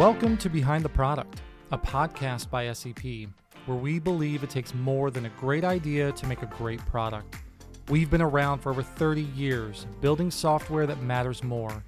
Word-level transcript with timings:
Welcome 0.00 0.38
to 0.38 0.48
Behind 0.48 0.82
the 0.82 0.88
Product, 0.88 1.42
a 1.72 1.76
podcast 1.76 2.48
by 2.48 2.72
SEP, 2.72 3.28
where 3.66 3.76
we 3.76 3.98
believe 3.98 4.42
it 4.42 4.48
takes 4.48 4.72
more 4.72 5.10
than 5.10 5.26
a 5.26 5.30
great 5.38 5.62
idea 5.62 6.10
to 6.10 6.26
make 6.26 6.40
a 6.40 6.46
great 6.46 6.80
product. 6.86 7.36
We've 7.90 8.08
been 8.08 8.22
around 8.22 8.60
for 8.60 8.70
over 8.70 8.82
30 8.82 9.20
years, 9.20 9.86
building 10.00 10.30
software 10.30 10.86
that 10.86 11.02
matters 11.02 11.44
more, 11.44 11.84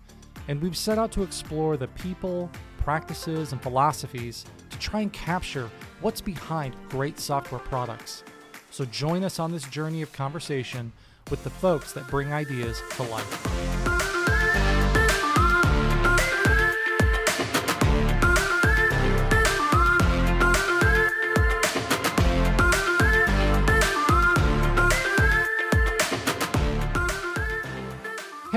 and 0.49 0.61
we've 0.61 0.77
set 0.77 0.99
out 0.99 1.11
to 1.13 1.23
explore 1.23 1.79
the 1.79 1.89
people, 1.89 2.51
practices, 2.77 3.53
and 3.53 3.63
philosophies 3.63 4.45
to 4.69 4.79
try 4.79 5.01
and 5.01 5.13
capture 5.15 5.71
what's 6.03 6.21
behind 6.21 6.77
great 6.91 7.19
software 7.19 7.63
products. 7.63 8.25
So 8.71 8.85
join 8.85 9.25
us 9.25 9.39
on 9.39 9.51
this 9.51 9.65
journey 9.65 10.03
of 10.03 10.13
conversation 10.13 10.93
with 11.31 11.43
the 11.45 11.51
folks 11.51 11.95
that 11.95 12.07
bring 12.09 12.31
ideas 12.31 12.83
to 12.97 13.05
life. 13.05 13.62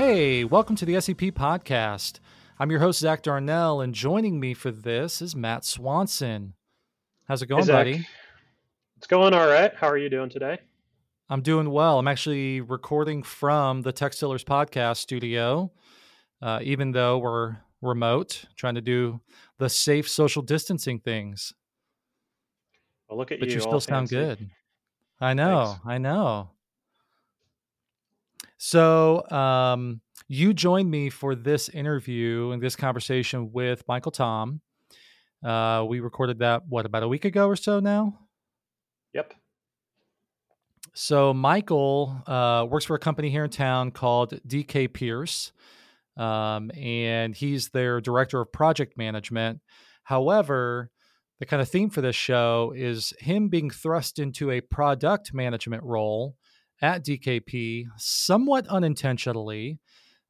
Hey, 0.08 0.44
welcome 0.44 0.76
to 0.76 0.84
the 0.84 1.00
SEP 1.00 1.18
podcast. 1.34 2.20
I'm 2.60 2.70
your 2.70 2.78
host, 2.78 3.00
Zach 3.00 3.22
Darnell, 3.22 3.80
and 3.80 3.92
joining 3.92 4.38
me 4.38 4.54
for 4.54 4.70
this 4.70 5.20
is 5.20 5.34
Matt 5.34 5.64
Swanson. 5.64 6.54
How's 7.24 7.42
it 7.42 7.46
going, 7.48 7.66
Hey, 7.66 7.72
buddy? 7.72 8.06
It's 8.98 9.08
going 9.08 9.34
all 9.34 9.48
right. 9.48 9.72
How 9.74 9.88
are 9.88 9.98
you 9.98 10.08
doing 10.08 10.30
today? 10.30 10.60
I'm 11.28 11.42
doing 11.42 11.72
well. 11.72 11.98
I'm 11.98 12.06
actually 12.06 12.60
recording 12.60 13.24
from 13.24 13.82
the 13.82 13.92
Textillers 13.92 14.44
podcast 14.44 14.98
studio, 14.98 15.72
uh, 16.40 16.60
even 16.62 16.92
though 16.92 17.18
we're 17.18 17.56
remote, 17.82 18.44
trying 18.54 18.76
to 18.76 18.80
do 18.80 19.20
the 19.58 19.68
safe 19.68 20.08
social 20.08 20.40
distancing 20.40 21.00
things. 21.00 21.52
Well, 23.08 23.18
look 23.18 23.32
at 23.32 23.38
you. 23.38 23.40
But 23.40 23.48
you. 23.48 23.54
you 23.56 23.60
still 23.60 23.80
sound 23.80 24.08
fancy. 24.08 24.14
good. 24.14 24.50
I 25.20 25.34
know. 25.34 25.64
Thanks. 25.64 25.80
I 25.84 25.98
know. 25.98 26.50
So, 28.58 29.28
um, 29.30 30.00
you 30.28 30.52
joined 30.52 30.90
me 30.90 31.10
for 31.10 31.34
this 31.34 31.68
interview 31.68 32.50
and 32.50 32.60
this 32.60 32.74
conversation 32.74 33.52
with 33.52 33.84
Michael 33.86 34.12
Tom. 34.12 34.60
Uh, 35.44 35.84
we 35.88 36.00
recorded 36.00 36.40
that, 36.40 36.62
what, 36.68 36.86
about 36.86 37.02
a 37.02 37.08
week 37.08 37.24
ago 37.24 37.46
or 37.46 37.56
so 37.56 37.78
now? 37.78 38.18
Yep. 39.14 39.34
So 40.94 41.34
Michael 41.34 42.22
uh, 42.26 42.66
works 42.68 42.86
for 42.86 42.96
a 42.96 42.98
company 42.98 43.30
here 43.30 43.44
in 43.44 43.50
town 43.50 43.90
called 43.90 44.40
DK 44.48 44.92
Pierce, 44.92 45.52
um, 46.16 46.70
and 46.74 47.34
he's 47.34 47.68
their 47.68 48.00
director 48.00 48.40
of 48.40 48.50
project 48.50 48.96
management. 48.96 49.60
However, 50.04 50.90
the 51.38 51.46
kind 51.46 51.60
of 51.60 51.68
theme 51.68 51.90
for 51.90 52.00
this 52.00 52.16
show 52.16 52.72
is 52.74 53.12
him 53.18 53.48
being 53.48 53.68
thrust 53.68 54.18
into 54.18 54.50
a 54.50 54.62
product 54.62 55.34
management 55.34 55.82
role 55.82 56.34
at 56.82 57.04
DKP, 57.04 57.86
somewhat 57.96 58.66
unintentionally, 58.68 59.78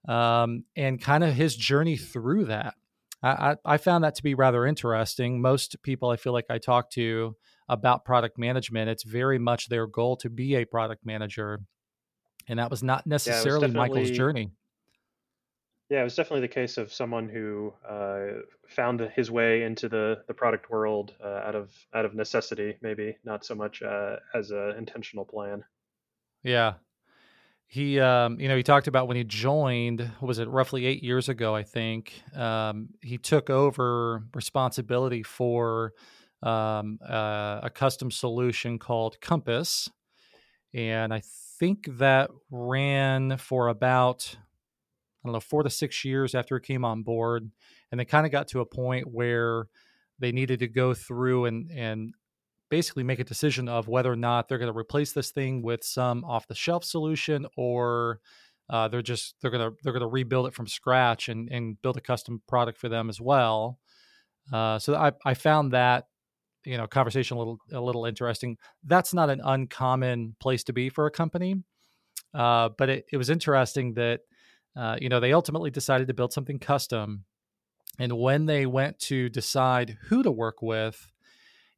um, 0.09 0.65
and 0.77 1.01
kind 1.01 1.25
of 1.25 1.35
his 1.35 1.57
journey 1.57 1.97
through 1.97 2.47
that. 2.47 2.75
I, 3.23 3.29
I, 3.29 3.57
I 3.65 3.77
found 3.79 4.05
that 4.05 4.15
to 4.17 4.23
be 4.23 4.35
rather 4.35 4.67
interesting. 4.67 5.41
Most 5.41 5.83
people 5.83 6.11
I 6.11 6.17
feel 6.17 6.33
like 6.33 6.47
I 6.51 6.59
talk 6.59 6.91
to 6.93 7.37
about 7.69 8.05
product 8.05 8.39
management, 8.39 8.89
it's 8.89 9.03
very 9.03 9.39
much 9.39 9.69
their 9.69 9.87
goal 9.87 10.17
to 10.19 10.31
be 10.31 10.55
a 10.55 10.65
product 10.65 11.05
manager. 11.05 11.61
And 12.49 12.59
that 12.59 12.71
was 12.71 12.83
not 12.83 13.07
necessarily 13.07 13.69
Michael's 13.69 14.11
journey. 14.11 14.53
Yeah, 15.89 16.01
it 16.01 16.05
was 16.05 16.17
definitely 16.17 16.41
the 16.41 16.49
case 16.55 16.79
of 16.79 16.93
someone 16.93 17.29
who 17.29 17.73
uh, 17.89 18.43
found 18.69 19.01
his 19.15 19.31
way 19.31 19.63
into 19.63 19.89
the, 19.89 20.23
the 20.27 20.35
product 20.35 20.69
world 20.69 21.15
uh, 21.23 21.43
out 21.45 21.55
of 21.55 21.71
out 21.95 22.05
of 22.05 22.15
necessity, 22.15 22.77
maybe 22.83 23.17
not 23.25 23.45
so 23.45 23.55
much 23.55 23.83
uh, 23.83 24.17
as 24.35 24.51
an 24.51 24.75
intentional 24.79 25.25
plan. 25.25 25.65
Yeah. 26.43 26.75
He, 27.69 27.99
um, 27.99 28.39
you 28.39 28.49
know, 28.49 28.57
he 28.57 28.63
talked 28.63 28.87
about 28.87 29.09
when 29.09 29.17
he 29.17 29.25
joined, 29.25 30.09
was 30.21 30.39
it 30.39 30.49
roughly 30.49 30.87
eight 30.87 31.03
years 31.03 31.29
ago, 31.29 31.55
I 31.55 31.65
think, 31.65 32.13
um, 32.35 32.91
he 33.03 33.19
took 33.19 33.51
over 33.51 34.23
responsibility 34.35 35.25
for 35.25 35.93
um, 36.43 37.01
uh, 37.07 37.61
a 37.65 37.71
custom 37.75 38.11
solution 38.13 38.79
called 38.79 39.21
Compass. 39.21 39.91
And 40.73 41.13
I 41.13 41.23
think 41.59 41.89
that 41.99 42.31
ran 42.51 43.37
for 43.37 43.67
about, 43.69 44.37
I 44.37 45.27
don't 45.27 45.33
know, 45.33 45.41
four 45.41 45.65
to 45.65 45.71
six 45.71 46.05
years 46.05 46.37
after 46.37 46.57
it 46.57 46.63
came 46.63 46.85
on 46.85 47.03
board. 47.03 47.51
And 47.91 47.99
they 47.99 48.05
kind 48.05 48.27
of 48.27 48.33
got 48.33 48.47
to 48.49 48.61
a 48.61 48.67
point 48.67 49.09
where 49.13 49.67
they 50.21 50.31
needed 50.31 50.61
to 50.61 50.69
go 50.69 50.95
through 50.95 51.47
and, 51.47 51.71
and 51.73 52.15
basically 52.71 53.03
make 53.03 53.19
a 53.19 53.25
decision 53.25 53.69
of 53.69 53.89
whether 53.89 54.11
or 54.11 54.17
not 54.17 54.49
they're 54.49 54.59
going 54.59 54.73
to 54.73 54.79
replace 54.79 55.13
this 55.13 55.31
thing 55.31 55.63
with 55.63 55.85
some 55.85 56.25
off 56.25 56.49
the 56.49 56.55
shelf 56.55 56.85
solution 56.85 57.47
or 57.57 58.21
uh, 58.69 58.89
they're 58.89 59.03
just 59.03 59.37
they're 59.41 59.51
going 59.51 59.71
to 59.71 59.77
they're 59.83 59.93
going 59.93 60.01
to 60.01 60.09
rebuild 60.09 60.47
it 60.47 60.55
from 60.55 60.67
scratch 60.67 61.29
and 61.29 61.49
and 61.51 61.81
build 61.83 61.97
a 61.97 62.01
custom 62.01 62.43
product 62.49 62.79
for 62.79 62.89
them 62.89 63.09
as 63.09 63.21
well. 63.21 63.79
Uh, 64.53 64.79
so 64.79 64.95
I, 64.95 65.13
I 65.25 65.35
found 65.35 65.73
that 65.73 66.07
you 66.65 66.77
know 66.77 66.87
conversation 66.87 67.37
a 67.37 67.39
little 67.39 67.59
a 67.73 67.81
little 67.81 68.07
interesting. 68.07 68.57
That's 68.85 69.15
not 69.15 69.31
an 69.31 69.41
uncommon 69.45 70.37
place 70.41 70.65
to 70.65 70.73
be 70.73 70.89
for 70.89 71.07
a 71.07 71.11
company 71.11 71.63
uh, 72.37 72.69
but 72.77 72.89
it, 72.89 73.07
it 73.13 73.17
was 73.17 73.31
interesting 73.31 73.95
that 73.95 74.21
uh, 74.77 74.97
you 75.01 75.09
know 75.09 75.21
they 75.21 75.33
ultimately 75.33 75.71
decided 75.71 76.07
to 76.07 76.15
build 76.15 76.33
something 76.33 76.59
custom 76.59 77.25
and 77.99 78.13
when 78.13 78.45
they 78.45 78.67
went 78.67 78.99
to 78.99 79.29
decide 79.31 79.97
who 80.09 80.23
to 80.23 80.31
work 80.31 80.61
with 80.61 81.09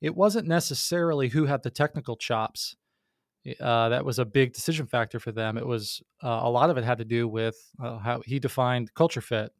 it 0.00 0.14
wasn't 0.14 0.46
necessarily 0.46 1.28
who 1.28 1.46
had 1.46 1.62
the 1.62 1.70
technical 1.70 2.16
chops. 2.16 2.76
Uh, 3.60 3.88
that 3.88 4.04
was 4.04 4.18
a 4.18 4.24
big 4.24 4.52
decision 4.52 4.86
factor 4.86 5.18
for 5.18 5.32
them. 5.32 5.56
It 5.56 5.66
was 5.66 6.02
uh, 6.22 6.40
a 6.42 6.50
lot 6.50 6.70
of 6.70 6.76
it 6.76 6.84
had 6.84 6.98
to 6.98 7.04
do 7.04 7.26
with 7.26 7.56
uh, 7.82 7.98
how 7.98 8.20
he 8.24 8.38
defined 8.38 8.92
culture 8.94 9.20
fit, 9.20 9.52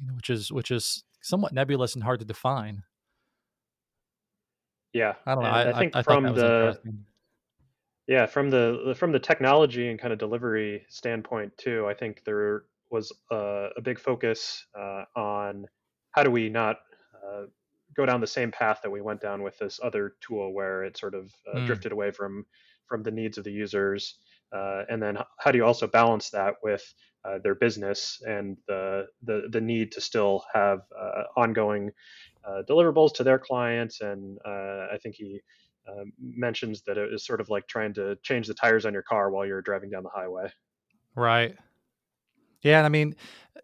you 0.00 0.06
know, 0.06 0.14
which 0.14 0.30
is 0.30 0.52
which 0.52 0.70
is 0.70 1.04
somewhat 1.22 1.52
nebulous 1.52 1.94
and 1.94 2.04
hard 2.04 2.20
to 2.20 2.26
define. 2.26 2.82
Yeah, 4.92 5.14
I 5.26 5.34
don't 5.34 5.44
know. 5.44 5.50
I, 5.50 5.70
I 5.70 5.78
think 5.78 5.96
I, 5.96 6.02
from 6.02 6.24
the 6.24 6.78
yeah 8.06 8.26
from 8.26 8.50
the 8.50 8.94
from 8.96 9.12
the 9.12 9.18
technology 9.18 9.88
and 9.88 9.98
kind 9.98 10.12
of 10.12 10.18
delivery 10.18 10.84
standpoint 10.88 11.56
too, 11.56 11.86
I 11.88 11.94
think 11.94 12.22
there 12.24 12.64
was 12.90 13.12
uh, 13.30 13.68
a 13.76 13.80
big 13.82 13.98
focus 13.98 14.66
uh, 14.78 15.04
on 15.16 15.66
how 16.12 16.22
do 16.22 16.30
we 16.30 16.48
not 16.48 16.78
uh, 17.14 17.44
go 17.98 18.06
down 18.06 18.20
the 18.20 18.26
same 18.28 18.52
path 18.52 18.80
that 18.82 18.90
we 18.90 19.02
went 19.02 19.20
down 19.20 19.42
with 19.42 19.58
this 19.58 19.80
other 19.82 20.14
tool 20.20 20.54
where 20.54 20.84
it 20.84 20.96
sort 20.96 21.14
of 21.16 21.34
uh, 21.52 21.58
Mm. 21.58 21.66
drifted 21.66 21.92
away 21.92 22.10
from 22.12 22.46
from 22.86 23.02
the 23.02 23.10
needs 23.10 23.36
of 23.38 23.44
the 23.44 23.52
users 23.52 24.20
uh, 24.52 24.84
and 24.88 25.02
then 25.02 25.18
how 25.40 25.50
do 25.50 25.58
you 25.58 25.64
also 25.66 25.86
balance 25.86 26.30
that 26.30 26.54
with 26.62 26.84
uh, 27.24 27.38
their 27.44 27.56
business 27.56 28.22
and 28.26 28.56
the, 28.68 29.06
the 29.22 29.48
the 29.50 29.60
need 29.60 29.92
to 29.92 30.00
still 30.00 30.44
have 30.54 30.80
uh, 30.98 31.24
ongoing 31.36 31.90
uh, 32.44 32.62
deliverables 32.70 33.12
to 33.14 33.24
their 33.24 33.38
clients 33.38 34.00
and 34.00 34.38
uh, 34.46 34.86
I 34.94 34.98
think 35.02 35.16
he 35.16 35.40
uh, 35.88 36.04
mentions 36.18 36.82
that 36.82 36.98
it 36.98 37.12
is 37.12 37.26
sort 37.26 37.40
of 37.40 37.48
like 37.48 37.66
trying 37.66 37.94
to 37.94 38.16
change 38.22 38.46
the 38.46 38.54
tires 38.54 38.86
on 38.86 38.92
your 38.92 39.02
car 39.02 39.30
while 39.30 39.46
you're 39.46 39.62
driving 39.62 39.90
down 39.90 40.04
the 40.04 40.10
highway. 40.10 40.52
Right. 41.14 41.58
Yeah, 42.62 42.78
and 42.78 42.86
I 42.86 42.88
mean, 42.88 43.14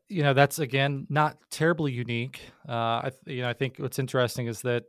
you 0.09 0.23
know, 0.23 0.35
that's 0.35 0.59
again 0.59 1.07
not 1.11 1.39
terribly 1.51 1.93
unique. 1.93 2.41
Uh, 2.69 2.73
I, 2.73 3.11
you 3.27 3.43
know, 3.43 3.49
I 3.49 3.53
think 3.53 3.79
what's 3.79 3.99
interesting 3.99 4.47
is 4.47 4.63
that, 4.63 4.85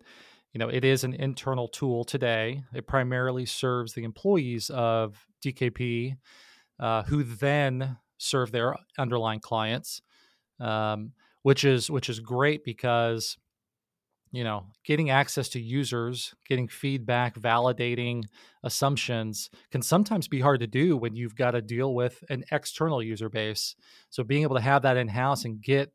you 0.53 0.59
know, 0.59 0.69
it 0.69 0.85
is 0.85 1.03
an 1.03 1.13
internal 1.13 1.67
tool 1.67 2.03
today. 2.03 2.63
It 2.73 2.87
primarily 2.87 3.45
serves 3.45 3.93
the 3.93 4.03
employees 4.03 4.69
of 4.71 5.25
DKP, 5.41 6.15
uh, 6.79 7.03
who 7.03 7.23
then 7.23 7.97
serve 8.17 8.51
their 8.51 8.75
underlying 8.97 9.39
clients, 9.39 10.01
um, 10.59 11.13
which 11.43 11.65
is 11.65 11.91
which 11.91 12.09
is 12.09 12.19
great 12.19 12.63
because, 12.65 13.37
you 14.35 14.43
know, 14.43 14.67
getting 14.83 15.09
access 15.09 15.49
to 15.49 15.61
users, 15.61 16.33
getting 16.47 16.67
feedback, 16.67 17.35
validating 17.35 18.23
assumptions 18.63 19.49
can 19.71 19.81
sometimes 19.81 20.27
be 20.27 20.41
hard 20.41 20.59
to 20.59 20.67
do 20.67 20.97
when 20.97 21.15
you've 21.15 21.35
got 21.35 21.51
to 21.51 21.61
deal 21.61 21.93
with 21.95 22.23
an 22.29 22.43
external 22.51 23.01
user 23.01 23.29
base. 23.29 23.75
So 24.09 24.23
being 24.23 24.43
able 24.43 24.55
to 24.55 24.61
have 24.61 24.81
that 24.83 24.97
in 24.97 25.07
house 25.07 25.45
and 25.45 25.61
get 25.61 25.93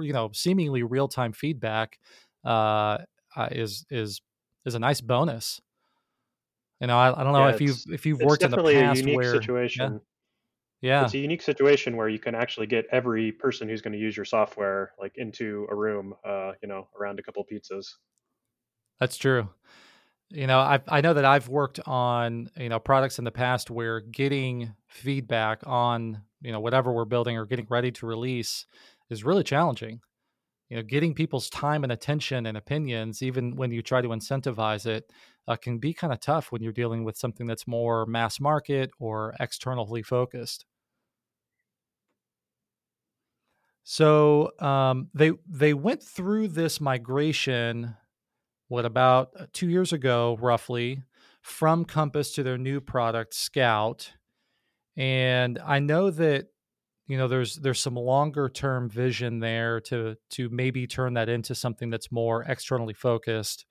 you 0.00 0.12
know 0.12 0.30
seemingly 0.32 0.82
real 0.82 1.08
time 1.08 1.32
feedback 1.32 1.98
uh, 2.44 2.98
uh, 3.36 3.48
is 3.52 3.86
is 3.90 4.20
is 4.64 4.74
a 4.74 4.78
nice 4.78 5.00
bonus. 5.00 5.60
You 6.80 6.88
know, 6.88 6.98
I, 6.98 7.20
I 7.20 7.24
don't 7.24 7.32
know 7.32 7.46
Yeah, 7.46 7.48
if 7.48 7.60
you've 7.60 7.82
if 7.88 8.04
you've 8.06 8.22
worked 8.22 8.44
in 8.44 8.50
the 8.50 8.58
past 8.58 9.06
where 9.06 9.32
situation. 9.32 9.80
yeah 9.80 9.92
It's 10.98 11.14
a 11.14 11.18
unique 11.18 11.42
situation 11.42 11.96
where 11.96 12.08
you 12.08 12.18
can 12.18 12.34
actually 12.34 12.66
get 12.66 12.86
every 12.90 13.32
person 13.32 13.68
who's 13.68 13.82
going 13.82 13.92
to 13.92 13.98
use 13.98 14.16
your 14.16 14.24
software 14.24 14.94
like 14.98 15.16
into 15.16 15.66
a 15.70 15.74
room, 15.74 16.14
uh, 16.24 16.52
you 16.62 16.68
know, 16.68 16.88
around 16.98 17.18
a 17.18 17.22
couple 17.22 17.44
pizzas. 17.44 17.86
That's 19.00 19.16
true. 19.16 19.50
You 20.30 20.46
know, 20.46 20.60
I 20.60 20.80
I 20.88 21.02
know 21.02 21.14
that 21.14 21.24
I've 21.24 21.48
worked 21.48 21.80
on 21.86 22.50
you 22.56 22.70
know 22.70 22.80
products 22.80 23.18
in 23.18 23.24
the 23.24 23.32
past 23.32 23.70
where 23.70 24.00
getting 24.00 24.74
feedback 24.88 25.60
on 25.66 26.22
you 26.42 26.52
know 26.52 26.60
whatever 26.60 26.92
we're 26.92 27.06
building 27.06 27.36
or 27.38 27.46
getting 27.46 27.66
ready 27.70 27.92
to 27.92 28.06
release 28.06 28.66
is 29.10 29.24
really 29.24 29.44
challenging. 29.44 30.02
you 30.70 30.76
know 30.78 30.82
getting 30.84 31.14
people's 31.14 31.50
time 31.50 31.84
and 31.84 31.92
attention 31.92 32.46
and 32.46 32.56
opinions 32.58 33.22
even 33.22 33.56
when 33.56 33.70
you 33.72 33.82
try 33.82 34.02
to 34.02 34.08
incentivize 34.10 34.86
it 34.86 35.12
uh, 35.48 35.56
can 35.56 35.78
be 35.78 35.92
kind 35.92 36.12
of 36.12 36.20
tough 36.20 36.50
when 36.52 36.62
you're 36.62 36.72
dealing 36.72 37.04
with 37.04 37.16
something 37.16 37.46
that's 37.46 37.66
more 37.66 38.06
mass 38.06 38.40
market 38.40 38.90
or 38.98 39.34
externally 39.40 40.02
focused. 40.02 40.66
So 43.84 44.50
um, 44.58 45.08
they 45.14 45.32
they 45.48 45.72
went 45.72 46.02
through 46.02 46.48
this 46.48 46.80
migration 46.80 47.94
what 48.68 48.84
about 48.84 49.30
uh, 49.38 49.46
two 49.52 49.68
years 49.68 49.92
ago 49.92 50.36
roughly 50.40 51.02
from 51.42 51.84
compass 51.84 52.32
to 52.34 52.42
their 52.42 52.58
new 52.58 52.80
product 52.80 53.34
scout 53.34 54.12
and 54.96 55.58
i 55.64 55.78
know 55.78 56.10
that 56.10 56.46
you 57.06 57.16
know 57.16 57.28
there's 57.28 57.56
there's 57.56 57.80
some 57.80 57.94
longer 57.94 58.48
term 58.48 58.88
vision 58.88 59.38
there 59.38 59.80
to 59.80 60.16
to 60.30 60.48
maybe 60.50 60.86
turn 60.86 61.14
that 61.14 61.28
into 61.28 61.54
something 61.54 61.90
that's 61.90 62.10
more 62.10 62.42
externally 62.44 62.94
focused 62.94 63.66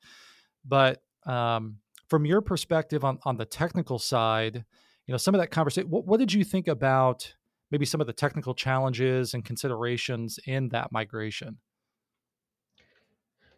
but 0.63 1.01
um, 1.25 1.77
from 2.07 2.25
your 2.25 2.41
perspective 2.41 3.03
on 3.03 3.19
on 3.23 3.37
the 3.37 3.45
technical 3.45 3.99
side 3.99 4.63
you 5.07 5.11
know 5.11 5.17
some 5.17 5.33
of 5.33 5.41
that 5.41 5.51
conversation 5.51 5.89
what, 5.89 6.05
what 6.05 6.19
did 6.19 6.33
you 6.33 6.43
think 6.43 6.67
about 6.67 7.33
maybe 7.71 7.85
some 7.85 8.01
of 8.01 8.07
the 8.07 8.13
technical 8.13 8.53
challenges 8.53 9.33
and 9.33 9.43
considerations 9.45 10.39
in 10.45 10.69
that 10.69 10.91
migration 10.91 11.57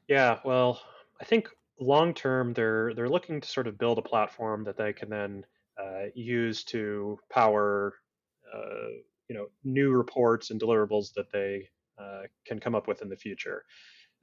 yeah 0.08 0.40
well 0.46 0.82
i 1.22 1.26
think 1.26 1.50
long 1.80 2.14
term 2.14 2.54
they're 2.54 2.94
they're 2.96 3.10
looking 3.10 3.40
to 3.42 3.48
sort 3.48 3.68
of 3.68 3.78
build 3.78 3.98
a 3.98 4.02
platform 4.02 4.64
that 4.64 4.78
they 4.78 4.94
can 4.94 5.10
then 5.10 5.46
uh, 5.80 6.06
use 6.16 6.64
to 6.64 7.20
power 7.30 7.94
uh, 8.54 8.90
you 9.28 9.36
know 9.36 9.48
new 9.64 9.92
reports 9.92 10.50
and 10.52 10.60
deliverables 10.60 11.14
that 11.14 11.32
they 11.32 11.68
uh, 12.00 12.24
can 12.46 12.60
come 12.60 12.76
up 12.76 12.88
with 12.88 13.02
in 13.02 13.10
the 13.10 13.16
future. 13.16 13.64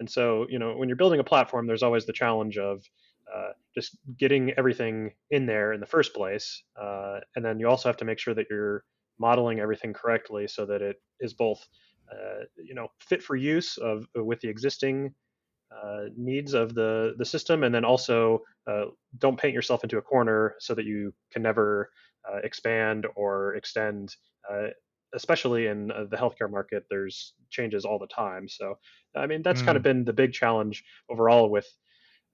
And 0.00 0.10
so 0.10 0.46
you 0.48 0.58
know 0.58 0.76
when 0.76 0.88
you're 0.88 0.96
building 0.96 1.20
a 1.20 1.24
platform, 1.24 1.66
there's 1.66 1.82
always 1.82 2.06
the 2.06 2.12
challenge 2.12 2.58
of 2.58 2.84
uh, 3.32 3.50
just 3.74 3.96
getting 4.18 4.52
everything 4.56 5.12
in 5.30 5.46
there 5.46 5.72
in 5.72 5.80
the 5.80 5.86
first 5.86 6.14
place, 6.14 6.62
uh, 6.80 7.20
and 7.36 7.44
then 7.44 7.58
you 7.58 7.68
also 7.68 7.88
have 7.88 7.96
to 7.98 8.04
make 8.04 8.18
sure 8.18 8.34
that 8.34 8.46
you're 8.50 8.84
modeling 9.18 9.60
everything 9.60 9.92
correctly 9.92 10.48
so 10.48 10.66
that 10.66 10.82
it 10.82 10.96
is 11.20 11.32
both 11.32 11.66
uh, 12.12 12.44
you 12.56 12.74
know 12.74 12.88
fit 13.00 13.22
for 13.22 13.36
use 13.36 13.78
of 13.78 14.06
with 14.14 14.40
the 14.40 14.48
existing 14.48 15.14
uh, 15.72 16.04
needs 16.16 16.54
of 16.54 16.74
the 16.74 17.14
the 17.18 17.24
system, 17.24 17.64
and 17.64 17.74
then 17.74 17.84
also 17.84 18.40
uh, 18.66 18.86
don't 19.18 19.38
paint 19.38 19.54
yourself 19.54 19.84
into 19.84 19.98
a 19.98 20.02
corner 20.02 20.54
so 20.58 20.74
that 20.74 20.84
you 20.84 21.12
can 21.32 21.42
never 21.42 21.90
uh, 22.30 22.38
expand 22.42 23.06
or 23.16 23.54
extend 23.54 24.14
uh, 24.50 24.68
especially 25.14 25.66
in 25.66 25.88
the 25.88 26.16
healthcare 26.16 26.50
market, 26.50 26.84
there's 26.90 27.34
changes 27.50 27.84
all 27.84 27.98
the 27.98 28.06
time. 28.08 28.48
So, 28.48 28.78
I 29.16 29.26
mean, 29.26 29.42
that's 29.42 29.62
mm. 29.62 29.64
kind 29.64 29.76
of 29.76 29.82
been 29.82 30.04
the 30.04 30.12
big 30.12 30.32
challenge 30.32 30.84
overall 31.08 31.48
with 31.48 31.66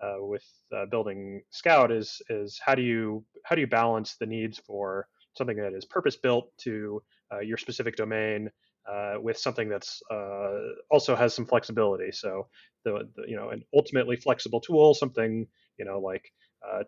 uh, 0.02 0.16
with 0.18 0.44
uh, 0.74 0.86
building 0.86 1.42
Scout 1.50 1.92
is 1.92 2.22
is 2.30 2.60
how 2.64 2.74
do 2.74 2.82
you 2.82 3.24
how 3.44 3.54
do 3.54 3.60
you 3.60 3.66
balance 3.66 4.16
the 4.16 4.26
needs 4.26 4.58
for 4.58 5.06
something 5.36 5.56
that 5.56 5.74
is 5.74 5.84
purpose 5.84 6.16
built 6.16 6.50
to 6.58 7.02
uh, 7.32 7.40
your 7.40 7.56
specific 7.56 7.96
domain 7.96 8.50
uh, 8.90 9.14
with 9.20 9.38
something 9.38 9.68
that's 9.68 10.02
uh, 10.10 10.58
also 10.90 11.14
has 11.14 11.34
some 11.34 11.46
flexibility. 11.46 12.10
So, 12.12 12.48
the, 12.84 13.08
the, 13.14 13.24
you 13.28 13.36
know 13.36 13.50
an 13.50 13.62
ultimately 13.74 14.16
flexible 14.16 14.60
tool, 14.60 14.94
something 14.94 15.46
you 15.78 15.84
know 15.84 15.98
like 16.00 16.32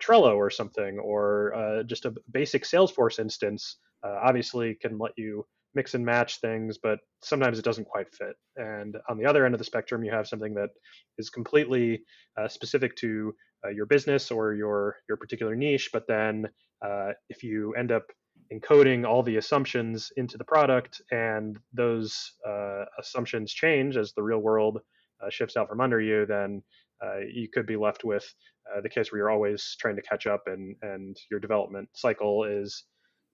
Trello 0.00 0.36
or 0.36 0.50
something, 0.50 0.98
or 0.98 1.82
just 1.86 2.04
a 2.04 2.14
basic 2.30 2.64
Salesforce 2.64 3.18
instance, 3.18 3.76
obviously 4.04 4.74
can 4.74 4.98
let 4.98 5.12
you 5.16 5.46
mix 5.74 5.94
and 5.94 6.04
match 6.04 6.40
things, 6.40 6.78
but 6.82 6.98
sometimes 7.22 7.58
it 7.58 7.64
doesn't 7.64 7.86
quite 7.86 8.12
fit. 8.14 8.34
And 8.56 8.96
on 9.08 9.18
the 9.18 9.26
other 9.26 9.44
end 9.44 9.54
of 9.54 9.58
the 9.58 9.64
spectrum, 9.64 10.04
you 10.04 10.10
have 10.10 10.28
something 10.28 10.54
that 10.54 10.70
is 11.18 11.30
completely 11.30 12.02
uh, 12.38 12.48
specific 12.48 12.96
to 12.96 13.34
uh, 13.64 13.70
your 13.70 13.86
business 13.86 14.30
or 14.30 14.54
your 14.54 14.96
your 15.08 15.16
particular 15.16 15.54
niche. 15.54 15.90
But 15.92 16.06
then, 16.08 16.48
uh, 16.84 17.12
if 17.28 17.42
you 17.42 17.74
end 17.74 17.92
up 17.92 18.04
encoding 18.52 19.06
all 19.06 19.22
the 19.22 19.36
assumptions 19.36 20.10
into 20.16 20.36
the 20.36 20.44
product, 20.44 21.00
and 21.10 21.58
those 21.72 22.32
uh, 22.46 22.84
assumptions 22.98 23.52
change 23.52 23.96
as 23.96 24.12
the 24.12 24.22
real 24.22 24.40
world 24.40 24.78
uh, 25.24 25.30
shifts 25.30 25.56
out 25.56 25.68
from 25.68 25.80
under 25.80 26.00
you, 26.00 26.26
then 26.26 26.62
uh, 27.02 27.20
you 27.32 27.48
could 27.52 27.66
be 27.66 27.76
left 27.76 28.04
with 28.04 28.34
the 28.82 28.88
case 28.88 29.12
where 29.12 29.18
you're 29.18 29.30
always 29.30 29.76
trying 29.80 29.96
to 29.96 30.02
catch 30.02 30.26
up, 30.26 30.42
and 30.46 30.76
and 30.82 31.16
your 31.30 31.40
development 31.40 31.88
cycle 31.94 32.44
is 32.44 32.84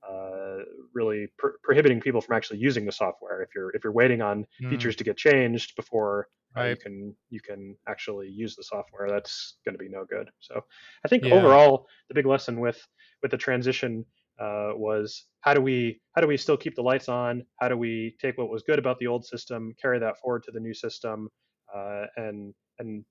uh, 0.08 0.58
really 0.94 1.28
prohibiting 1.62 2.00
people 2.00 2.20
from 2.20 2.36
actually 2.36 2.58
using 2.58 2.84
the 2.84 2.92
software. 2.92 3.42
If 3.42 3.50
you're 3.54 3.70
if 3.74 3.84
you're 3.84 3.92
waiting 3.92 4.22
on 4.22 4.46
mm. 4.62 4.70
features 4.70 4.96
to 4.96 5.04
get 5.04 5.16
changed 5.16 5.76
before 5.76 6.28
uh, 6.56 6.60
right. 6.60 6.70
you 6.70 6.76
can 6.76 7.14
you 7.30 7.40
can 7.40 7.76
actually 7.88 8.28
use 8.28 8.56
the 8.56 8.62
software, 8.62 9.08
that's 9.08 9.56
going 9.64 9.74
to 9.74 9.78
be 9.78 9.88
no 9.88 10.04
good. 10.04 10.30
So 10.40 10.64
I 11.04 11.08
think 11.08 11.24
yeah. 11.24 11.34
overall 11.34 11.86
the 12.08 12.14
big 12.14 12.26
lesson 12.26 12.60
with 12.60 12.80
with 13.22 13.30
the 13.30 13.36
transition 13.36 14.04
uh, 14.40 14.70
was 14.74 15.26
how 15.40 15.52
do 15.54 15.60
we 15.60 16.00
how 16.14 16.22
do 16.22 16.28
we 16.28 16.36
still 16.36 16.56
keep 16.56 16.74
the 16.74 16.82
lights 16.82 17.08
on? 17.08 17.44
How 17.60 17.68
do 17.68 17.76
we 17.76 18.16
take 18.20 18.38
what 18.38 18.50
was 18.50 18.62
good 18.62 18.78
about 18.78 18.98
the 18.98 19.06
old 19.06 19.24
system, 19.24 19.74
carry 19.80 19.98
that 19.98 20.18
forward 20.18 20.42
to 20.44 20.50
the 20.50 20.60
new 20.60 20.74
system, 20.74 21.28
uh, 21.74 22.06
and 22.16 22.54
and 22.78 23.04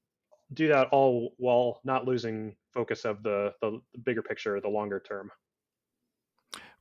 do 0.53 0.67
that 0.69 0.87
all 0.91 1.33
while 1.37 1.81
not 1.83 2.05
losing 2.05 2.55
focus 2.73 3.05
of 3.05 3.21
the 3.23 3.53
the 3.61 3.79
bigger 4.03 4.21
picture, 4.21 4.59
the 4.61 4.69
longer 4.69 5.01
term. 5.07 5.29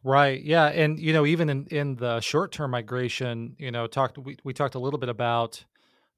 Right. 0.07 0.41
Yeah. 0.41 0.67
And 0.67 1.01
you 1.01 1.13
know, 1.13 1.27
even 1.27 1.51
in 1.51 1.67
in 1.67 1.97
the 1.97 2.21
short 2.21 2.53
term 2.53 2.71
migration, 2.71 3.57
you 3.59 3.73
know, 3.73 3.89
talked 3.89 4.19
we, 4.19 4.37
we 4.45 4.55
talked 4.55 4.77
a 4.77 4.79
little 4.79 5.01
bit 5.01 5.09
about 5.09 5.65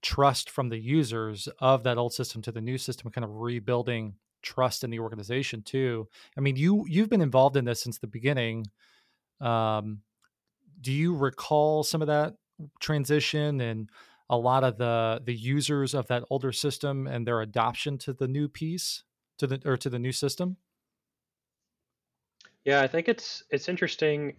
trust 0.02 0.50
from 0.50 0.70
the 0.70 0.78
users 0.78 1.48
of 1.60 1.84
that 1.84 1.98
old 1.98 2.12
system 2.14 2.42
to 2.42 2.52
the 2.52 2.60
new 2.60 2.78
system, 2.78 3.10
kind 3.10 3.24
of 3.24 3.36
rebuilding 3.36 4.14
trust 4.42 4.84
in 4.84 4.90
the 4.90 5.00
organization 5.00 5.62
too. 5.62 6.08
I 6.36 6.40
mean, 6.42 6.56
you 6.56 6.84
you've 6.88 7.10
been 7.10 7.22
involved 7.22 7.56
in 7.56 7.64
this 7.66 7.80
since 7.82 7.98
the 7.98 8.08
beginning. 8.08 8.66
Um, 9.40 10.00
do 10.80 10.92
you 10.92 11.14
recall 11.16 11.84
some 11.84 12.02
of 12.02 12.08
that 12.08 12.34
transition 12.80 13.60
and 13.60 13.90
a 14.30 14.36
lot 14.38 14.64
of 14.64 14.78
the 14.78 15.22
the 15.24 15.34
users 15.34 15.94
of 15.94 16.08
that 16.08 16.24
older 16.30 16.52
system 16.52 17.06
and 17.06 17.26
their 17.26 17.42
adoption 17.42 17.98
to 17.98 18.12
the 18.14 18.28
new 18.28 18.48
piece 18.48 19.04
to 19.38 19.46
the 19.46 19.60
or 19.64 19.76
to 19.78 19.90
the 19.90 19.98
new 20.00 20.12
system? 20.12 20.58
Yeah, 22.68 22.82
I 22.82 22.86
think 22.86 23.08
it's 23.08 23.42
it's 23.50 23.68
interesting. 23.68 24.36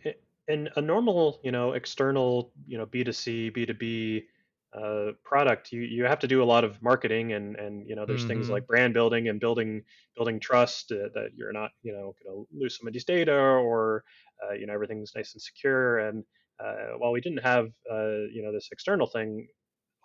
In 0.48 0.69
a 0.75 0.81
normal, 0.81 1.39
you 1.43 1.51
know, 1.51 1.74
external, 1.74 2.53
you 2.67 2.77
know, 2.77 2.86
B2C, 2.86 3.50
B2B 3.50 4.27
uh, 4.74 5.13
product, 5.24 5.71
you 5.71 5.81
you 5.81 6.03
have 6.05 6.19
to 6.19 6.27
do 6.27 6.43
a 6.43 6.45
lot 6.45 6.63
of 6.63 6.81
marketing 6.81 7.33
and 7.33 7.55
and 7.55 7.88
you 7.88 7.95
know, 7.95 8.05
there's 8.05 8.25
things 8.25 8.50
Mm-hmm. 8.50 8.55
like 8.55 8.67
brand 8.67 8.93
building 8.93 9.27
and 9.29 9.39
building 9.39 9.83
building 10.15 10.39
trust 10.39 10.91
uh, 10.91 11.09
that 11.15 11.31
you're 11.36 11.53
not, 11.53 11.71
you 11.81 11.91
know, 11.93 12.13
going 12.24 12.45
to 12.45 12.48
lose 12.57 12.77
somebody's 12.77 13.05
data 13.05 13.36
or 13.36 14.03
uh, 14.43 14.53
you 14.53 14.67
know, 14.67 14.74
everything's 14.74 15.13
nice 15.15 15.33
and 15.33 15.41
secure. 15.41 16.00
And 16.00 16.24
uh, 16.63 16.98
while 16.98 17.12
we 17.12 17.21
didn't 17.21 17.43
have 17.43 17.67
uh, 17.91 18.27
you 18.36 18.41
know 18.43 18.51
this 18.53 18.69
external 18.71 19.07
thing, 19.07 19.48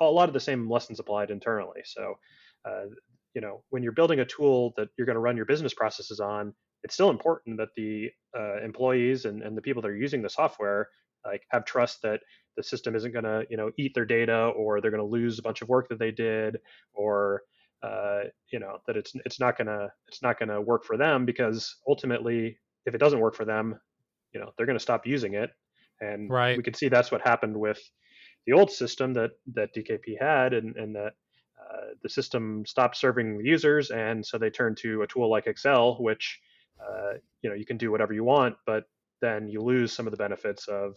a 0.00 0.04
lot 0.06 0.28
of 0.30 0.34
the 0.34 0.40
same 0.40 0.70
lessons 0.70 1.00
applied 1.00 1.30
internally. 1.30 1.82
So, 1.84 2.16
uh, 2.64 2.86
you 3.34 3.42
know, 3.42 3.64
when 3.70 3.84
you're 3.84 3.92
building 3.92 4.20
a 4.20 4.24
tool 4.26 4.74
that 4.76 4.88
you're 4.96 5.06
going 5.06 5.16
to 5.16 5.20
run 5.20 5.36
your 5.36 5.46
business 5.46 5.74
processes 5.74 6.20
on, 6.20 6.54
it's 6.84 6.94
still 6.94 7.10
important 7.10 7.56
that 7.56 7.70
the 7.76 8.10
uh, 8.38 8.62
employees 8.62 9.24
and, 9.24 9.42
and 9.42 9.56
the 9.56 9.62
people 9.62 9.82
that 9.82 9.88
are 9.88 9.96
using 9.96 10.22
the 10.22 10.30
software 10.30 10.88
like 11.24 11.42
have 11.48 11.64
trust 11.64 12.02
that 12.02 12.20
the 12.56 12.62
system 12.62 12.94
isn't 12.94 13.12
going 13.12 13.24
to 13.24 13.44
you 13.50 13.56
know 13.56 13.70
eat 13.78 13.94
their 13.94 14.04
data 14.04 14.52
or 14.56 14.80
they're 14.80 14.90
going 14.90 15.02
to 15.02 15.10
lose 15.10 15.38
a 15.38 15.42
bunch 15.42 15.62
of 15.62 15.68
work 15.68 15.88
that 15.88 15.98
they 15.98 16.10
did 16.10 16.58
or 16.92 17.42
uh, 17.82 18.20
you 18.52 18.58
know 18.58 18.78
that 18.86 18.96
it's 18.96 19.12
it's 19.24 19.40
not 19.40 19.56
going 19.56 19.66
to 19.66 19.88
it's 20.08 20.22
not 20.22 20.38
going 20.38 20.48
to 20.48 20.60
work 20.60 20.84
for 20.84 20.96
them 20.96 21.24
because 21.24 21.76
ultimately 21.88 22.56
if 22.86 22.94
it 22.94 22.98
doesn't 22.98 23.20
work 23.20 23.34
for 23.34 23.44
them 23.44 23.78
you 24.32 24.40
know 24.40 24.50
they're 24.56 24.66
going 24.66 24.78
to 24.78 24.82
stop 24.82 25.06
using 25.06 25.34
it 25.34 25.50
and 26.00 26.30
right. 26.30 26.56
we 26.56 26.62
could 26.62 26.76
see 26.76 26.88
that's 26.88 27.10
what 27.10 27.20
happened 27.22 27.56
with 27.56 27.80
the 28.46 28.52
old 28.52 28.70
system 28.70 29.14
that 29.14 29.30
that 29.54 29.74
DKP 29.74 30.20
had 30.20 30.52
and 30.52 30.76
and 30.76 30.94
that 30.94 31.12
uh, 31.58 31.94
the 32.02 32.08
system 32.08 32.64
stopped 32.66 32.96
serving 32.96 33.38
the 33.38 33.44
users 33.44 33.90
and 33.90 34.24
so 34.24 34.38
they 34.38 34.50
turned 34.50 34.76
to 34.76 35.02
a 35.02 35.06
tool 35.06 35.30
like 35.30 35.46
Excel 35.46 35.96
which 36.00 36.40
uh, 36.88 37.14
you 37.42 37.50
know 37.50 37.56
you 37.56 37.66
can 37.66 37.76
do 37.76 37.90
whatever 37.90 38.12
you 38.12 38.24
want, 38.24 38.56
but 38.66 38.84
then 39.20 39.48
you 39.48 39.62
lose 39.62 39.92
some 39.92 40.06
of 40.06 40.10
the 40.10 40.16
benefits 40.16 40.68
of 40.68 40.96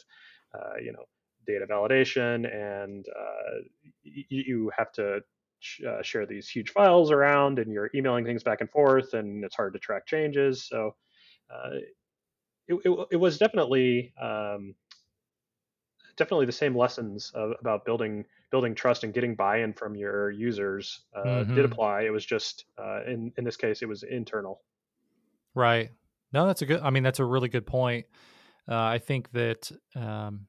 uh, 0.54 0.78
you 0.84 0.92
know 0.92 1.06
data 1.46 1.66
validation 1.66 2.46
and 2.54 3.06
uh, 3.08 3.60
y- 4.06 4.26
you 4.30 4.70
have 4.78 4.92
to 4.92 5.22
sh- 5.60 5.84
uh, 5.84 6.02
share 6.04 6.26
these 6.26 6.50
huge 6.50 6.72
files 6.72 7.12
around 7.12 7.60
and 7.60 7.72
you're 7.72 7.90
emailing 7.96 8.26
things 8.26 8.44
back 8.44 8.62
and 8.62 8.70
forth 8.70 9.14
and 9.14 9.44
it's 9.44 9.56
hard 9.56 9.74
to 9.74 9.80
track 9.80 10.06
changes. 10.06 10.68
So 10.68 10.96
uh, 11.50 11.78
it, 12.68 12.76
it, 12.84 13.08
it, 13.12 13.16
was 13.16 13.38
definitely 13.38 14.14
um, 14.22 14.76
definitely 16.18 16.46
the 16.46 16.52
same 16.52 16.78
lessons 16.78 17.32
of, 17.34 17.54
about 17.62 17.86
building 17.86 18.26
building 18.52 18.76
trust 18.76 19.04
and 19.04 19.14
getting 19.14 19.36
buy-in 19.36 19.74
from 19.74 19.96
your 19.96 20.32
users 20.32 21.02
uh, 21.16 21.24
mm-hmm. 21.24 21.56
did 21.56 21.66
apply. 21.66 22.02
It 22.02 22.12
was 22.12 22.26
just 22.26 22.66
uh, 22.78 23.04
in 23.06 23.32
in 23.38 23.46
this 23.46 23.56
case 23.56 23.82
it 23.82 23.88
was 23.88 24.04
internal. 24.04 24.62
Right. 25.56 25.90
No, 26.34 26.46
that's 26.48 26.62
a 26.62 26.66
good. 26.66 26.82
I 26.82 26.90
mean, 26.90 27.04
that's 27.04 27.20
a 27.20 27.26
really 27.26 27.50
good 27.50 27.66
point. 27.66 28.06
Uh, 28.70 28.76
I 28.76 28.98
think 29.00 29.32
that 29.32 29.72
um, 29.96 30.48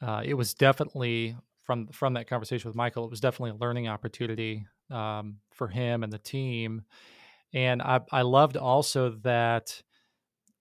uh, 0.00 0.22
it 0.24 0.34
was 0.34 0.54
definitely 0.54 1.36
from 1.64 1.88
from 1.88 2.14
that 2.14 2.28
conversation 2.28 2.68
with 2.68 2.76
Michael. 2.76 3.04
It 3.04 3.10
was 3.10 3.20
definitely 3.20 3.50
a 3.50 3.54
learning 3.54 3.88
opportunity 3.88 4.66
um, 4.90 5.38
for 5.52 5.68
him 5.68 6.02
and 6.02 6.12
the 6.12 6.18
team, 6.18 6.82
and 7.52 7.82
I 7.82 8.00
I 8.12 8.22
loved 8.22 8.56
also 8.56 9.10
that 9.22 9.82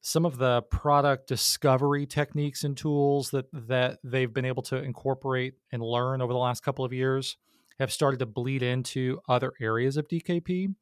some 0.02 0.26
of 0.26 0.38
the 0.38 0.62
product 0.64 1.28
discovery 1.28 2.06
techniques 2.06 2.64
and 2.64 2.76
tools 2.76 3.30
that 3.32 3.46
that 3.54 4.00
they've 4.04 4.34
been 4.34 4.46
able 4.46 4.64
to 4.64 4.78
incorporate 4.78 5.54
and 5.72 5.84
learn 5.84 6.22
over 6.22 6.34
the 6.34 6.40
last 6.40 6.64
couple 6.64 6.84
of 6.84 6.94
years 6.94 7.38
have 7.80 7.92
started 7.92 8.18
to 8.20 8.26
bleed 8.26 8.64
into 8.64 9.20
other 9.28 9.54
areas 9.62 9.98
of 9.98 10.08
DKP. 10.08 10.74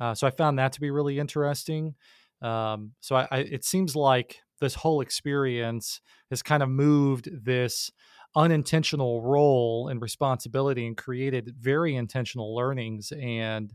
Uh, 0.00 0.14
so 0.14 0.26
I 0.26 0.30
found 0.30 0.58
that 0.58 0.72
to 0.72 0.80
be 0.80 0.90
really 0.90 1.18
interesting. 1.18 1.94
Um, 2.42 2.92
so 3.00 3.16
I, 3.16 3.28
I, 3.30 3.38
it 3.38 3.64
seems 3.64 3.96
like 3.96 4.38
this 4.60 4.74
whole 4.74 5.00
experience 5.00 6.00
has 6.30 6.42
kind 6.42 6.62
of 6.62 6.68
moved 6.68 7.28
this 7.44 7.90
unintentional 8.36 9.22
role 9.22 9.88
and 9.88 10.02
responsibility 10.02 10.86
and 10.86 10.96
created 10.96 11.54
very 11.58 11.94
intentional 11.94 12.54
learnings 12.54 13.12
and 13.12 13.72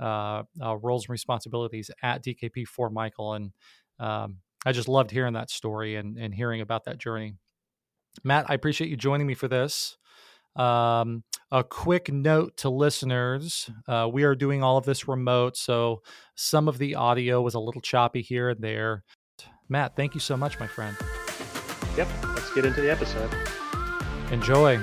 uh, 0.00 0.42
uh, 0.62 0.76
roles 0.78 1.04
and 1.04 1.10
responsibilities 1.10 1.90
at 2.02 2.24
DKP 2.24 2.66
for 2.66 2.90
Michael. 2.90 3.34
And 3.34 3.52
um, 3.98 4.38
I 4.66 4.72
just 4.72 4.88
loved 4.88 5.10
hearing 5.10 5.34
that 5.34 5.50
story 5.50 5.96
and, 5.96 6.18
and 6.18 6.34
hearing 6.34 6.60
about 6.60 6.84
that 6.84 6.98
journey. 6.98 7.34
Matt, 8.24 8.46
I 8.48 8.54
appreciate 8.54 8.90
you 8.90 8.96
joining 8.96 9.26
me 9.26 9.34
for 9.34 9.46
this. 9.46 9.96
Um, 10.56 11.22
a 11.52 11.64
quick 11.64 12.12
note 12.12 12.56
to 12.58 12.70
listeners 12.70 13.68
uh, 13.88 14.08
we 14.10 14.22
are 14.22 14.34
doing 14.34 14.62
all 14.62 14.76
of 14.76 14.84
this 14.84 15.08
remote, 15.08 15.56
so 15.56 16.02
some 16.36 16.68
of 16.68 16.78
the 16.78 16.94
audio 16.94 17.42
was 17.42 17.54
a 17.54 17.60
little 17.60 17.80
choppy 17.80 18.22
here 18.22 18.50
and 18.50 18.60
there. 18.60 19.02
Matt, 19.68 19.96
thank 19.96 20.14
you 20.14 20.20
so 20.20 20.36
much, 20.36 20.58
my 20.60 20.66
friend. 20.66 20.96
Yep, 21.96 22.08
let's 22.34 22.54
get 22.54 22.64
into 22.64 22.80
the 22.80 22.90
episode. 22.90 23.30
Enjoy. 24.32 24.80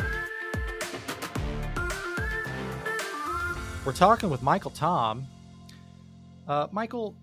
We're 3.85 3.93
talking 3.93 4.29
with 4.29 4.43
Michael 4.43 4.71
Tom. 4.71 5.25
Uh, 6.47 6.67
Michael, 6.71 7.15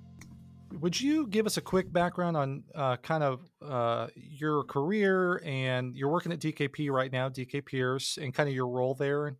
would 0.80 1.00
you 1.00 1.26
give 1.26 1.46
us 1.46 1.56
a 1.56 1.60
quick 1.60 1.92
background 1.92 2.36
on 2.36 2.64
uh, 2.74 2.96
kind 2.98 3.22
of 3.22 3.40
uh, 3.62 4.08
your 4.14 4.64
career 4.64 5.40
and 5.44 5.94
you're 5.94 6.10
working 6.10 6.32
at 6.32 6.40
DKP 6.40 6.90
right 6.90 7.12
now, 7.12 7.28
DK 7.28 7.64
Pierce, 7.64 8.18
and 8.18 8.34
kind 8.34 8.48
of 8.48 8.54
your 8.54 8.68
role 8.68 8.94
there? 8.94 9.36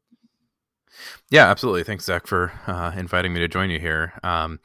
Yeah, 1.30 1.50
absolutely. 1.50 1.82
Thanks, 1.82 2.04
Zach, 2.04 2.26
for 2.26 2.52
uh, 2.66 2.92
inviting 2.96 3.32
me 3.32 3.40
to 3.40 3.48
join 3.48 3.70
you 3.70 3.80
here. 3.80 4.12
Um, 4.22 4.60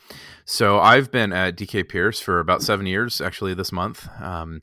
so 0.46 0.80
I've 0.80 1.12
been 1.12 1.34
at 1.34 1.58
DK 1.58 1.90
Pierce 1.90 2.20
for 2.20 2.40
about 2.40 2.62
seven 2.62 2.86
years, 2.86 3.20
actually, 3.20 3.54
this 3.54 3.72
month. 3.72 4.08
Um, 4.22 4.62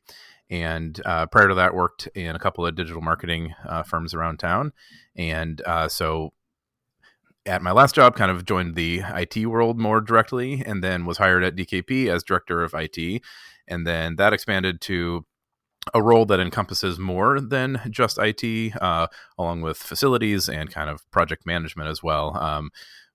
and 0.48 1.00
uh, 1.04 1.26
prior 1.26 1.48
to 1.48 1.54
that, 1.54 1.74
worked 1.74 2.06
in 2.14 2.36
a 2.36 2.38
couple 2.38 2.64
of 2.64 2.76
digital 2.76 3.02
marketing 3.02 3.54
uh, 3.66 3.82
firms 3.82 4.14
around 4.14 4.38
town. 4.38 4.72
And 5.16 5.60
uh, 5.66 5.88
so 5.88 6.32
at 7.46 7.62
my 7.62 7.72
last 7.72 7.94
job, 7.94 8.16
kind 8.16 8.30
of 8.30 8.44
joined 8.44 8.74
the 8.74 9.02
IT 9.14 9.46
world 9.46 9.78
more 9.78 10.00
directly, 10.00 10.62
and 10.66 10.82
then 10.82 11.04
was 11.06 11.18
hired 11.18 11.44
at 11.44 11.56
DKP 11.56 12.08
as 12.08 12.22
director 12.22 12.62
of 12.62 12.74
IT, 12.74 13.22
and 13.68 13.86
then 13.86 14.16
that 14.16 14.32
expanded 14.32 14.80
to 14.82 15.24
a 15.94 16.02
role 16.02 16.26
that 16.26 16.40
encompasses 16.40 16.98
more 16.98 17.40
than 17.40 17.80
just 17.90 18.18
IT, 18.18 18.76
uh, 18.82 19.06
along 19.38 19.60
with 19.60 19.76
facilities 19.76 20.48
and 20.48 20.70
kind 20.70 20.90
of 20.90 21.08
project 21.10 21.46
management 21.46 21.88
as 21.88 22.02
well. 22.02 22.36
Um, 22.36 22.70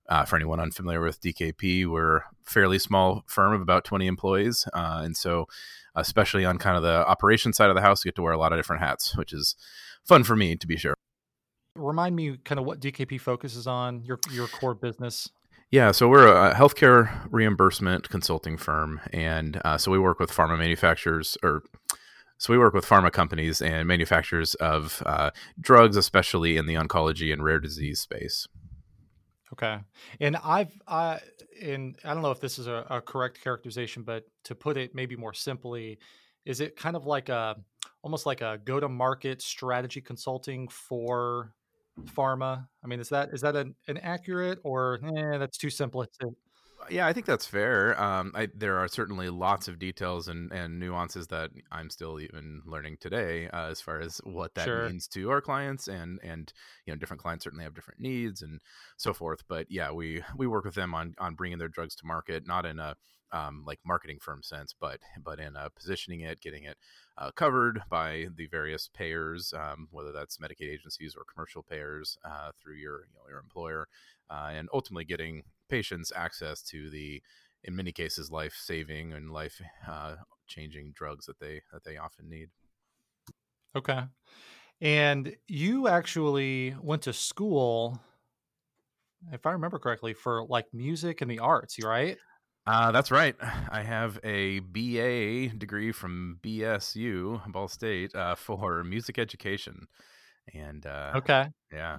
uh, 0.08 0.24
for 0.24 0.36
anyone 0.36 0.58
unfamiliar 0.58 1.00
with 1.02 1.20
DKP, 1.20 1.86
we're 1.86 2.16
a 2.16 2.24
fairly 2.44 2.78
small 2.78 3.22
firm 3.26 3.52
of 3.52 3.60
about 3.60 3.84
20 3.84 4.06
employees, 4.06 4.66
uh, 4.74 5.02
and 5.04 5.16
so 5.16 5.46
especially 5.94 6.44
on 6.44 6.58
kind 6.58 6.76
of 6.76 6.82
the 6.82 7.06
operation 7.06 7.52
side 7.52 7.68
of 7.68 7.76
the 7.76 7.82
house, 7.82 8.04
you 8.04 8.10
get 8.10 8.16
to 8.16 8.22
wear 8.22 8.32
a 8.32 8.38
lot 8.38 8.52
of 8.52 8.58
different 8.58 8.82
hats, 8.82 9.16
which 9.16 9.32
is 9.32 9.54
fun 10.04 10.24
for 10.24 10.34
me 10.34 10.56
to 10.56 10.66
be 10.66 10.76
sure. 10.76 10.94
Remind 11.92 12.16
me 12.16 12.38
kind 12.38 12.58
of 12.58 12.64
what 12.64 12.80
DKP 12.80 13.20
focuses 13.20 13.66
on, 13.66 14.02
your 14.02 14.18
your 14.30 14.48
core 14.48 14.74
business. 14.74 15.28
Yeah, 15.70 15.92
so 15.92 16.08
we're 16.08 16.26
a 16.26 16.54
healthcare 16.54 17.28
reimbursement 17.30 18.08
consulting 18.08 18.56
firm, 18.56 19.02
and 19.12 19.60
uh, 19.62 19.76
so 19.76 19.90
we 19.90 19.98
work 19.98 20.18
with 20.18 20.30
pharma 20.30 20.58
manufacturers, 20.58 21.36
or 21.42 21.62
so 22.38 22.50
we 22.50 22.58
work 22.58 22.72
with 22.72 22.86
pharma 22.86 23.12
companies 23.12 23.60
and 23.60 23.86
manufacturers 23.86 24.54
of 24.54 25.02
uh, 25.04 25.32
drugs, 25.60 25.98
especially 25.98 26.56
in 26.56 26.64
the 26.64 26.76
oncology 26.76 27.30
and 27.30 27.44
rare 27.44 27.60
disease 27.60 28.00
space. 28.00 28.48
Okay, 29.52 29.76
and 30.18 30.38
I've 30.42 30.72
I 30.88 31.20
and 31.60 31.94
I 32.06 32.14
don't 32.14 32.22
know 32.22 32.30
if 32.30 32.40
this 32.40 32.58
is 32.58 32.68
a, 32.68 32.86
a 32.88 33.02
correct 33.02 33.44
characterization, 33.44 34.02
but 34.02 34.24
to 34.44 34.54
put 34.54 34.78
it 34.78 34.94
maybe 34.94 35.14
more 35.14 35.34
simply, 35.34 35.98
is 36.46 36.62
it 36.62 36.74
kind 36.74 36.96
of 36.96 37.04
like 37.04 37.28
a 37.28 37.56
almost 38.02 38.24
like 38.24 38.40
a 38.40 38.58
go 38.64 38.80
to 38.80 38.88
market 38.88 39.42
strategy 39.42 40.00
consulting 40.00 40.68
for 40.68 41.52
pharma. 42.00 42.66
I 42.82 42.86
mean, 42.86 43.00
is 43.00 43.08
that 43.10 43.30
is 43.32 43.40
that 43.42 43.56
an, 43.56 43.74
an 43.88 43.98
accurate 43.98 44.58
or 44.64 45.00
eh, 45.04 45.38
that's 45.38 45.58
too 45.58 45.70
simple? 45.70 46.06
Yeah, 46.90 47.06
I 47.06 47.12
think 47.12 47.26
that's 47.26 47.46
fair. 47.46 48.00
Um, 48.00 48.32
I, 48.34 48.48
there 48.54 48.78
are 48.78 48.88
certainly 48.88 49.28
lots 49.28 49.68
of 49.68 49.78
details 49.78 50.28
and, 50.28 50.50
and 50.52 50.80
nuances 50.80 51.28
that 51.28 51.50
I'm 51.70 51.90
still 51.90 52.20
even 52.20 52.62
learning 52.66 52.96
today, 53.00 53.48
uh, 53.48 53.68
as 53.70 53.80
far 53.80 54.00
as 54.00 54.20
what 54.24 54.54
that 54.54 54.64
sure. 54.64 54.88
means 54.88 55.06
to 55.08 55.30
our 55.30 55.40
clients, 55.40 55.86
and 55.88 56.18
and 56.22 56.52
you 56.86 56.92
know, 56.92 56.98
different 56.98 57.22
clients 57.22 57.44
certainly 57.44 57.64
have 57.64 57.74
different 57.74 58.00
needs 58.00 58.42
and 58.42 58.60
so 58.96 59.12
forth. 59.12 59.44
But 59.48 59.66
yeah, 59.70 59.92
we 59.92 60.22
we 60.36 60.46
work 60.46 60.64
with 60.64 60.74
them 60.74 60.94
on 60.94 61.14
on 61.18 61.34
bringing 61.34 61.58
their 61.58 61.68
drugs 61.68 61.94
to 61.96 62.06
market, 62.06 62.46
not 62.46 62.66
in 62.66 62.78
a 62.78 62.96
um, 63.32 63.64
like 63.66 63.80
marketing 63.84 64.18
firm 64.20 64.42
sense, 64.42 64.74
but 64.78 65.00
but 65.22 65.40
in 65.40 65.56
uh, 65.56 65.68
positioning 65.74 66.20
it, 66.20 66.40
getting 66.40 66.64
it 66.64 66.76
uh, 67.18 67.30
covered 67.32 67.82
by 67.88 68.28
the 68.36 68.46
various 68.46 68.88
payers, 68.88 69.52
um, 69.54 69.88
whether 69.90 70.12
that's 70.12 70.38
Medicaid 70.38 70.72
agencies 70.72 71.14
or 71.16 71.24
commercial 71.32 71.62
payers 71.62 72.18
uh, 72.24 72.52
through 72.60 72.76
your 72.76 73.00
you 73.00 73.14
know, 73.14 73.28
your 73.28 73.38
employer, 73.38 73.88
uh, 74.30 74.50
and 74.52 74.68
ultimately 74.72 75.04
getting 75.04 75.42
patients 75.68 76.12
access 76.14 76.62
to 76.62 76.90
the, 76.90 77.22
in 77.64 77.74
many 77.74 77.92
cases, 77.92 78.30
life 78.30 78.54
saving 78.56 79.12
and 79.12 79.32
life 79.32 79.60
uh, 79.88 80.16
changing 80.46 80.92
drugs 80.94 81.26
that 81.26 81.38
they 81.40 81.62
that 81.72 81.84
they 81.84 81.96
often 81.96 82.28
need. 82.28 82.50
Okay, 83.74 84.02
and 84.82 85.34
you 85.48 85.88
actually 85.88 86.76
went 86.82 87.02
to 87.02 87.12
school 87.12 87.98
if 89.30 89.46
I 89.46 89.52
remember 89.52 89.78
correctly, 89.78 90.14
for 90.14 90.44
like 90.48 90.66
music 90.72 91.20
and 91.20 91.30
the 91.30 91.38
arts, 91.38 91.82
right? 91.82 92.18
Uh, 92.66 92.92
that's 92.92 93.10
right. 93.10 93.34
I 93.70 93.82
have 93.82 94.20
a 94.22 94.60
BA 94.60 95.56
degree 95.56 95.90
from 95.90 96.38
BSU, 96.42 97.50
Ball 97.50 97.68
State, 97.68 98.14
uh, 98.14 98.36
for 98.36 98.84
music 98.84 99.18
education. 99.18 99.88
And 100.54 100.86
uh, 100.86 101.12
okay, 101.16 101.46
yeah. 101.72 101.98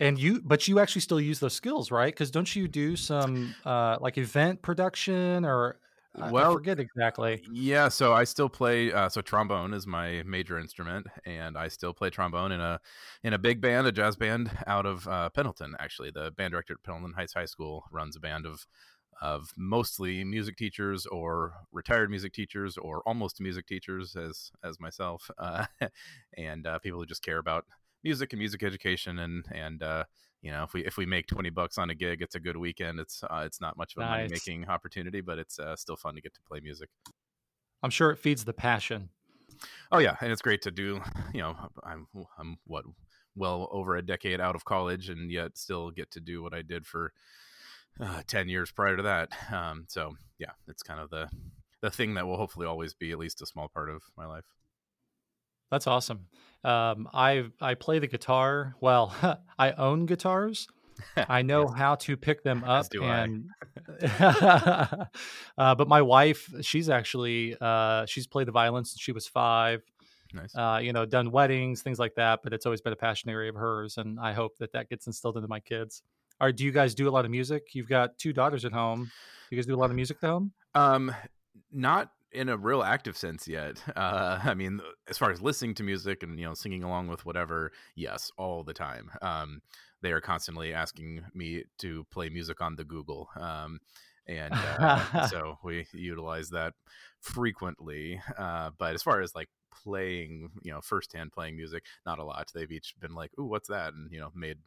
And 0.00 0.18
you, 0.18 0.40
but 0.44 0.66
you 0.66 0.80
actually 0.80 1.02
still 1.02 1.20
use 1.20 1.40
those 1.40 1.52
skills, 1.52 1.90
right? 1.90 2.12
Because 2.12 2.30
don't 2.30 2.54
you 2.56 2.66
do 2.66 2.96
some 2.96 3.54
uh, 3.64 3.98
like 4.00 4.18
event 4.18 4.62
production 4.62 5.44
or 5.44 5.78
well, 6.16 6.50
I 6.50 6.54
forget 6.54 6.80
exactly. 6.80 7.40
Yeah, 7.52 7.88
so 7.88 8.12
I 8.12 8.24
still 8.24 8.48
play. 8.48 8.92
Uh, 8.92 9.08
so 9.08 9.20
trombone 9.20 9.72
is 9.72 9.86
my 9.86 10.22
major 10.24 10.58
instrument, 10.58 11.06
and 11.24 11.56
I 11.56 11.68
still 11.68 11.94
play 11.94 12.10
trombone 12.10 12.50
in 12.50 12.60
a 12.60 12.80
in 13.22 13.32
a 13.32 13.38
big 13.38 13.60
band, 13.60 13.86
a 13.86 13.92
jazz 13.92 14.16
band 14.16 14.50
out 14.66 14.86
of 14.86 15.06
uh, 15.06 15.30
Pendleton. 15.30 15.76
Actually, 15.78 16.10
the 16.10 16.32
band 16.32 16.50
director 16.50 16.74
at 16.74 16.82
Pendleton 16.82 17.14
Heights 17.14 17.34
High 17.34 17.44
School 17.44 17.84
runs 17.92 18.16
a 18.16 18.20
band 18.20 18.44
of 18.44 18.66
of 19.20 19.52
mostly 19.56 20.24
music 20.24 20.56
teachers 20.56 21.06
or 21.06 21.52
retired 21.72 22.10
music 22.10 22.32
teachers 22.32 22.78
or 22.78 23.02
almost 23.06 23.40
music 23.40 23.66
teachers 23.66 24.16
as 24.16 24.50
as 24.64 24.80
myself 24.80 25.30
uh, 25.38 25.66
and 26.36 26.66
uh, 26.66 26.78
people 26.78 26.98
who 26.98 27.06
just 27.06 27.22
care 27.22 27.38
about 27.38 27.64
music 28.02 28.32
and 28.32 28.38
music 28.38 28.62
education 28.62 29.18
and 29.18 29.44
and 29.52 29.82
uh, 29.82 30.04
you 30.42 30.50
know 30.50 30.62
if 30.62 30.72
we 30.72 30.84
if 30.86 30.96
we 30.96 31.04
make 31.04 31.26
20 31.26 31.50
bucks 31.50 31.76
on 31.76 31.90
a 31.90 31.94
gig 31.94 32.22
it's 32.22 32.34
a 32.34 32.40
good 32.40 32.56
weekend. 32.56 32.98
It's 32.98 33.22
uh, 33.22 33.42
it's 33.44 33.60
not 33.60 33.76
much 33.76 33.94
of 33.96 34.02
a 34.02 34.06
nice. 34.06 34.10
money 34.10 34.28
making 34.30 34.68
opportunity 34.68 35.20
but 35.20 35.38
it's 35.38 35.58
uh, 35.58 35.76
still 35.76 35.96
fun 35.96 36.14
to 36.14 36.20
get 36.20 36.34
to 36.34 36.40
play 36.42 36.60
music. 36.60 36.88
I'm 37.82 37.90
sure 37.90 38.10
it 38.10 38.18
feeds 38.18 38.44
the 38.44 38.52
passion. 38.52 39.10
Oh 39.92 39.98
yeah 39.98 40.16
and 40.20 40.32
it's 40.32 40.42
great 40.42 40.62
to 40.62 40.70
do 40.70 41.00
you 41.34 41.40
know 41.40 41.54
i'm 41.84 42.06
i'm 42.38 42.56
what 42.66 42.84
well 43.36 43.68
over 43.70 43.96
a 43.96 44.02
decade 44.02 44.40
out 44.40 44.54
of 44.54 44.64
college 44.64 45.10
and 45.10 45.30
yet 45.30 45.56
still 45.56 45.90
get 45.90 46.10
to 46.12 46.20
do 46.20 46.42
what 46.42 46.54
i 46.54 46.62
did 46.62 46.86
for 46.86 47.12
uh, 47.98 48.22
10 48.26 48.48
years 48.48 48.70
prior 48.70 48.96
to 48.96 49.02
that. 49.04 49.30
Um, 49.52 49.86
so 49.88 50.14
yeah, 50.38 50.52
it's 50.68 50.82
kind 50.82 51.00
of 51.00 51.10
the, 51.10 51.28
the 51.82 51.90
thing 51.90 52.14
that 52.14 52.26
will 52.26 52.36
hopefully 52.36 52.66
always 52.66 52.94
be 52.94 53.10
at 53.10 53.18
least 53.18 53.42
a 53.42 53.46
small 53.46 53.68
part 53.68 53.88
of 53.88 54.02
my 54.16 54.26
life. 54.26 54.44
That's 55.70 55.86
awesome. 55.86 56.26
Um, 56.64 57.08
I 57.14 57.44
I 57.60 57.74
play 57.74 58.00
the 58.00 58.08
guitar. 58.08 58.74
Well, 58.80 59.14
I 59.58 59.72
own 59.72 60.06
guitars. 60.06 60.66
I 61.16 61.42
know 61.42 61.62
yes. 61.68 61.78
how 61.78 61.94
to 61.94 62.16
pick 62.16 62.42
them 62.42 62.62
up, 62.64 62.86
and 62.92 63.48
uh, 64.18 65.06
but 65.56 65.88
my 65.88 66.02
wife, 66.02 66.52
she's 66.60 66.90
actually 66.90 67.56
uh, 67.60 68.04
she's 68.06 68.26
played 68.26 68.48
the 68.48 68.52
violin 68.52 68.84
since 68.84 69.00
she 69.00 69.12
was 69.12 69.26
five. 69.26 69.82
Nice. 70.34 70.54
Uh, 70.54 70.80
you 70.82 70.92
know, 70.92 71.06
done 71.06 71.30
weddings, 71.30 71.82
things 71.82 71.98
like 71.98 72.14
that. 72.16 72.40
But 72.42 72.52
it's 72.52 72.66
always 72.66 72.80
been 72.80 72.92
a 72.92 72.96
passion 72.96 73.30
area 73.30 73.50
of 73.50 73.56
hers, 73.56 73.96
and 73.96 74.20
I 74.20 74.32
hope 74.32 74.58
that 74.58 74.72
that 74.72 74.90
gets 74.90 75.06
instilled 75.06 75.36
into 75.36 75.48
my 75.48 75.60
kids. 75.60 76.02
Or 76.40 76.52
do 76.52 76.64
you 76.64 76.72
guys 76.72 76.94
do 76.94 77.08
a 77.08 77.10
lot 77.10 77.24
of 77.24 77.30
music? 77.30 77.74
You've 77.74 77.88
got 77.88 78.18
two 78.18 78.32
daughters 78.32 78.64
at 78.64 78.72
home. 78.72 79.10
You 79.50 79.56
guys 79.56 79.66
do 79.66 79.74
a 79.74 79.76
lot 79.76 79.90
of 79.90 79.96
music 79.96 80.18
at 80.22 80.28
home? 80.28 80.52
Um, 80.74 81.14
not 81.72 82.10
in 82.32 82.48
a 82.48 82.56
real 82.56 82.82
active 82.82 83.16
sense 83.16 83.48
yet. 83.48 83.82
Uh, 83.96 84.40
I 84.44 84.54
mean, 84.54 84.80
as 85.08 85.18
far 85.18 85.30
as 85.30 85.42
listening 85.42 85.74
to 85.74 85.82
music 85.82 86.22
and 86.22 86.38
you 86.38 86.46
know 86.46 86.54
singing 86.54 86.82
along 86.82 87.08
with 87.08 87.26
whatever, 87.26 87.70
yes, 87.96 88.30
all 88.38 88.64
the 88.64 88.72
time. 88.72 89.10
Um, 89.20 89.60
they 90.00 90.12
are 90.12 90.20
constantly 90.20 90.72
asking 90.72 91.22
me 91.34 91.64
to 91.78 92.06
play 92.10 92.30
music 92.30 92.62
on 92.62 92.76
the 92.76 92.84
Google, 92.84 93.28
um, 93.36 93.80
and 94.26 94.54
uh, 94.54 95.26
so 95.28 95.58
we 95.62 95.86
utilize 95.92 96.50
that 96.50 96.72
frequently. 97.20 98.22
Uh, 98.38 98.70
but 98.78 98.94
as 98.94 99.02
far 99.02 99.20
as 99.20 99.34
like 99.34 99.48
playing, 99.82 100.50
you 100.62 100.72
know, 100.72 100.80
firsthand 100.80 101.32
playing 101.32 101.56
music, 101.56 101.84
not 102.06 102.18
a 102.18 102.24
lot. 102.24 102.50
They've 102.54 102.70
each 102.70 102.94
been 102.98 103.14
like, 103.14 103.32
"Ooh, 103.38 103.46
what's 103.46 103.68
that?" 103.68 103.92
and 103.92 104.10
you 104.10 104.20
know, 104.20 104.30
made 104.34 104.58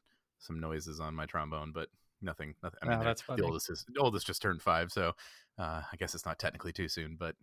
some 0.44 0.60
noises 0.60 1.00
on 1.00 1.16
my 1.16 1.26
trombone, 1.26 1.72
but 1.74 1.90
nothing. 2.22 2.54
nothing 2.62 2.80
I 2.84 2.88
mean, 2.88 3.00
oh, 3.00 3.04
that's 3.04 3.22
funny. 3.22 3.42
the 3.42 3.48
oldest 3.48 3.70
is 3.70 3.86
the 3.88 4.00
oldest 4.00 4.28
just 4.28 4.42
turned 4.42 4.62
five, 4.62 4.92
so 4.92 5.14
uh, 5.58 5.82
I 5.92 5.96
guess 5.98 6.14
it's 6.16 6.26
not 6.26 6.40
technically 6.40 6.74
too 6.74 6.88
soon, 6.88 7.16
but 7.20 7.36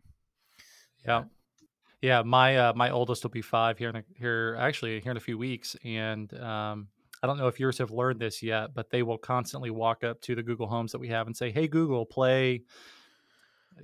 yeah. 1.05 1.25
Yeah, 2.03 2.23
my 2.23 2.57
uh, 2.57 2.73
my 2.75 2.91
oldest 2.91 3.25
will 3.25 3.31
be 3.31 3.43
five 3.43 3.77
here 3.77 3.91
in 3.91 3.97
a, 3.97 4.05
here 4.19 4.57
actually 4.59 5.01
here 5.01 5.11
in 5.11 5.19
a 5.19 5.21
few 5.21 5.37
weeks, 5.37 5.77
and 5.85 6.33
um, 6.41 6.89
I 7.23 7.27
don't 7.27 7.37
know 7.37 7.49
if 7.49 7.61
yours 7.61 7.77
have 7.77 7.91
learned 7.91 8.21
this 8.21 8.43
yet, 8.43 8.73
but 8.75 8.89
they 8.89 9.03
will 9.03 9.19
constantly 9.19 9.71
walk 9.71 10.03
up 10.03 10.19
to 10.23 10.35
the 10.35 10.43
Google 10.43 10.67
Homes 10.67 10.93
that 10.93 10.99
we 10.99 11.09
have 11.09 11.27
and 11.27 11.37
say, 11.37 11.51
"Hey 11.51 11.69
Google, 11.69 12.07
play 12.07 12.63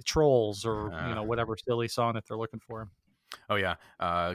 Trolls" 0.07 0.65
or 0.65 0.95
uh, 0.95 1.09
you 1.09 1.15
know 1.15 1.25
whatever 1.25 1.57
silly 1.63 1.89
song 1.89 2.15
that 2.15 2.25
they're 2.27 2.39
looking 2.39 2.61
for. 2.61 2.89
Oh 3.51 3.57
yeah. 3.57 3.75
Uh, 4.01 4.35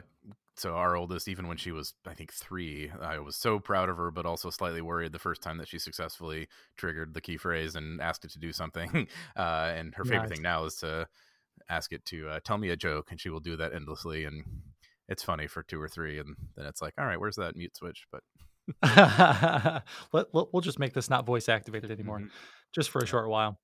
so 0.62 0.76
our 0.76 0.94
oldest, 0.94 1.26
even 1.26 1.48
when 1.48 1.56
she 1.56 1.72
was, 1.72 1.92
I 2.06 2.14
think 2.14 2.32
three, 2.32 2.88
I 3.00 3.18
was 3.18 3.34
so 3.34 3.58
proud 3.58 3.88
of 3.88 3.96
her, 3.96 4.12
but 4.12 4.26
also 4.26 4.48
slightly 4.48 4.80
worried 4.80 5.10
the 5.10 5.18
first 5.18 5.42
time 5.42 5.58
that 5.58 5.66
she 5.66 5.80
successfully 5.80 6.46
triggered 6.76 7.14
the 7.14 7.20
key 7.20 7.36
phrase 7.36 7.74
and 7.74 8.00
asked 8.00 8.24
it 8.24 8.30
to 8.30 8.38
do 8.38 8.52
something. 8.52 9.08
Uh, 9.36 9.72
and 9.74 9.94
her 9.94 10.04
favorite 10.04 10.28
nice. 10.28 10.36
thing 10.36 10.42
now 10.42 10.64
is 10.64 10.76
to 10.76 11.06
ask 11.68 11.92
it 11.92 12.04
to 12.04 12.28
uh, 12.28 12.40
tell 12.44 12.58
me 12.58 12.68
a 12.68 12.76
joke, 12.76 13.10
and 13.10 13.20
she 13.20 13.30
will 13.30 13.40
do 13.40 13.56
that 13.56 13.72
endlessly. 13.74 14.24
And 14.24 14.44
it's 15.08 15.22
funny 15.22 15.46
for 15.46 15.62
two 15.62 15.80
or 15.80 15.88
three, 15.88 16.18
and 16.18 16.36
then 16.56 16.66
it's 16.66 16.82
like, 16.82 16.94
all 16.98 17.06
right, 17.06 17.18
where's 17.18 17.36
that 17.36 17.56
mute 17.56 17.76
switch? 17.76 18.06
But 18.12 18.22
Let, 20.12 20.26
we'll 20.32 20.60
just 20.60 20.78
make 20.78 20.92
this 20.92 21.10
not 21.10 21.26
voice 21.26 21.48
activated 21.48 21.90
anymore, 21.90 22.18
mm-hmm. 22.18 22.28
just 22.72 22.90
for 22.90 23.00
a 23.00 23.06
short 23.06 23.28
while. 23.28 23.58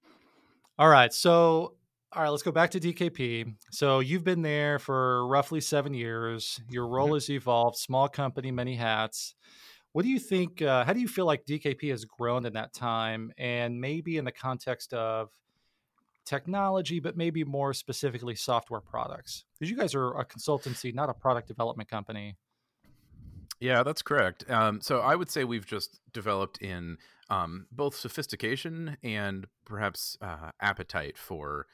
All 0.79 0.89
right, 0.89 1.13
so 1.13 1.75
all 2.13 2.23
right, 2.23 2.31
let's 2.31 2.43
go 2.43 2.53
back 2.53 2.71
to 2.71 2.81
DKP. 2.81 3.55
So 3.71 4.01
you've 4.01 4.25
been 4.25 4.43
there 4.43 4.79
for 4.79 5.27
roughly 5.27 5.61
seven 5.61 5.93
years. 5.93 6.59
Your 6.71 6.87
role 6.87 7.09
mm-hmm. 7.09 7.15
has 7.15 7.31
evolved. 7.31 7.77
Small 7.77 8.09
company, 8.09 8.51
many 8.51 8.77
hats. 8.77 9.35
What 9.93 10.05
do 10.05 10.09
you 10.09 10.19
think? 10.19 10.63
Uh, 10.63 10.85
how 10.85 10.93
do 10.93 11.01
you 11.01 11.09
feel 11.09 11.27
like 11.27 11.45
DKP 11.45 11.91
has 11.91 12.05
grown 12.05 12.47
in 12.47 12.55
that 12.55 12.73
time, 12.73 13.33
and 13.37 13.81
maybe 13.81 14.17
in 14.17 14.25
the 14.25 14.33
context 14.33 14.95
of 14.95 15.31
technology, 16.25 17.01
but 17.01 17.17
maybe 17.17 17.45
more 17.45 17.75
specifically 17.75 18.35
software 18.35 18.81
products? 18.81 19.45
Because 19.59 19.71
you 19.71 19.77
guys 19.77 19.95
are 19.95 20.19
a 20.19 20.25
consultancy, 20.25 20.95
not 20.95 21.11
a 21.11 21.15
product 21.15 21.49
development 21.49 21.91
company. 21.91 22.37
Yeah, 23.61 23.83
that's 23.83 24.03
correct. 24.03 24.49
Um, 24.49 24.81
so 24.81 25.01
I 25.01 25.15
would 25.17 25.31
say 25.31 25.45
we've 25.45 25.67
just 25.67 25.99
developed 26.13 26.59
in 26.63 26.99
um, 27.29 27.67
both 27.73 27.97
sophistication 27.97 28.97
and 29.03 29.47
perhaps 29.65 30.17
uh, 30.21 30.53
appetite 30.61 31.19
for 31.19 31.67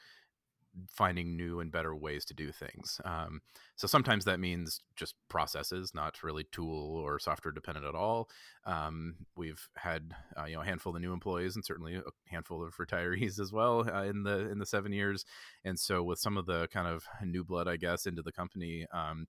finding 0.87 1.35
new 1.35 1.59
and 1.59 1.71
better 1.71 1.95
ways 1.95 2.25
to 2.25 2.33
do 2.33 2.51
things. 2.51 2.99
Um, 3.05 3.41
so 3.75 3.87
sometimes 3.87 4.25
that 4.25 4.39
means 4.39 4.81
just 4.95 5.15
processes, 5.29 5.93
not 5.93 6.23
really 6.23 6.45
tool 6.51 6.95
or 6.95 7.19
software 7.19 7.51
dependent 7.51 7.85
at 7.85 7.95
all. 7.95 8.29
Um, 8.65 9.15
we've 9.35 9.67
had 9.77 10.13
uh, 10.39 10.45
you 10.45 10.55
know 10.55 10.61
a 10.61 10.65
handful 10.65 10.95
of 10.95 11.01
new 11.01 11.13
employees 11.13 11.55
and 11.55 11.63
certainly 11.63 11.95
a 11.95 12.01
handful 12.27 12.63
of 12.63 12.75
retirees 12.77 13.39
as 13.39 13.51
well 13.51 13.89
uh, 13.89 14.03
in 14.03 14.23
the 14.23 14.49
in 14.49 14.59
the 14.59 14.65
seven 14.65 14.91
years. 14.91 15.25
And 15.63 15.79
so 15.79 16.03
with 16.03 16.19
some 16.19 16.37
of 16.37 16.45
the 16.45 16.67
kind 16.67 16.87
of 16.87 17.05
new 17.23 17.43
blood, 17.43 17.67
I 17.67 17.77
guess, 17.77 18.05
into 18.05 18.21
the 18.21 18.31
company. 18.31 18.85
Um, 18.91 19.27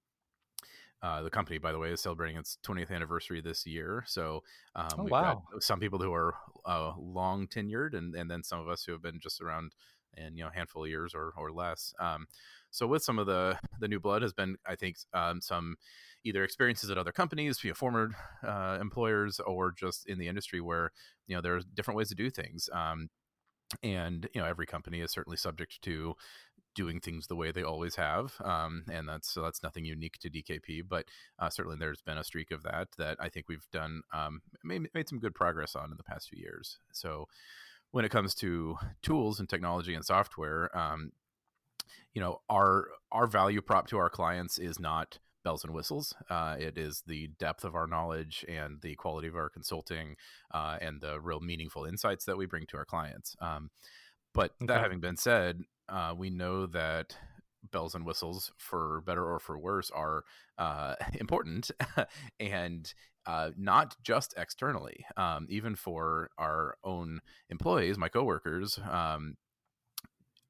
uh, 1.02 1.22
the 1.22 1.30
company, 1.30 1.58
by 1.58 1.72
the 1.72 1.78
way, 1.78 1.90
is 1.90 2.00
celebrating 2.00 2.36
its 2.36 2.58
20th 2.66 2.90
anniversary 2.90 3.40
this 3.40 3.66
year. 3.66 4.02
So 4.06 4.42
um, 4.74 4.88
oh, 4.98 5.02
we've 5.02 5.10
wow. 5.10 5.42
got 5.52 5.62
some 5.62 5.78
people 5.78 5.98
who 5.98 6.12
are 6.12 6.34
uh, 6.64 6.92
long 6.98 7.46
tenured, 7.46 7.94
and, 7.94 8.14
and 8.14 8.30
then 8.30 8.42
some 8.42 8.60
of 8.60 8.68
us 8.68 8.84
who 8.84 8.92
have 8.92 9.02
been 9.02 9.20
just 9.20 9.40
around 9.42 9.72
in 10.16 10.36
you 10.36 10.44
know 10.44 10.50
a 10.50 10.56
handful 10.56 10.84
of 10.84 10.90
years 10.90 11.14
or 11.14 11.32
or 11.36 11.52
less. 11.52 11.92
Um, 12.00 12.26
so 12.70 12.86
with 12.86 13.02
some 13.02 13.18
of 13.18 13.26
the 13.26 13.58
the 13.80 13.88
new 13.88 14.00
blood 14.00 14.22
has 14.22 14.32
been, 14.32 14.56
I 14.66 14.76
think, 14.76 14.96
um, 15.14 15.40
some 15.40 15.76
either 16.24 16.44
experiences 16.44 16.90
at 16.90 16.98
other 16.98 17.12
companies, 17.12 17.62
you 17.62 17.70
know, 17.70 17.74
former 17.74 18.10
uh, 18.46 18.78
employers, 18.80 19.40
or 19.40 19.72
just 19.72 20.06
in 20.06 20.18
the 20.18 20.28
industry 20.28 20.60
where 20.60 20.92
you 21.26 21.36
know 21.36 21.42
there 21.42 21.56
are 21.56 21.62
different 21.74 21.98
ways 21.98 22.08
to 22.08 22.14
do 22.14 22.30
things. 22.30 22.68
Um, 22.72 23.08
and 23.82 24.28
you 24.32 24.40
know 24.40 24.46
every 24.46 24.66
company 24.66 25.00
is 25.00 25.10
certainly 25.10 25.36
subject 25.36 25.82
to 25.82 26.14
doing 26.74 27.00
things 27.00 27.26
the 27.26 27.36
way 27.36 27.50
they 27.50 27.62
always 27.62 27.96
have 27.96 28.34
um, 28.44 28.84
and 28.92 29.08
that's 29.08 29.32
so 29.32 29.42
that's 29.42 29.62
nothing 29.62 29.84
unique 29.84 30.18
to 30.20 30.30
dkp 30.30 30.82
but 30.88 31.06
uh, 31.38 31.48
certainly 31.48 31.76
there's 31.78 32.02
been 32.02 32.18
a 32.18 32.24
streak 32.24 32.50
of 32.50 32.62
that 32.62 32.88
that 32.98 33.16
i 33.18 33.28
think 33.28 33.48
we've 33.48 33.66
done 33.72 34.02
um, 34.14 34.40
made, 34.62 34.86
made 34.94 35.08
some 35.08 35.18
good 35.18 35.34
progress 35.34 35.74
on 35.74 35.90
in 35.90 35.96
the 35.96 36.04
past 36.04 36.28
few 36.28 36.40
years 36.40 36.78
so 36.92 37.26
when 37.96 38.04
it 38.04 38.10
comes 38.10 38.34
to 38.34 38.76
tools 39.00 39.40
and 39.40 39.48
technology 39.48 39.94
and 39.94 40.04
software, 40.04 40.68
um, 40.76 41.12
you 42.12 42.20
know, 42.20 42.42
our 42.50 42.88
our 43.10 43.26
value 43.26 43.62
prop 43.62 43.88
to 43.88 43.96
our 43.96 44.10
clients 44.10 44.58
is 44.58 44.78
not 44.78 45.18
bells 45.44 45.64
and 45.64 45.72
whistles. 45.72 46.14
Uh, 46.28 46.56
it 46.58 46.76
is 46.76 47.04
the 47.06 47.28
depth 47.38 47.64
of 47.64 47.74
our 47.74 47.86
knowledge 47.86 48.44
and 48.50 48.82
the 48.82 48.94
quality 48.96 49.28
of 49.28 49.34
our 49.34 49.48
consulting 49.48 50.14
uh, 50.52 50.76
and 50.78 51.00
the 51.00 51.18
real 51.22 51.40
meaningful 51.40 51.86
insights 51.86 52.26
that 52.26 52.36
we 52.36 52.44
bring 52.44 52.66
to 52.66 52.76
our 52.76 52.84
clients. 52.84 53.34
Um, 53.40 53.70
but 54.34 54.50
okay. 54.62 54.66
that 54.66 54.82
having 54.82 55.00
been 55.00 55.16
said, 55.16 55.62
uh, 55.88 56.12
we 56.14 56.28
know 56.28 56.66
that 56.66 57.16
bells 57.72 57.94
and 57.94 58.04
whistles, 58.04 58.52
for 58.58 59.00
better 59.06 59.24
or 59.24 59.38
for 59.38 59.58
worse, 59.58 59.90
are 59.90 60.24
uh, 60.58 60.96
important, 61.14 61.70
and 62.38 62.92
uh, 63.26 63.50
not 63.56 63.96
just 64.02 64.34
externally, 64.36 65.04
um, 65.16 65.46
even 65.48 65.74
for 65.74 66.30
our 66.38 66.76
own 66.84 67.20
employees, 67.50 67.98
my 67.98 68.08
coworkers. 68.08 68.78
Um, 68.90 69.36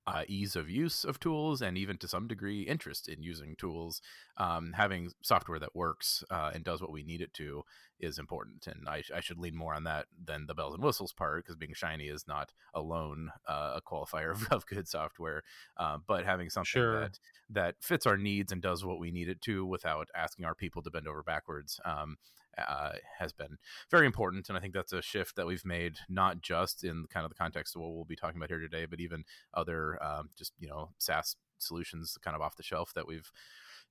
uh, 0.07 0.23
ease 0.29 0.55
of 0.55 0.71
use 0.71 1.05
of 1.05 1.19
tools 1.19 1.61
and 1.61 1.77
even 1.77 1.99
to 1.99 2.07
some 2.07 2.29
degree 2.29 2.63
interest 2.63 3.09
in 3.09 3.23
using 3.23 3.57
tools 3.57 4.01
um, 4.37 4.73
having 4.77 5.11
software 5.21 5.59
that 5.59 5.75
works 5.75 6.23
uh, 6.31 6.51
and 6.55 6.63
does 6.63 6.81
what 6.81 6.93
we 6.93 7.03
need 7.03 7.21
it 7.21 7.35
to 7.35 7.65
is 7.99 8.19
important 8.19 8.67
and 8.69 8.89
I, 8.89 9.03
I, 9.13 9.21
should 9.21 9.39
lean 9.39 9.57
more 9.57 9.75
on 9.75 9.85
that 9.85 10.07
than 10.25 10.47
the 10.47 10.55
bells 10.55 10.75
and 10.75 10.83
whistles 10.85 11.13
part 11.13 11.45
because 11.45 11.57
being 11.57 11.75
shiny 11.75 12.05
is 12.05 12.25
not 12.29 12.53
alone 12.73 13.31
uh, 13.49 13.73
a 13.77 13.83
qualifier 13.83 14.31
of, 14.35 14.47
of 14.53 14.67
good 14.67 14.87
software 14.87 15.43
uh, 15.77 15.99
but 16.07 16.25
having 16.25 16.51
something 16.51 16.67
sure. 16.67 17.01
that 17.01 17.19
that 17.51 17.75
fits 17.81 18.07
our 18.07 18.17
needs 18.17 18.53
and 18.53 18.63
does 18.63 18.85
what 18.85 19.01
we 19.01 19.11
need 19.11 19.29
it 19.29 19.41
to 19.41 19.67
without 19.67 20.07
asking 20.15 20.45
our 20.45 20.55
people 20.55 20.83
to 20.83 20.91
bend 20.91 21.09
over 21.09 21.23
backwards 21.25 21.81
um, 21.85 22.17
uh, 22.59 22.93
has 23.19 23.33
been 23.33 23.59
very 23.91 24.07
important. 24.07 24.49
And 24.49 24.57
I 24.57 24.61
think 24.61 24.75
that's 24.75 24.93
a 24.93 25.03
shift 25.03 25.37
that 25.37 25.47
we've 25.47 25.65
made, 25.65 25.97
not 26.09 26.41
just 26.41 26.85
in 26.85 27.07
kind 27.11 27.25
of 27.25 27.31
the 27.31 27.37
context 27.37 27.77
of 27.77 27.83
what 27.83 27.93
we'll 27.95 28.05
be 28.05 28.17
talking 28.17 28.37
about 28.37 28.51
here 28.51 28.59
today, 28.59 28.87
but 28.87 29.01
even 29.01 29.25
other 29.55 30.03
um, 30.03 30.31
just, 30.37 30.53
you 30.59 30.69
know, 30.69 30.91
SaaS 30.99 31.37
solutions 31.59 32.17
kind 32.23 32.35
of 32.35 32.43
off 32.43 32.57
the 32.57 32.63
shelf 32.63 32.93
that 32.95 33.07
we've 33.07 33.31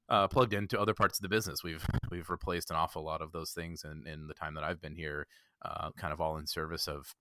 uh, 0.10 0.28
plugged 0.28 0.54
into 0.54 0.80
other 0.80 0.94
parts 0.94 1.18
of 1.18 1.24
the 1.24 1.30
business. 1.30 1.64
We've 1.64 1.86
we've 2.12 2.30
replaced 2.30 2.70
an 2.70 2.78
awful 2.78 3.04
lot 3.04 3.22
of 3.22 3.32
those 3.32 3.52
things 3.52 3.84
in, 3.84 4.06
in 4.08 4.28
the 4.28 4.34
time 4.34 4.54
that 4.56 4.64
I've 4.64 4.82
been 4.82 4.96
here, 4.96 5.28
uh, 5.64 5.90
kind 5.98 6.14
of 6.14 6.22
all 6.22 6.38
in 6.38 6.48
service 6.48 6.88
of 6.88 7.16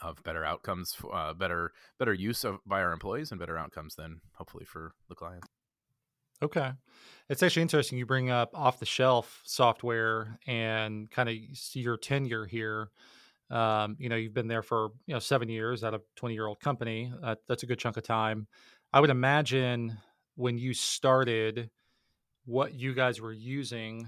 of 0.00 0.22
better 0.22 0.44
outcomes, 0.44 0.96
uh, 1.12 1.32
better 1.34 1.72
better 1.98 2.14
use 2.14 2.44
of 2.44 2.58
by 2.66 2.82
our 2.82 2.92
employees, 2.92 3.30
and 3.30 3.40
better 3.40 3.58
outcomes 3.58 3.94
than 3.94 4.20
hopefully 4.34 4.64
for 4.64 4.94
the 5.08 5.14
clients. 5.14 5.51
Okay. 6.42 6.70
It's 7.28 7.42
actually 7.42 7.62
interesting 7.62 7.98
you 7.98 8.06
bring 8.06 8.30
up 8.30 8.50
off 8.54 8.80
the 8.80 8.86
shelf 8.86 9.40
software 9.44 10.38
and 10.46 11.10
kind 11.10 11.28
of 11.28 11.36
see 11.54 11.80
your 11.80 11.96
tenure 11.96 12.46
here. 12.46 12.90
Um, 13.48 13.96
you 13.98 14.08
know, 14.08 14.16
you've 14.16 14.34
been 14.34 14.48
there 14.48 14.62
for, 14.62 14.90
you 15.06 15.14
know, 15.14 15.20
seven 15.20 15.48
years 15.48 15.84
at 15.84 15.94
a 15.94 16.00
20 16.16 16.34
year 16.34 16.46
old 16.46 16.60
company. 16.60 17.12
Uh, 17.22 17.36
that's 17.48 17.62
a 17.62 17.66
good 17.66 17.78
chunk 17.78 17.96
of 17.96 18.02
time. 18.02 18.48
I 18.92 19.00
would 19.00 19.10
imagine 19.10 19.96
when 20.34 20.58
you 20.58 20.74
started, 20.74 21.70
what 22.44 22.74
you 22.74 22.92
guys 22.92 23.20
were 23.20 23.32
using 23.32 24.06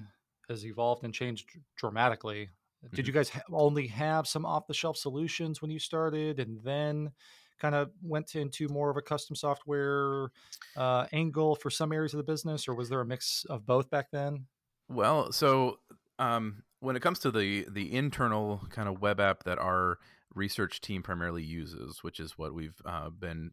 has 0.49 0.67
evolved 0.67 1.05
and 1.05 1.15
changed 1.15 1.49
dramatically. 1.77 2.51
Mm-hmm. 2.85 2.97
Did 2.97 3.07
you 3.07 3.13
guys 3.13 3.29
ha- 3.29 3.43
only 3.53 3.87
have 3.87 4.27
some 4.27 4.45
off 4.45 4.67
the 4.67 4.75
shelf 4.75 4.97
solutions 4.97 5.63
when 5.63 5.71
you 5.71 5.79
started 5.79 6.41
and 6.41 6.63
then 6.63 7.13
kind 7.61 7.75
of 7.75 7.91
went 8.03 8.35
into 8.35 8.69
more 8.69 8.91
of 8.91 8.97
a 8.97 9.03
custom 9.03 9.37
software 9.37 10.29
uh, 10.77 11.07
angle 11.13 11.55
for 11.55 11.71
some 11.71 11.93
areas 11.93 12.13
of 12.13 12.19
the 12.19 12.25
business, 12.25 12.69
or 12.69 12.75
was 12.75 12.89
there 12.89 13.01
a 13.01 13.07
mix 13.07 13.45
of 13.49 13.67
both 13.67 13.91
back 13.91 14.11
then? 14.13 14.47
Well, 14.89 15.33
so 15.33 15.79
um, 16.19 16.63
when 16.81 16.97
it 16.97 17.01
comes 17.01 17.19
to 17.21 17.31
the 17.31 17.67
the 17.71 17.95
internal 17.95 18.61
kind 18.71 18.89
of 18.89 19.01
web 19.01 19.21
app 19.21 19.45
that 19.45 19.59
our 19.59 19.99
research 20.35 20.81
team 20.81 21.03
primarily 21.03 21.43
uses, 21.43 22.03
which 22.03 22.21
is 22.21 22.37
what 22.37 22.55
we've 22.55 22.81
uh, 22.85 23.11
been 23.11 23.53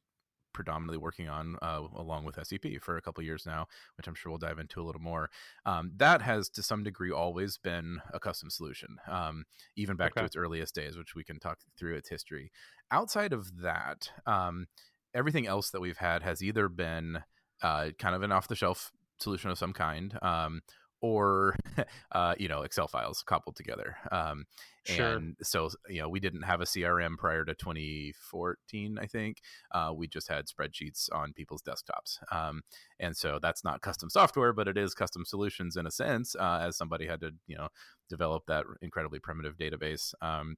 predominantly 0.54 0.98
working 0.98 1.30
on 1.30 1.56
uh, 1.62 1.82
along 1.96 2.26
with 2.26 2.40
SEP 2.46 2.82
for 2.82 2.98
a 2.98 3.02
couple 3.02 3.24
years 3.24 3.46
now, 3.46 3.68
which 3.98 4.08
I'm 4.08 4.16
sure 4.16 4.32
we'll 4.32 4.40
dive 4.40 4.60
into 4.60 4.82
a 4.82 4.84
little 4.84 5.02
more. 5.02 5.30
Um, 5.66 5.92
that 5.98 6.22
has 6.22 6.50
to 6.50 6.64
some 6.64 6.84
degree 6.84 7.12
always 7.12 7.58
been 7.58 8.02
a 8.14 8.20
custom 8.20 8.50
solution, 8.50 8.98
um, 9.10 9.46
even 9.76 9.96
back 9.96 10.12
okay. 10.12 10.22
to 10.22 10.26
its 10.26 10.36
earliest 10.36 10.76
days, 10.76 10.98
which 10.98 11.16
we 11.16 11.24
can 11.24 11.40
talk 11.40 11.60
through 11.78 11.96
its 11.96 12.10
history. 12.10 12.52
Outside 12.92 13.34
of 13.34 13.62
that, 13.62 14.10
um, 14.26 14.68
everything 15.14 15.48
else 15.48 15.70
that 15.72 15.82
we've 15.82 15.98
had 15.98 16.24
has 16.24 16.42
either 16.42 16.70
been 16.70 17.24
uh, 17.62 17.90
kind 17.98 18.16
of 18.16 18.24
an 18.24 18.32
off 18.32 18.48
the 18.48 18.56
shelf 18.56 18.92
solution 19.20 19.50
of 19.52 19.58
some 19.58 19.74
kind, 19.74 20.18
um, 20.22 20.62
or 21.02 21.56
uh, 22.12 22.36
you 22.38 22.48
know 22.48 22.62
Excel 22.62 22.88
files 22.88 23.24
coupled 23.24 23.56
together. 23.56 23.96
Um, 24.12 24.46
Sure. 24.84 25.18
and 25.18 25.36
so 25.44 25.70
you 25.88 26.02
know 26.02 26.10
we 26.10 26.20
didn't 26.20 26.42
have 26.42 26.60
a 26.60 26.66
CRM 26.66 27.16
prior 27.16 27.46
to 27.46 27.54
2014, 27.54 28.98
I 29.00 29.06
think. 29.06 29.38
Uh, 29.72 29.94
we 29.96 30.08
just 30.08 30.28
had 30.28 30.46
spreadsheets 30.48 31.08
on 31.14 31.34
people's 31.34 31.62
desktops, 31.62 32.18
um, 32.32 32.64
and 33.00 33.16
so 33.16 33.38
that's 33.40 33.64
not 33.64 33.82
custom 33.82 34.10
software, 34.10 34.54
but 34.54 34.68
it 34.68 34.80
is 34.80 34.96
custom 34.96 35.24
solutions 35.24 35.78
in 35.78 35.86
a 35.86 35.92
sense, 35.92 36.36
uh, 36.36 36.60
as 36.64 36.78
somebody 36.78 37.06
had 37.06 37.22
to 37.22 37.32
you 37.46 37.56
know 37.58 37.68
develop 38.10 38.48
that 38.48 38.66
incredibly 38.82 39.20
primitive 39.20 39.56
database. 39.56 40.16
Um, 40.20 40.56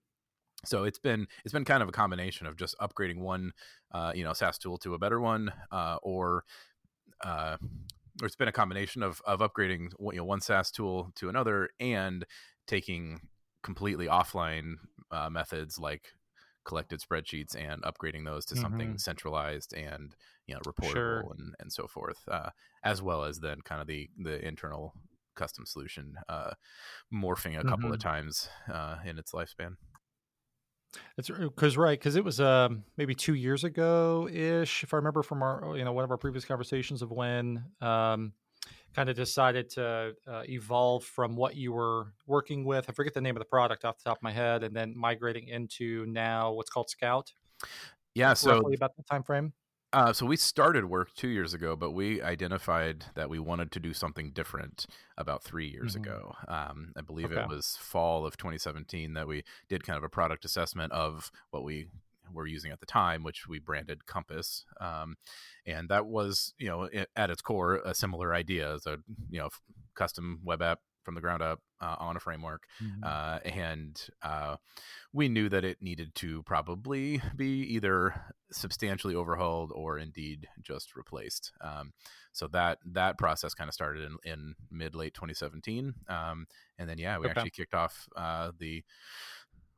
so 0.65 0.85
it's 0.85 0.99
been 0.99 1.27
it's 1.43 1.53
been 1.53 1.65
kind 1.65 1.83
of 1.83 1.89
a 1.89 1.93
combination 1.93 2.47
of 2.47 2.55
just 2.55 2.77
upgrading 2.79 3.17
one 3.19 3.51
uh, 3.91 4.13
you 4.15 4.23
know 4.23 4.31
SaaS 4.31 4.57
tool 4.57 4.77
to 4.79 4.93
a 4.93 4.99
better 4.99 5.19
one, 5.19 5.51
uh, 5.69 5.97
or 6.01 6.45
uh, 7.25 7.57
or 8.21 8.25
it's 8.25 8.35
been 8.35 8.47
a 8.47 8.51
combination 8.51 9.03
of 9.03 9.21
of 9.25 9.39
upgrading 9.39 9.91
you 9.99 10.17
know 10.17 10.25
one 10.25 10.41
SaaS 10.41 10.71
tool 10.71 11.11
to 11.15 11.29
another 11.29 11.69
and 11.79 12.25
taking 12.67 13.21
completely 13.63 14.07
offline 14.07 14.75
uh, 15.11 15.29
methods 15.29 15.79
like 15.79 16.13
collected 16.65 17.01
spreadsheets 17.01 17.55
and 17.55 17.81
upgrading 17.83 18.25
those 18.25 18.45
to 18.45 18.55
something 18.55 18.97
Mhm. 18.97 18.97
centralized 18.97 19.73
and 19.73 20.15
you 20.47 20.55
know 20.55 20.61
reportable 20.61 20.93
Sure. 20.93 21.31
and 21.37 21.53
and 21.59 21.71
so 21.73 21.87
forth, 21.87 22.19
uh, 22.29 22.49
as 22.83 23.01
well 23.01 23.23
as 23.23 23.39
then 23.39 23.61
kind 23.61 23.81
of 23.81 23.87
the 23.87 24.09
the 24.17 24.45
internal 24.45 24.93
custom 25.35 25.65
solution 25.65 26.15
uh, 26.29 26.51
morphing 27.13 27.59
a 27.59 27.65
couple 27.65 27.91
of 27.91 27.99
times 27.99 28.49
uh, 28.71 28.97
in 29.05 29.17
its 29.19 29.31
lifespan. 29.33 29.75
It's 31.17 31.29
because 31.29 31.77
right 31.77 31.97
because 31.97 32.15
it 32.15 32.23
was 32.23 32.39
um, 32.39 32.83
maybe 32.97 33.15
two 33.15 33.33
years 33.33 33.63
ago 33.63 34.27
ish, 34.31 34.83
if 34.83 34.93
I 34.93 34.97
remember 34.97 35.23
from 35.23 35.41
our 35.41 35.75
you 35.75 35.83
know 35.83 35.93
one 35.93 36.03
of 36.03 36.11
our 36.11 36.17
previous 36.17 36.45
conversations 36.45 37.01
of 37.01 37.11
when 37.11 37.63
um, 37.81 38.33
kind 38.95 39.09
of 39.09 39.15
decided 39.15 39.69
to 39.71 40.13
uh, 40.27 40.43
evolve 40.47 41.03
from 41.03 41.35
what 41.35 41.55
you 41.55 41.73
were 41.73 42.13
working 42.27 42.63
with. 42.63 42.89
I 42.89 42.93
forget 42.93 43.13
the 43.13 43.21
name 43.21 43.35
of 43.35 43.39
the 43.39 43.45
product 43.45 43.85
off 43.85 43.97
the 43.97 44.09
top 44.09 44.17
of 44.17 44.23
my 44.23 44.31
head, 44.31 44.63
and 44.63 44.75
then 44.75 44.93
migrating 44.95 45.47
into 45.47 46.05
now 46.05 46.51
what's 46.51 46.69
called 46.69 46.89
Scout. 46.89 47.31
Yeah, 48.13 48.33
so 48.33 48.61
about 48.73 48.95
the 48.95 49.03
time 49.03 49.23
frame. 49.23 49.53
Uh, 49.93 50.11
so 50.11 50.25
we 50.25 50.35
started 50.35 50.85
work 50.85 51.13
two 51.13 51.27
years 51.27 51.53
ago, 51.53 51.75
but 51.75 51.91
we 51.91 52.19
identified 52.21 53.05
that 53.13 53.29
we 53.29 53.37
wanted 53.37 53.71
to 53.71 53.79
do 53.79 53.93
something 53.93 54.31
different 54.31 54.87
about 55.17 55.43
three 55.43 55.67
years 55.67 55.93
Mhm. 55.93 55.97
ago. 55.97 56.35
Um, 56.47 56.93
I 56.97 57.01
believe 57.01 57.31
Okay. 57.31 57.41
it 57.41 57.47
was 57.47 57.77
fall 57.77 58.25
of 58.25 58.35
2017 58.35 59.13
that 59.13 59.27
we 59.27 59.43
did 59.69 59.83
kind 59.83 59.97
of 59.97 60.03
a 60.03 60.09
product 60.09 60.45
assessment 60.45 60.91
of 60.93 61.31
what 61.51 61.63
we 61.63 61.89
were 62.31 62.47
using 62.47 62.71
at 62.71 62.79
the 62.79 62.87
time, 62.87 63.21
which 63.21 63.47
we 63.47 63.59
branded 63.59 64.07
Compass, 64.07 64.65
um, 64.81 65.15
and 65.67 65.89
that 65.89 66.07
was, 66.07 66.55
you 66.57 66.67
know, 66.67 66.89
at 67.15 67.29
its 67.29 67.41
core, 67.43 67.75
a 67.85 67.93
similar 67.93 68.33
idea 68.33 68.73
as 68.73 68.87
a 68.87 68.97
you 69.29 69.39
know 69.39 69.49
custom 69.93 70.39
web 70.43 70.61
app 70.63 70.79
from 71.03 71.15
the 71.15 71.21
ground 71.21 71.41
up 71.41 71.61
uh, 71.81 71.95
on 71.99 72.15
a 72.17 72.19
framework 72.19 72.67
uh, 73.01 73.39
and 73.45 74.07
uh, 74.21 74.55
we 75.11 75.29
knew 75.29 75.49
that 75.49 75.63
it 75.63 75.81
needed 75.81 76.13
to 76.15 76.43
probably 76.43 77.21
be 77.35 77.61
either 77.63 78.35
substantially 78.51 79.15
overhauled 79.15 79.71
or 79.73 79.97
indeed 79.97 80.47
just 80.61 80.95
replaced. 80.95 81.51
Um, 81.61 81.93
so 82.31 82.47
that 82.49 82.79
that 82.85 83.17
process 83.17 83.53
kind 83.53 83.67
of 83.67 83.73
started 83.73 84.03
in, 84.03 84.17
in 84.31 84.55
mid 84.71 84.95
late 84.95 85.13
2017, 85.13 85.93
um, 86.07 86.47
and 86.77 86.89
then 86.89 86.97
yeah, 86.97 87.17
we 87.17 87.27
Okay. 87.27 87.29
actually 87.29 87.51
kicked 87.51 87.73
off 87.73 88.07
uh, 88.15 88.51
the 88.57 88.83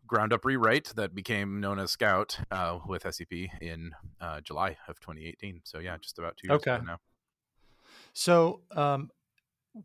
ground 0.07 0.31
up 0.33 0.45
rewrite 0.45 0.93
that 0.95 1.15
became 1.15 1.59
known 1.59 1.79
as 1.79 1.91
Scout 1.91 2.39
uh, 2.51 2.79
with 2.85 3.05
SEP 3.13 3.49
in 3.61 3.91
uh, 4.21 4.41
July 4.41 4.77
of 4.87 4.99
2018. 4.99 5.61
So 5.63 5.79
yeah, 5.79 5.97
just 5.97 6.19
about 6.19 6.37
two 6.37 6.47
years 6.47 6.65
Okay. 6.65 6.77
ago 6.77 6.81
now. 6.81 6.99
So, 8.13 8.61
um, 8.71 9.11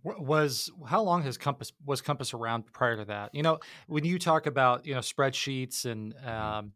was 0.05 0.71
how 0.87 1.03
long 1.03 1.23
has 1.23 1.37
Compass 1.37 1.73
was 1.85 2.01
Compass 2.01 2.33
around 2.33 2.73
prior 2.73 2.97
to 2.97 3.05
that? 3.07 3.35
You 3.35 3.43
know, 3.43 3.59
when 3.87 4.05
you 4.05 4.19
talk 4.19 4.47
about 4.47 4.87
you 4.87 4.95
know 4.95 5.01
spreadsheets 5.01 5.85
and 5.85 6.15
um, 6.25 6.73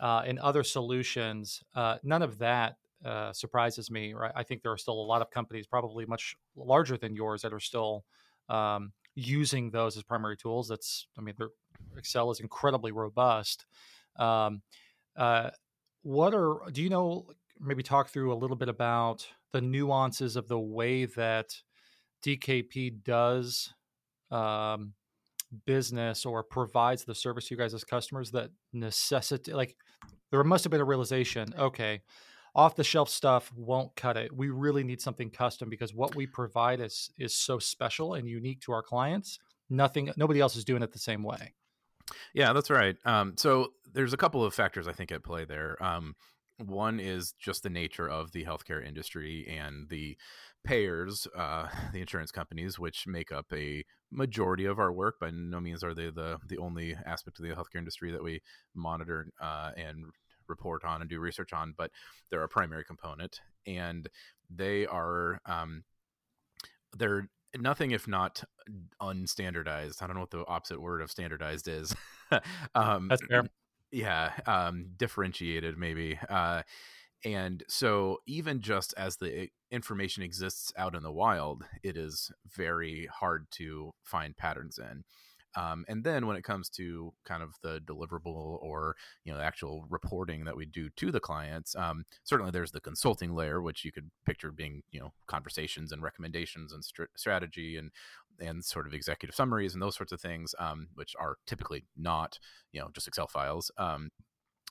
uh, 0.00 0.22
and 0.26 0.38
other 0.38 0.62
solutions, 0.62 1.62
uh, 1.74 1.98
none 2.02 2.22
of 2.22 2.38
that 2.38 2.76
uh, 3.04 3.32
surprises 3.32 3.90
me. 3.90 4.12
Right? 4.12 4.32
I 4.34 4.42
think 4.42 4.62
there 4.62 4.72
are 4.72 4.78
still 4.78 5.00
a 5.00 5.06
lot 5.06 5.22
of 5.22 5.30
companies, 5.30 5.66
probably 5.66 6.04
much 6.06 6.36
larger 6.54 6.96
than 6.96 7.14
yours, 7.14 7.42
that 7.42 7.52
are 7.52 7.60
still 7.60 8.04
um, 8.48 8.92
using 9.14 9.70
those 9.70 9.96
as 9.96 10.02
primary 10.02 10.36
tools. 10.36 10.68
That's, 10.68 11.06
I 11.18 11.22
mean, 11.22 11.34
Excel 11.96 12.30
is 12.30 12.40
incredibly 12.40 12.92
robust. 12.92 13.66
Um, 14.16 14.62
uh, 15.16 15.50
what 16.02 16.34
are 16.34 16.58
do 16.70 16.82
you 16.82 16.90
know? 16.90 17.26
Maybe 17.64 17.84
talk 17.84 18.08
through 18.08 18.32
a 18.32 18.34
little 18.34 18.56
bit 18.56 18.68
about 18.68 19.26
the 19.52 19.60
nuances 19.60 20.34
of 20.34 20.48
the 20.48 20.58
way 20.58 21.04
that 21.04 21.54
DKP 22.24 23.02
does 23.04 23.72
um, 24.30 24.94
business 25.66 26.24
or 26.24 26.42
provides 26.42 27.04
the 27.04 27.14
service 27.14 27.48
to 27.48 27.54
you 27.54 27.58
guys 27.58 27.74
as 27.74 27.84
customers 27.84 28.30
that 28.30 28.50
necessitate 28.72 29.54
like 29.54 29.76
there 30.30 30.42
must 30.42 30.64
have 30.64 30.70
been 30.70 30.80
a 30.80 30.84
realization 30.84 31.52
okay 31.58 32.00
off 32.54 32.74
the 32.74 32.84
shelf 32.84 33.10
stuff 33.10 33.52
won't 33.54 33.94
cut 33.94 34.16
it 34.16 34.34
we 34.34 34.48
really 34.48 34.82
need 34.82 35.00
something 35.00 35.28
custom 35.28 35.68
because 35.68 35.92
what 35.92 36.14
we 36.14 36.26
provide 36.26 36.80
is 36.80 37.10
is 37.18 37.34
so 37.34 37.58
special 37.58 38.14
and 38.14 38.26
unique 38.26 38.60
to 38.62 38.72
our 38.72 38.82
clients 38.82 39.38
nothing 39.68 40.10
nobody 40.16 40.40
else 40.40 40.56
is 40.56 40.64
doing 40.64 40.82
it 40.82 40.90
the 40.90 40.98
same 40.98 41.22
way 41.22 41.52
Yeah, 42.34 42.52
that's 42.52 42.70
right. 42.70 42.96
Um, 43.04 43.34
so 43.36 43.72
there's 43.92 44.12
a 44.12 44.16
couple 44.16 44.44
of 44.44 44.54
factors 44.54 44.88
I 44.88 44.92
think 44.92 45.12
at 45.12 45.22
play 45.22 45.44
there. 45.44 45.82
Um, 45.82 46.14
one 46.58 47.00
is 47.00 47.34
just 47.38 47.62
the 47.62 47.70
nature 47.70 48.08
of 48.08 48.32
the 48.32 48.44
healthcare 48.44 48.84
industry 48.84 49.46
and 49.48 49.88
the 49.88 50.16
payers, 50.64 51.26
uh, 51.36 51.68
the 51.92 52.00
insurance 52.00 52.30
companies, 52.30 52.78
which 52.78 53.06
make 53.06 53.32
up 53.32 53.46
a 53.52 53.84
majority 54.10 54.64
of 54.66 54.78
our 54.78 54.92
work. 54.92 55.18
By 55.20 55.30
no 55.30 55.60
means 55.60 55.82
are 55.82 55.94
they 55.94 56.10
the 56.10 56.38
the 56.46 56.58
only 56.58 56.96
aspect 57.06 57.38
of 57.38 57.44
the 57.44 57.54
healthcare 57.54 57.78
industry 57.78 58.10
that 58.12 58.22
we 58.22 58.42
monitor 58.74 59.28
uh, 59.40 59.72
and 59.76 60.06
report 60.48 60.84
on 60.84 61.00
and 61.00 61.10
do 61.10 61.18
research 61.20 61.52
on, 61.52 61.74
but 61.76 61.90
they're 62.30 62.42
a 62.42 62.48
primary 62.48 62.84
component, 62.84 63.40
and 63.66 64.08
they 64.50 64.86
are 64.86 65.40
um, 65.46 65.84
they're 66.96 67.28
nothing 67.58 67.90
if 67.90 68.06
not 68.08 68.42
unstandardized. 69.00 70.02
I 70.02 70.06
don't 70.06 70.14
know 70.16 70.20
what 70.22 70.30
the 70.30 70.46
opposite 70.46 70.80
word 70.80 71.02
of 71.02 71.10
standardized 71.10 71.68
is. 71.68 71.94
um, 72.74 73.08
That's 73.08 73.22
fair. 73.28 73.44
Yeah, 73.92 74.32
um, 74.46 74.86
differentiated 74.96 75.76
maybe. 75.78 76.18
Uh, 76.28 76.62
and 77.24 77.62
so, 77.68 78.18
even 78.26 78.60
just 78.60 78.94
as 78.96 79.16
the 79.16 79.48
information 79.70 80.22
exists 80.22 80.72
out 80.76 80.94
in 80.94 81.02
the 81.02 81.12
wild, 81.12 81.64
it 81.82 81.96
is 81.96 82.30
very 82.56 83.08
hard 83.12 83.46
to 83.52 83.92
find 84.04 84.36
patterns 84.36 84.78
in. 84.78 85.04
Um, 85.54 85.84
and 85.88 86.04
then 86.04 86.26
when 86.26 86.36
it 86.36 86.44
comes 86.44 86.68
to 86.70 87.12
kind 87.24 87.42
of 87.42 87.54
the 87.62 87.80
deliverable 87.80 88.58
or 88.62 88.96
you 89.24 89.32
know 89.32 89.40
actual 89.40 89.86
reporting 89.90 90.44
that 90.44 90.56
we 90.56 90.66
do 90.66 90.88
to 90.96 91.10
the 91.10 91.20
clients, 91.20 91.74
um, 91.76 92.04
certainly 92.24 92.50
there's 92.50 92.72
the 92.72 92.80
consulting 92.80 93.34
layer, 93.34 93.60
which 93.60 93.84
you 93.84 93.92
could 93.92 94.10
picture 94.24 94.50
being 94.50 94.82
you 94.90 95.00
know 95.00 95.12
conversations 95.26 95.92
and 95.92 96.02
recommendations 96.02 96.72
and 96.72 96.84
str- 96.84 97.04
strategy 97.16 97.76
and 97.76 97.90
and 98.40 98.64
sort 98.64 98.86
of 98.86 98.94
executive 98.94 99.34
summaries 99.34 99.74
and 99.74 99.82
those 99.82 99.96
sorts 99.96 100.12
of 100.12 100.20
things, 100.20 100.54
um, 100.58 100.88
which 100.94 101.14
are 101.18 101.36
typically 101.46 101.84
not 101.96 102.38
you 102.72 102.80
know 102.80 102.88
just 102.92 103.08
Excel 103.08 103.26
files. 103.26 103.70
Um, 103.78 104.10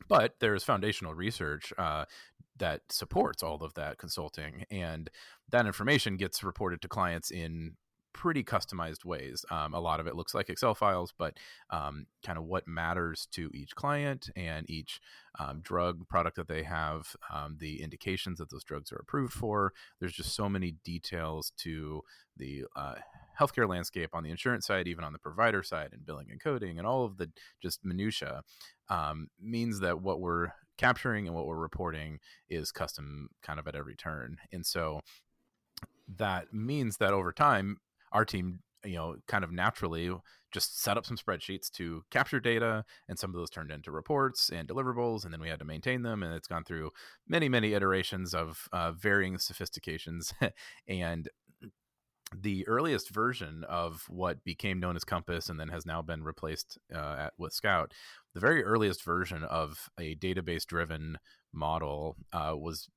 but 0.08 0.36
there's 0.39 0.63
foundational 0.63 1.13
research 1.13 1.72
uh, 1.78 2.06
that 2.58 2.82
supports 2.89 3.44
all 3.44 3.63
of 3.63 3.74
that 3.76 3.98
consulting, 3.98 4.65
and 4.72 5.10
that 5.52 5.65
information 5.65 6.17
gets 6.17 6.44
reported 6.44 6.82
to 6.82 6.88
clients 6.88 7.30
in 7.32 7.76
pretty 8.13 8.43
customized 8.43 9.06
ways. 9.06 9.45
Um, 9.50 9.74
a 9.74 9.80
lot 9.80 10.00
of 10.00 10.08
it 10.08 10.15
looks 10.15 10.34
like 10.34 10.50
Excel 10.50 10.76
files, 10.76 11.13
but 11.17 11.38
um, 11.69 12.06
kind 12.26 12.38
of 12.38 12.45
what 12.45 12.67
matters 12.67 13.28
to 13.32 13.50
each 13.54 13.76
client 13.76 14.30
and 14.36 14.69
each 14.69 15.00
um, 15.39 15.62
drug 15.62 16.08
product 16.08 16.36
that 16.36 16.47
they 16.47 16.63
have, 16.63 17.15
um, 17.34 17.58
the 17.60 17.82
indications 17.82 18.39
that 18.39 18.50
those 18.50 18.63
drugs 18.63 18.91
are 18.91 19.00
approved 19.02 19.34
for. 19.34 19.74
There's 20.00 20.13
just 20.13 20.36
so 20.36 20.50
many 20.50 20.76
details 20.84 21.52
to 21.58 22.02
the 22.38 22.65
uh, 22.76 22.95
healthcare 23.39 23.67
landscape 23.67 24.10
on 24.13 24.24
the 24.24 24.32
insurance 24.32 24.67
side, 24.67 24.88
even 24.88 25.04
on 25.04 25.13
the 25.13 25.19
provider 25.19 25.63
side, 25.63 25.89
and 25.93 26.06
billing 26.06 26.30
and 26.32 26.41
coding, 26.41 26.78
and 26.78 26.88
all 26.88 27.06
of 27.06 27.17
the 27.17 27.32
just 27.62 27.84
minutia 27.84 28.43
um, 28.89 29.30
means 29.39 29.80
that 29.80 30.02
what 30.02 30.19
we're 30.19 30.50
capturing 30.78 31.28
and 31.28 31.36
what 31.36 31.45
we're 31.45 31.56
reporting 31.56 32.19
is 32.50 32.71
custom 32.71 33.30
kind 33.43 33.60
of 33.60 33.67
at 33.67 33.76
every 33.76 33.95
turn. 33.95 34.38
And 34.52 34.65
so 34.65 35.00
that 36.17 36.54
means 36.54 36.97
that 36.97 37.13
over 37.13 37.32
time, 37.32 37.78
our 38.12 38.26
team, 38.26 38.60
you 38.84 38.95
know, 38.95 39.15
kind 39.28 39.43
of 39.43 39.52
naturally 39.52 40.12
just 40.52 40.82
set 40.82 40.97
up 40.97 41.06
some 41.06 41.17
spreadsheets 41.17 41.71
to 41.71 42.04
capture 42.12 42.39
data, 42.39 42.84
and 43.08 43.17
some 43.17 43.30
of 43.30 43.36
those 43.36 43.50
turned 43.50 43.71
into 43.71 43.91
reports 43.91 44.50
and 44.50 44.67
deliverables, 44.67 45.24
and 45.24 45.34
then 45.34 45.39
we 45.39 45.47
had 45.47 45.60
to 45.60 45.65
maintain 45.65 46.02
them, 46.02 46.24
and 46.24 46.34
it's 46.34 46.47
gone 46.47 46.63
through 46.63 46.91
many, 47.28 47.47
many 47.47 47.74
iterations 47.74 48.34
of 48.34 48.67
uh, 48.74 48.91
varying 48.91 49.38
sophistications, 49.38 50.34
and 50.88 51.30
the 52.34 52.65
earliest 52.67 53.10
version 53.10 53.65
of 53.67 54.06
what 54.08 54.43
became 54.45 54.80
known 54.80 54.95
as 54.95 55.04
Compass 55.04 55.50
and 55.50 55.60
then 55.60 55.67
has 55.67 55.86
now 55.86 56.02
been 56.02 56.24
replaced 56.24 56.78
uh, 56.93 57.15
at, 57.19 57.34
with 57.38 57.52
Scout 57.52 57.93
the 58.34 58.39
very 58.39 58.63
earliest 58.63 59.04
version 59.04 59.43
of 59.43 59.89
a 60.00 60.15
database 60.15 60.65
driven 60.65 61.17
model 61.54 62.15
uh, 62.34 62.54
was 62.58 62.88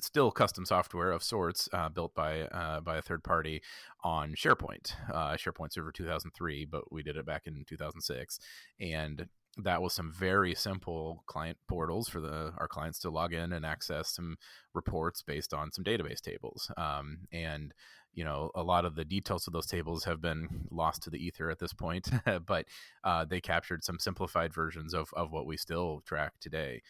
still 0.00 0.30
custom 0.30 0.64
software 0.64 1.10
of 1.10 1.22
sorts 1.22 1.68
uh, 1.72 1.88
built 1.88 2.14
by 2.14 2.42
uh, 2.42 2.80
by 2.80 2.96
a 2.96 3.02
third 3.02 3.24
party 3.24 3.62
on 4.02 4.34
SharePoint, 4.34 4.92
uh, 5.12 5.36
SharePoint 5.36 5.72
Server 5.72 5.92
2003, 5.92 6.64
but 6.66 6.92
we 6.92 7.02
did 7.02 7.16
it 7.16 7.26
back 7.26 7.46
in 7.46 7.64
2006, 7.66 8.38
and 8.80 9.26
that 9.58 9.80
was 9.80 9.94
some 9.94 10.12
very 10.12 10.54
simple 10.54 11.22
client 11.26 11.56
portals 11.68 12.08
for 12.08 12.20
the 12.20 12.52
our 12.58 12.68
clients 12.68 12.98
to 13.00 13.10
log 13.10 13.32
in 13.32 13.52
and 13.52 13.64
access 13.64 14.10
some 14.14 14.36
reports 14.74 15.22
based 15.22 15.54
on 15.54 15.72
some 15.72 15.84
database 15.84 16.20
tables. 16.20 16.70
Um, 16.76 17.20
and 17.32 17.72
you 18.12 18.24
know, 18.24 18.50
a 18.54 18.62
lot 18.62 18.86
of 18.86 18.94
the 18.94 19.04
details 19.04 19.46
of 19.46 19.52
those 19.52 19.66
tables 19.66 20.04
have 20.04 20.22
been 20.22 20.48
lost 20.70 21.02
to 21.02 21.10
the 21.10 21.22
ether 21.22 21.50
at 21.50 21.58
this 21.58 21.74
point, 21.74 22.08
but 22.46 22.66
uh, 23.04 23.24
they 23.24 23.40
captured 23.40 23.84
some 23.84 23.98
simplified 23.98 24.52
versions 24.54 24.94
of 24.94 25.08
of 25.14 25.32
what 25.32 25.46
we 25.46 25.56
still 25.56 26.02
track 26.06 26.32
today. 26.40 26.82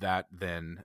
That 0.00 0.26
then 0.30 0.84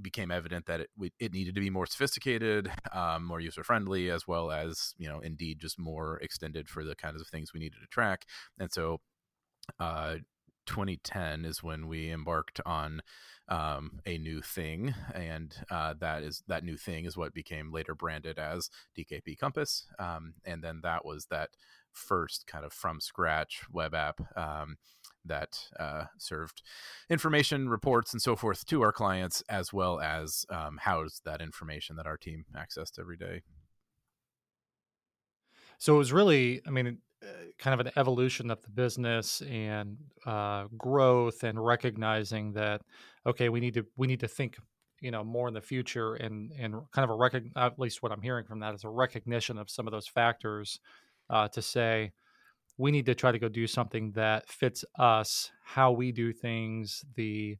became 0.00 0.30
evident 0.30 0.66
that 0.66 0.80
it 0.80 0.90
it 1.18 1.32
needed 1.32 1.54
to 1.54 1.60
be 1.60 1.70
more 1.70 1.86
sophisticated, 1.86 2.70
um, 2.92 3.24
more 3.24 3.40
user 3.40 3.64
friendly, 3.64 4.10
as 4.10 4.26
well 4.26 4.50
as 4.50 4.94
you 4.98 5.08
know, 5.08 5.20
indeed, 5.20 5.58
just 5.60 5.78
more 5.78 6.18
extended 6.18 6.68
for 6.68 6.84
the 6.84 6.94
kinds 6.94 7.20
of 7.20 7.26
things 7.28 7.52
we 7.52 7.60
needed 7.60 7.78
to 7.80 7.88
track. 7.88 8.24
And 8.58 8.72
so, 8.72 9.00
uh, 9.78 10.16
2010 10.66 11.44
is 11.44 11.62
when 11.62 11.86
we 11.86 12.10
embarked 12.10 12.60
on 12.64 13.00
um, 13.48 14.00
a 14.06 14.16
new 14.18 14.40
thing, 14.40 14.94
and 15.14 15.54
uh, 15.70 15.94
that 16.00 16.22
is 16.22 16.42
that 16.48 16.64
new 16.64 16.76
thing 16.76 17.04
is 17.04 17.16
what 17.16 17.34
became 17.34 17.72
later 17.72 17.94
branded 17.94 18.38
as 18.38 18.70
DKP 18.96 19.38
Compass, 19.38 19.86
um, 19.98 20.34
and 20.44 20.62
then 20.62 20.80
that 20.82 21.04
was 21.04 21.26
that 21.26 21.50
first 21.94 22.46
kind 22.46 22.64
of 22.64 22.72
from 22.72 23.00
scratch 23.00 23.62
web 23.72 23.94
app 23.94 24.20
um, 24.36 24.76
that 25.24 25.68
uh, 25.80 26.04
served 26.18 26.62
information, 27.08 27.68
reports, 27.68 28.12
and 28.12 28.20
so 28.20 28.36
forth 28.36 28.66
to 28.66 28.82
our 28.82 28.92
clients, 28.92 29.42
as 29.48 29.72
well 29.72 30.00
as 30.00 30.44
um, 30.50 30.78
housed 30.82 31.22
that 31.24 31.40
information 31.40 31.96
that 31.96 32.06
our 32.06 32.16
team 32.16 32.44
accessed 32.56 32.98
every 32.98 33.16
day. 33.16 33.42
So 35.78 35.94
it 35.94 35.98
was 35.98 36.12
really, 36.12 36.60
I 36.66 36.70
mean, 36.70 36.98
uh, 37.22 37.26
kind 37.58 37.78
of 37.78 37.86
an 37.86 37.92
evolution 37.96 38.50
of 38.50 38.62
the 38.62 38.70
business 38.70 39.40
and 39.42 39.96
uh, 40.26 40.66
growth, 40.76 41.42
and 41.42 41.64
recognizing 41.64 42.52
that 42.52 42.82
okay, 43.26 43.48
we 43.48 43.60
need 43.60 43.74
to 43.74 43.86
we 43.96 44.06
need 44.06 44.20
to 44.20 44.28
think, 44.28 44.56
you 45.00 45.10
know, 45.10 45.24
more 45.24 45.48
in 45.48 45.54
the 45.54 45.60
future, 45.60 46.14
and 46.14 46.52
and 46.58 46.74
kind 46.92 47.08
of 47.08 47.10
a 47.10 47.18
recog- 47.18 47.50
at 47.56 47.78
least 47.78 48.02
what 48.02 48.12
I'm 48.12 48.22
hearing 48.22 48.44
from 48.44 48.60
that 48.60 48.74
is 48.74 48.84
a 48.84 48.90
recognition 48.90 49.58
of 49.58 49.70
some 49.70 49.86
of 49.86 49.92
those 49.92 50.06
factors 50.06 50.78
uh, 51.30 51.48
to 51.48 51.62
say 51.62 52.12
we 52.76 52.90
need 52.90 53.06
to 53.06 53.14
try 53.14 53.32
to 53.32 53.38
go 53.38 53.48
do 53.48 53.66
something 53.66 54.12
that 54.12 54.48
fits 54.48 54.84
us, 54.98 55.50
how 55.64 55.92
we 55.92 56.12
do 56.12 56.32
things, 56.32 57.04
the 57.14 57.56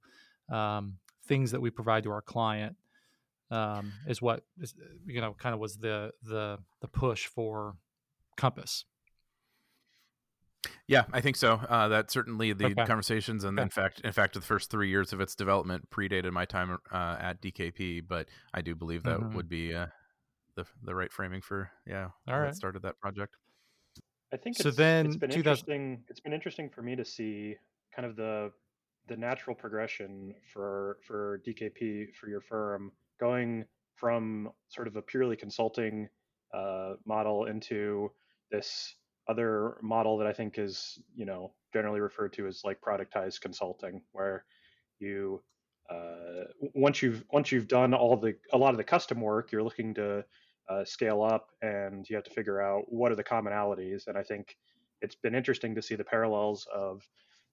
um, 0.50 0.98
things 1.26 1.52
that 1.52 1.60
we 1.60 1.70
provide 1.70 2.02
to 2.04 2.10
our 2.10 2.22
client 2.22 2.76
um, 3.50 3.92
is 4.06 4.20
what 4.20 4.42
is, 4.60 4.74
you 5.06 5.20
know 5.20 5.34
kind 5.38 5.54
of 5.54 5.60
was 5.60 5.76
the 5.76 6.12
the 6.22 6.58
the 6.80 6.88
push 6.88 7.26
for 7.26 7.76
Compass. 8.36 8.84
Yeah, 10.86 11.04
I 11.12 11.20
think 11.20 11.36
so. 11.36 11.54
Uh, 11.54 11.88
that 11.88 12.10
certainly 12.10 12.52
the 12.52 12.66
okay. 12.66 12.84
conversations, 12.84 13.44
and 13.44 13.58
okay. 13.58 13.64
in 13.64 13.70
fact, 13.70 14.00
in 14.02 14.12
fact, 14.12 14.34
the 14.34 14.40
first 14.40 14.70
three 14.70 14.88
years 14.88 15.12
of 15.12 15.20
its 15.20 15.34
development 15.34 15.88
predated 15.90 16.30
my 16.32 16.44
time 16.44 16.78
uh, 16.92 17.16
at 17.18 17.40
DKP. 17.40 18.02
But 18.06 18.28
I 18.52 18.60
do 18.60 18.74
believe 18.74 19.02
that 19.04 19.18
mm-hmm. 19.18 19.36
would 19.36 19.48
be 19.48 19.74
uh, 19.74 19.86
the 20.56 20.66
the 20.82 20.94
right 20.94 21.12
framing 21.12 21.42
for 21.42 21.70
yeah. 21.86 22.08
All 22.28 22.40
right, 22.40 22.54
started 22.54 22.82
that 22.82 22.98
project. 22.98 23.36
I 24.34 24.36
think 24.36 24.56
so. 24.56 24.72
then 24.72 25.06
it's 25.06 25.16
been 25.16 25.30
2000... 25.30 25.38
interesting. 25.38 26.04
It's 26.08 26.20
been 26.20 26.32
interesting 26.32 26.68
for 26.68 26.82
me 26.82 26.96
to 26.96 27.04
see 27.04 27.54
kind 27.94 28.04
of 28.04 28.16
the 28.16 28.50
the 29.06 29.16
natural 29.16 29.54
progression 29.54 30.34
for 30.52 30.98
for 31.06 31.40
DKP 31.46 32.12
for 32.14 32.28
your 32.28 32.40
firm 32.40 32.90
going 33.20 33.64
from 33.94 34.50
sort 34.68 34.88
of 34.88 34.96
a 34.96 35.02
purely 35.02 35.36
consulting 35.36 36.08
uh, 36.52 36.94
model 37.06 37.44
into 37.44 38.10
this 38.50 38.96
other 39.28 39.78
model 39.82 40.18
that 40.18 40.26
I 40.26 40.32
think 40.32 40.58
is 40.58 40.98
you 41.14 41.26
know 41.26 41.52
generally 41.72 42.00
referred 42.00 42.32
to 42.32 42.48
as 42.48 42.62
like 42.64 42.80
productized 42.80 43.40
consulting, 43.40 44.02
where 44.10 44.44
you 44.98 45.42
uh, 45.88 46.44
once 46.74 47.02
you've 47.02 47.24
once 47.30 47.52
you've 47.52 47.68
done 47.68 47.94
all 47.94 48.16
the 48.16 48.34
a 48.52 48.58
lot 48.58 48.70
of 48.70 48.78
the 48.78 48.84
custom 48.84 49.20
work, 49.20 49.52
you're 49.52 49.62
looking 49.62 49.94
to 49.94 50.24
uh, 50.68 50.84
scale 50.84 51.22
up 51.22 51.48
and 51.62 52.08
you 52.08 52.16
have 52.16 52.24
to 52.24 52.30
figure 52.30 52.60
out 52.60 52.84
what 52.88 53.12
are 53.12 53.16
the 53.16 53.24
commonalities. 53.24 54.06
And 54.06 54.16
I 54.16 54.22
think 54.22 54.56
it's 55.02 55.14
been 55.14 55.34
interesting 55.34 55.74
to 55.74 55.82
see 55.82 55.94
the 55.94 56.04
parallels 56.04 56.66
of 56.74 57.02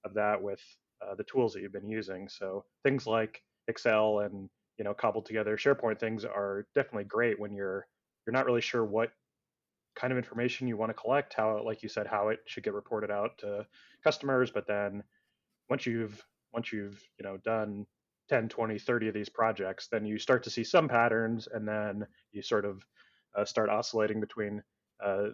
of 0.04 0.14
that 0.14 0.42
with 0.42 0.60
uh, 1.00 1.14
the 1.14 1.24
tools 1.24 1.52
that 1.52 1.60
you've 1.60 1.72
been 1.72 1.88
using. 1.88 2.28
So 2.28 2.64
things 2.82 3.06
like 3.06 3.42
Excel 3.68 4.20
and 4.20 4.48
you 4.78 4.84
know 4.84 4.94
cobbled 4.94 5.26
together 5.26 5.56
SharePoint 5.56 6.00
things 6.00 6.24
are 6.24 6.66
definitely 6.74 7.04
great 7.04 7.38
when 7.38 7.52
you're 7.52 7.86
you're 8.26 8.32
not 8.32 8.46
really 8.46 8.60
sure 8.60 8.84
what 8.84 9.10
kind 9.94 10.12
of 10.12 10.16
information 10.16 10.66
you 10.66 10.76
want 10.76 10.88
to 10.90 10.94
collect, 10.94 11.34
how 11.34 11.62
like 11.64 11.82
you 11.82 11.88
said, 11.88 12.06
how 12.06 12.28
it 12.28 12.38
should 12.46 12.64
get 12.64 12.72
reported 12.72 13.10
out 13.10 13.36
to 13.38 13.66
customers. 14.02 14.50
But 14.50 14.66
then 14.66 15.02
once 15.68 15.86
you've 15.86 16.24
once 16.52 16.72
you've 16.72 17.02
you 17.18 17.24
know 17.24 17.36
done 17.38 17.86
10 18.28 18.48
20 18.48 18.78
30 18.78 19.08
of 19.08 19.14
these 19.14 19.28
projects 19.28 19.88
then 19.90 20.06
you 20.06 20.18
start 20.18 20.44
to 20.44 20.50
see 20.50 20.64
some 20.64 20.88
patterns 20.88 21.48
and 21.52 21.66
then 21.66 22.06
you 22.30 22.42
sort 22.42 22.64
of 22.64 22.84
start 23.44 23.70
oscillating 23.70 24.20
between 24.20 24.62
uh, 25.04 25.28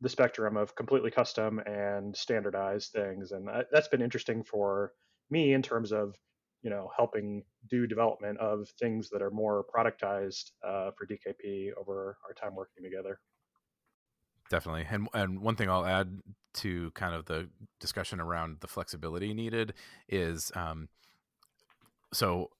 the 0.00 0.08
spectrum 0.08 0.56
of 0.56 0.74
completely 0.74 1.10
custom 1.10 1.60
and 1.60 2.16
standardized 2.16 2.92
things, 2.92 3.32
and 3.32 3.48
uh, 3.48 3.62
that's 3.70 3.88
been 3.88 4.02
interesting 4.02 4.42
for 4.42 4.92
me 5.30 5.52
in 5.52 5.62
terms 5.62 5.92
of 5.92 6.14
you 6.62 6.70
know 6.70 6.90
helping 6.96 7.44
do 7.70 7.86
development 7.86 8.38
of 8.38 8.68
things 8.80 9.10
that 9.10 9.22
are 9.22 9.30
more 9.30 9.64
productized 9.74 10.50
uh, 10.66 10.90
for 10.96 11.06
DKP 11.06 11.70
over 11.78 12.18
our 12.26 12.34
time 12.34 12.54
working 12.54 12.82
together. 12.82 13.20
Definitely, 14.50 14.86
and 14.90 15.08
and 15.14 15.40
one 15.40 15.56
thing 15.56 15.70
I'll 15.70 15.86
add 15.86 16.20
to 16.54 16.90
kind 16.90 17.14
of 17.14 17.24
the 17.24 17.48
discussion 17.80 18.20
around 18.20 18.58
the 18.60 18.68
flexibility 18.68 19.32
needed 19.32 19.72
is 20.08 20.52
um, 20.54 20.88
so 22.12 22.50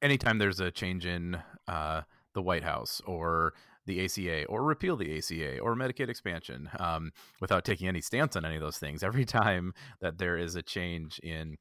anytime 0.00 0.38
there's 0.38 0.60
a 0.60 0.70
change 0.70 1.04
in 1.04 1.38
uh, 1.68 2.02
the 2.34 2.42
White 2.42 2.64
House 2.64 3.00
or 3.06 3.54
the 3.86 4.04
ACA 4.04 4.44
or 4.46 4.62
repeal 4.62 4.96
the 4.96 5.18
ACA 5.18 5.58
or 5.58 5.74
Medicaid 5.74 6.08
expansion 6.08 6.70
um, 6.78 7.12
without 7.40 7.64
taking 7.64 7.88
any 7.88 8.00
stance 8.00 8.36
on 8.36 8.44
any 8.44 8.56
of 8.56 8.60
those 8.60 8.78
things. 8.78 9.02
Every 9.12 9.24
time 9.24 9.74
that 10.00 10.18
there 10.18 10.36
is 10.36 10.54
a 10.54 10.62
change 10.62 11.18
in 11.22 11.56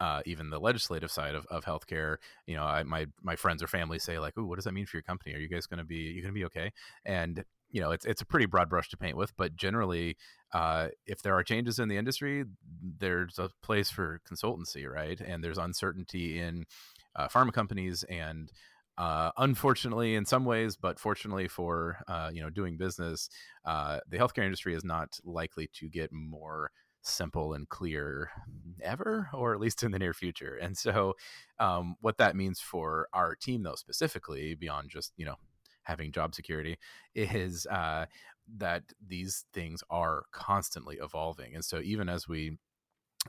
uh, 0.00 0.22
even 0.24 0.50
the 0.50 0.58
legislative 0.58 1.10
side 1.10 1.34
of, 1.34 1.46
of 1.46 1.64
healthcare, 1.64 2.16
you 2.46 2.56
know, 2.56 2.64
I, 2.64 2.82
my 2.82 3.06
my 3.22 3.36
friends 3.36 3.62
or 3.62 3.66
family 3.66 3.98
say 3.98 4.18
like, 4.18 4.36
"Ooh, 4.38 4.46
what 4.46 4.56
does 4.56 4.64
that 4.64 4.72
mean 4.72 4.86
for 4.86 4.96
your 4.96 5.02
company? 5.02 5.34
Are 5.34 5.38
you 5.38 5.48
guys 5.48 5.66
going 5.66 5.78
to 5.78 5.84
be 5.84 5.96
you 5.96 6.22
going 6.22 6.34
to 6.34 6.38
be 6.38 6.44
okay?" 6.46 6.72
And 7.04 7.44
you 7.70 7.80
know, 7.80 7.90
it's 7.90 8.06
it's 8.06 8.22
a 8.22 8.26
pretty 8.26 8.46
broad 8.46 8.68
brush 8.68 8.88
to 8.90 8.96
paint 8.96 9.16
with, 9.16 9.36
but 9.36 9.56
generally, 9.56 10.16
uh, 10.54 10.88
if 11.06 11.22
there 11.22 11.34
are 11.34 11.42
changes 11.42 11.78
in 11.78 11.88
the 11.88 11.96
industry, 11.96 12.44
there's 12.98 13.38
a 13.38 13.50
place 13.62 13.90
for 13.90 14.20
consultancy, 14.30 14.88
right? 14.88 15.20
And 15.20 15.42
there's 15.42 15.58
uncertainty 15.58 16.38
in 16.38 16.64
uh, 17.14 17.28
pharma 17.28 17.52
companies 17.52 18.04
and 18.04 18.50
uh, 18.98 19.30
unfortunately, 19.36 20.14
in 20.14 20.24
some 20.24 20.44
ways, 20.44 20.76
but 20.76 20.98
fortunately 20.98 21.48
for 21.48 21.98
uh, 22.08 22.30
you 22.32 22.40
know 22.42 22.50
doing 22.50 22.76
business, 22.76 23.28
uh, 23.64 23.98
the 24.08 24.16
healthcare 24.16 24.44
industry 24.44 24.74
is 24.74 24.84
not 24.84 25.18
likely 25.24 25.68
to 25.74 25.88
get 25.88 26.10
more 26.12 26.70
simple 27.02 27.54
and 27.54 27.68
clear 27.68 28.30
ever, 28.82 29.28
or 29.32 29.54
at 29.54 29.60
least 29.60 29.82
in 29.82 29.92
the 29.92 29.98
near 29.98 30.14
future. 30.14 30.56
And 30.60 30.76
so, 30.76 31.14
um, 31.58 31.96
what 32.00 32.18
that 32.18 32.36
means 32.36 32.60
for 32.60 33.08
our 33.12 33.34
team, 33.34 33.62
though, 33.62 33.74
specifically 33.74 34.54
beyond 34.54 34.90
just 34.90 35.12
you 35.16 35.26
know 35.26 35.36
having 35.82 36.10
job 36.12 36.34
security, 36.34 36.78
is 37.14 37.66
uh, 37.66 38.06
that 38.56 38.82
these 39.06 39.44
things 39.52 39.82
are 39.90 40.24
constantly 40.32 40.98
evolving. 41.02 41.54
And 41.54 41.64
so, 41.64 41.80
even 41.80 42.08
as 42.08 42.28
we 42.28 42.58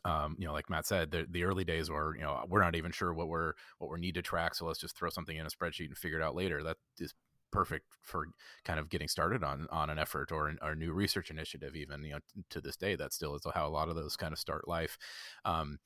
um, 0.06 0.36
you 0.38 0.46
know, 0.46 0.54
like 0.54 0.70
Matt 0.70 0.86
said, 0.86 1.12
the, 1.12 1.26
the 1.30 1.44
early 1.44 1.64
days 1.64 1.90
were, 1.90 2.16
you 2.16 2.24
know, 2.24 2.44
we're 2.48 2.64
not 2.64 2.76
even 2.76 2.92
sure 2.92 3.14
what 3.14 3.28
we're 3.28 3.54
what 3.80 3.92
we 3.92 4.00
need 4.00 4.16
to 4.16 4.22
track, 4.22 4.56
so 4.56 4.66
let's 4.66 4.80
just 4.80 4.98
throw 4.98 5.10
something 5.10 5.38
in 5.38 5.46
a 5.46 5.50
spreadsheet 5.50 5.88
and 5.88 5.98
figure 5.98 6.20
it 6.20 6.24
out 6.24 6.36
later. 6.36 6.64
That 6.64 6.78
is 7.00 7.14
perfect 7.52 7.86
for 8.02 8.28
kind 8.66 8.80
of 8.80 8.90
getting 8.90 9.08
started 9.08 9.44
on 9.44 9.68
on 9.72 9.90
an 9.90 9.98
effort 9.98 10.32
or, 10.32 10.54
a 10.62 10.76
new 10.76 10.92
research 10.92 11.30
initiative. 11.30 11.76
Even 11.76 12.04
you 12.04 12.12
know, 12.12 12.20
to 12.50 12.62
this 12.62 12.76
day, 12.76 12.96
that 12.96 13.14
still 13.14 13.36
is 13.36 13.42
how 13.54 13.68
a 13.68 13.70
lot 13.70 13.90
of 13.90 13.96
those 13.96 14.16
kind 14.16 14.34
of 14.34 14.40
start 14.40 14.68
life. 14.68 14.98
Um, 15.46 15.80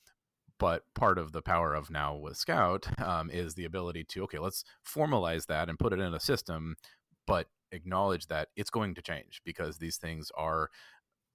but 0.60 0.84
part 0.94 1.18
of 1.18 1.32
the 1.32 1.42
power 1.42 1.74
of 1.74 1.90
now 1.90 2.16
with 2.16 2.38
Scout 2.38 2.88
um, 3.02 3.30
is 3.32 3.56
the 3.56 3.66
ability 3.66 4.04
to 4.10 4.24
okay, 4.24 4.40
let's 4.40 4.64
formalize 4.86 5.48
that 5.48 5.70
and 5.70 5.80
put 5.80 5.94
it 5.94 6.00
in 6.00 6.14
a 6.14 6.20
system, 6.20 6.76
but 7.26 7.48
acknowledge 7.72 8.28
that 8.28 8.50
it's 8.56 8.70
going 8.70 8.94
to 8.96 9.02
change 9.02 9.42
because 9.46 9.78
these 9.78 9.98
things 9.98 10.30
are 10.38 10.70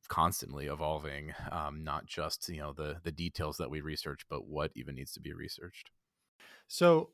constantly 0.06 0.66
evolving 0.66 1.34
um, 1.52 1.84
not 1.84 2.06
just 2.06 2.48
you 2.48 2.58
know 2.58 2.72
the 2.72 2.96
the 3.02 3.12
details 3.12 3.56
that 3.58 3.70
we 3.70 3.80
research 3.80 4.22
but 4.28 4.46
what 4.46 4.70
even 4.74 4.94
needs 4.94 5.12
to 5.12 5.20
be 5.20 5.32
researched. 5.32 5.90
So 6.68 7.10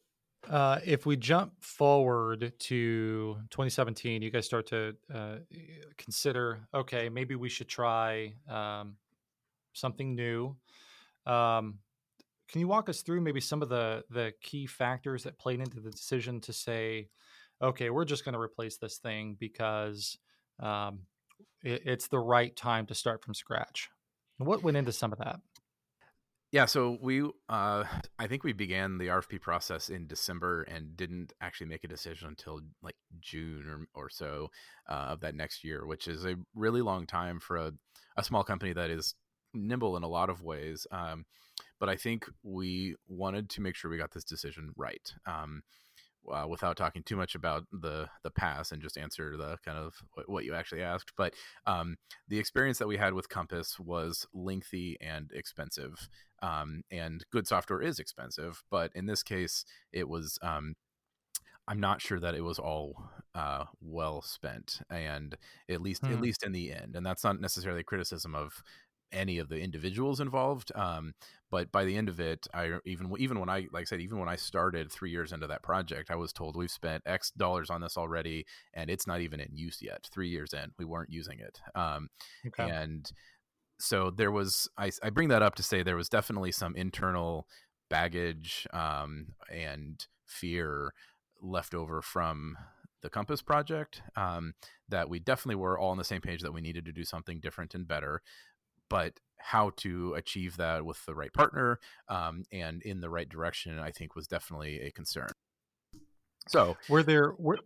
uh, 0.48 0.80
if 0.84 1.06
we 1.06 1.16
jump 1.16 1.52
forward 1.60 2.52
to 2.58 3.36
2017 3.50 4.22
you 4.22 4.30
guys 4.30 4.44
start 4.44 4.66
to 4.66 4.94
uh, 5.14 5.36
consider 5.96 6.60
okay 6.74 7.08
maybe 7.08 7.36
we 7.36 7.48
should 7.48 7.68
try 7.68 8.34
um, 8.48 8.96
something 9.72 10.14
new. 10.14 10.56
Um, 11.26 11.78
can 12.48 12.60
you 12.60 12.68
walk 12.68 12.88
us 12.88 13.02
through 13.02 13.20
maybe 13.22 13.40
some 13.40 13.62
of 13.62 13.68
the 13.68 14.04
the 14.10 14.32
key 14.42 14.66
factors 14.66 15.24
that 15.24 15.38
played 15.38 15.60
into 15.60 15.80
the 15.80 15.90
decision 15.90 16.40
to 16.42 16.52
say, 16.52 17.08
okay, 17.62 17.90
we're 17.90 18.04
just 18.04 18.24
going 18.24 18.34
to 18.34 18.40
replace 18.40 18.76
this 18.76 18.98
thing 18.98 19.36
because 19.38 20.18
um, 20.60 21.00
it, 21.62 21.82
it's 21.84 22.08
the 22.08 22.18
right 22.18 22.54
time 22.54 22.86
to 22.86 22.94
start 22.94 23.22
from 23.22 23.34
scratch? 23.34 23.90
What 24.38 24.62
went 24.62 24.76
into 24.76 24.92
some 24.92 25.12
of 25.12 25.18
that? 25.18 25.40
Yeah, 26.52 26.66
so 26.66 26.98
we, 27.00 27.22
uh, 27.22 27.84
I 28.18 28.26
think 28.26 28.44
we 28.44 28.52
began 28.52 28.98
the 28.98 29.08
RFP 29.08 29.40
process 29.40 29.88
in 29.88 30.06
December 30.06 30.62
and 30.62 30.96
didn't 30.96 31.32
actually 31.40 31.68
make 31.68 31.84
a 31.84 31.88
decision 31.88 32.28
until 32.28 32.60
like 32.82 32.96
June 33.20 33.64
or, 33.94 34.02
or 34.04 34.10
so 34.10 34.50
uh, 34.88 35.08
of 35.10 35.20
that 35.20 35.34
next 35.34 35.64
year, 35.64 35.86
which 35.86 36.06
is 36.06 36.24
a 36.24 36.36
really 36.54 36.82
long 36.82 37.06
time 37.06 37.40
for 37.40 37.56
a, 37.56 37.72
a 38.16 38.22
small 38.22 38.44
company 38.44 38.72
that 38.74 38.90
is 38.90 39.14
nimble 39.54 39.96
in 39.96 40.02
a 40.02 40.08
lot 40.08 40.30
of 40.30 40.42
ways. 40.42 40.86
Um, 40.90 41.24
but 41.80 41.88
I 41.88 41.96
think 41.96 42.26
we 42.42 42.94
wanted 43.08 43.50
to 43.50 43.60
make 43.60 43.74
sure 43.74 43.90
we 43.90 43.98
got 43.98 44.12
this 44.12 44.24
decision 44.24 44.70
right. 44.76 45.12
Um, 45.26 45.62
uh, 46.30 46.46
without 46.48 46.76
talking 46.76 47.02
too 47.02 47.16
much 47.16 47.34
about 47.34 47.64
the 47.72 48.08
the 48.22 48.30
past 48.30 48.72
and 48.72 48.82
just 48.82 48.98
answer 48.98 49.36
the 49.36 49.58
kind 49.64 49.78
of 49.78 49.94
what 50.26 50.44
you 50.44 50.54
actually 50.54 50.82
asked. 50.82 51.12
But 51.16 51.34
um, 51.66 51.96
the 52.28 52.38
experience 52.38 52.78
that 52.78 52.88
we 52.88 52.96
had 52.96 53.14
with 53.14 53.28
Compass 53.28 53.78
was 53.78 54.26
lengthy 54.32 54.96
and 55.00 55.30
expensive. 55.32 56.08
Um, 56.42 56.82
and 56.90 57.24
good 57.30 57.46
software 57.46 57.80
is 57.80 57.98
expensive, 57.98 58.62
but 58.70 58.90
in 58.94 59.06
this 59.06 59.22
case, 59.22 59.64
it 59.92 60.08
was. 60.08 60.38
Um, 60.42 60.74
I'm 61.68 61.78
not 61.78 62.02
sure 62.02 62.18
that 62.18 62.34
it 62.34 62.42
was 62.42 62.58
all 62.58 62.96
uh, 63.36 63.66
well 63.80 64.20
spent, 64.20 64.80
and 64.90 65.36
at 65.70 65.80
least 65.80 66.04
hmm. 66.04 66.12
at 66.12 66.20
least 66.20 66.42
in 66.44 66.52
the 66.52 66.72
end, 66.72 66.96
and 66.96 67.06
that's 67.06 67.22
not 67.22 67.40
necessarily 67.40 67.82
a 67.82 67.84
criticism 67.84 68.34
of 68.34 68.62
any 69.12 69.38
of 69.38 69.48
the 69.48 69.60
individuals 69.60 70.20
involved. 70.20 70.72
Um, 70.74 71.14
but 71.50 71.70
by 71.70 71.84
the 71.84 71.96
end 71.96 72.08
of 72.08 72.18
it, 72.18 72.46
I 72.54 72.78
even 72.86 73.12
even 73.18 73.38
when 73.38 73.50
I 73.50 73.68
like 73.72 73.82
I 73.82 73.84
said, 73.84 74.00
even 74.00 74.18
when 74.18 74.28
I 74.28 74.36
started 74.36 74.90
three 74.90 75.10
years 75.10 75.32
into 75.32 75.46
that 75.46 75.62
project, 75.62 76.10
I 76.10 76.16
was 76.16 76.32
told 76.32 76.56
we've 76.56 76.70
spent 76.70 77.02
X 77.04 77.30
dollars 77.30 77.68
on 77.68 77.82
this 77.82 77.96
already, 77.96 78.46
and 78.72 78.88
it's 78.88 79.06
not 79.06 79.20
even 79.20 79.38
in 79.38 79.50
use 79.52 79.80
yet. 79.82 80.08
Three 80.10 80.28
years 80.28 80.54
in, 80.54 80.72
we 80.78 80.86
weren't 80.86 81.12
using 81.12 81.40
it, 81.40 81.60
um, 81.74 82.08
okay. 82.46 82.70
and 82.70 83.10
so 83.78 84.10
there 84.10 84.32
was. 84.32 84.68
I, 84.78 84.90
I 85.02 85.10
bring 85.10 85.28
that 85.28 85.42
up 85.42 85.54
to 85.56 85.62
say 85.62 85.82
there 85.82 85.96
was 85.96 86.08
definitely 86.08 86.52
some 86.52 86.74
internal 86.74 87.46
baggage 87.90 88.66
um, 88.72 89.34
and 89.52 90.06
fear 90.26 90.94
left 91.42 91.74
over 91.74 92.00
from 92.00 92.56
the 93.02 93.10
Compass 93.10 93.42
project 93.42 94.00
um, 94.16 94.54
that 94.88 95.10
we 95.10 95.18
definitely 95.18 95.56
were 95.56 95.78
all 95.78 95.90
on 95.90 95.98
the 95.98 96.04
same 96.04 96.20
page 96.20 96.40
that 96.40 96.54
we 96.54 96.60
needed 96.60 96.84
to 96.86 96.92
do 96.92 97.04
something 97.04 97.40
different 97.40 97.74
and 97.74 97.86
better 97.86 98.22
but 98.92 99.14
how 99.38 99.70
to 99.76 100.12
achieve 100.14 100.58
that 100.58 100.84
with 100.84 101.04
the 101.06 101.14
right 101.14 101.32
partner 101.32 101.80
um, 102.08 102.44
and 102.52 102.82
in 102.82 103.00
the 103.00 103.08
right 103.08 103.28
direction, 103.28 103.78
I 103.78 103.90
think 103.90 104.14
was 104.14 104.28
definitely 104.28 104.80
a 104.82 104.90
concern. 104.90 105.30
So, 106.46 106.76
were 106.90 107.02
there 107.02 107.32
were 107.38 107.58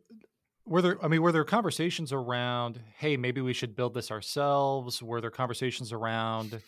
were 0.65 0.83
there 0.83 1.05
i 1.05 1.07
mean 1.07 1.23
were 1.23 1.31
there 1.31 1.45
conversations 1.45 2.13
around 2.13 2.81
hey 2.99 3.17
maybe 3.17 3.41
we 3.41 3.53
should 3.53 3.77
build 3.77 3.95
this 3.95 4.11
ourselves 4.11 5.01
were 5.01 5.21
there 5.21 5.31
conversations 5.31 5.93
around 5.93 6.61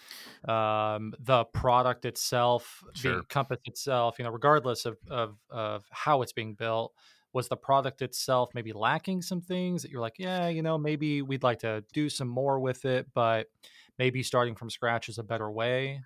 um, 0.47 1.13
the 1.19 1.45
product 1.47 2.05
itself 2.05 2.85
sure. 2.95 3.17
the 3.17 3.23
compass 3.25 3.59
itself 3.65 4.17
you 4.19 4.25
know 4.25 4.31
regardless 4.31 4.87
of, 4.87 4.97
of 5.11 5.37
of 5.51 5.85
how 5.91 6.23
it's 6.23 6.33
being 6.33 6.55
built 6.55 6.93
was 7.33 7.49
the 7.49 7.57
product 7.57 8.01
itself 8.01 8.51
maybe 8.55 8.73
lacking 8.73 9.21
some 9.21 9.41
things 9.41 9.83
that 9.83 9.91
you're 9.91 10.01
like 10.01 10.19
yeah 10.19 10.47
you 10.47 10.63
know 10.63 10.79
maybe 10.79 11.21
we'd 11.21 11.43
like 11.43 11.59
to 11.59 11.85
do 11.93 12.09
some 12.09 12.29
more 12.29 12.61
with 12.61 12.85
it 12.85 13.09
but 13.15 13.49
maybe 13.99 14.23
starting 14.23 14.55
from 14.55 14.71
scratch 14.71 15.09
is 15.09 15.19
a 15.19 15.23
better 15.23 15.51
way 15.51 16.01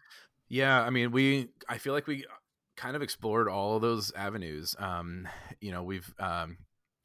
yeah 0.48 0.82
i 0.82 0.90
mean 0.90 1.10
we 1.10 1.48
i 1.68 1.78
feel 1.78 1.92
like 1.92 2.06
we 2.06 2.24
kind 2.76 2.96
of 2.96 3.02
explored 3.02 3.48
all 3.48 3.76
of 3.76 3.82
those 3.82 4.12
avenues 4.16 4.74
um 4.78 5.28
you 5.60 5.70
know 5.70 5.82
we've 5.82 6.12
um 6.18 6.56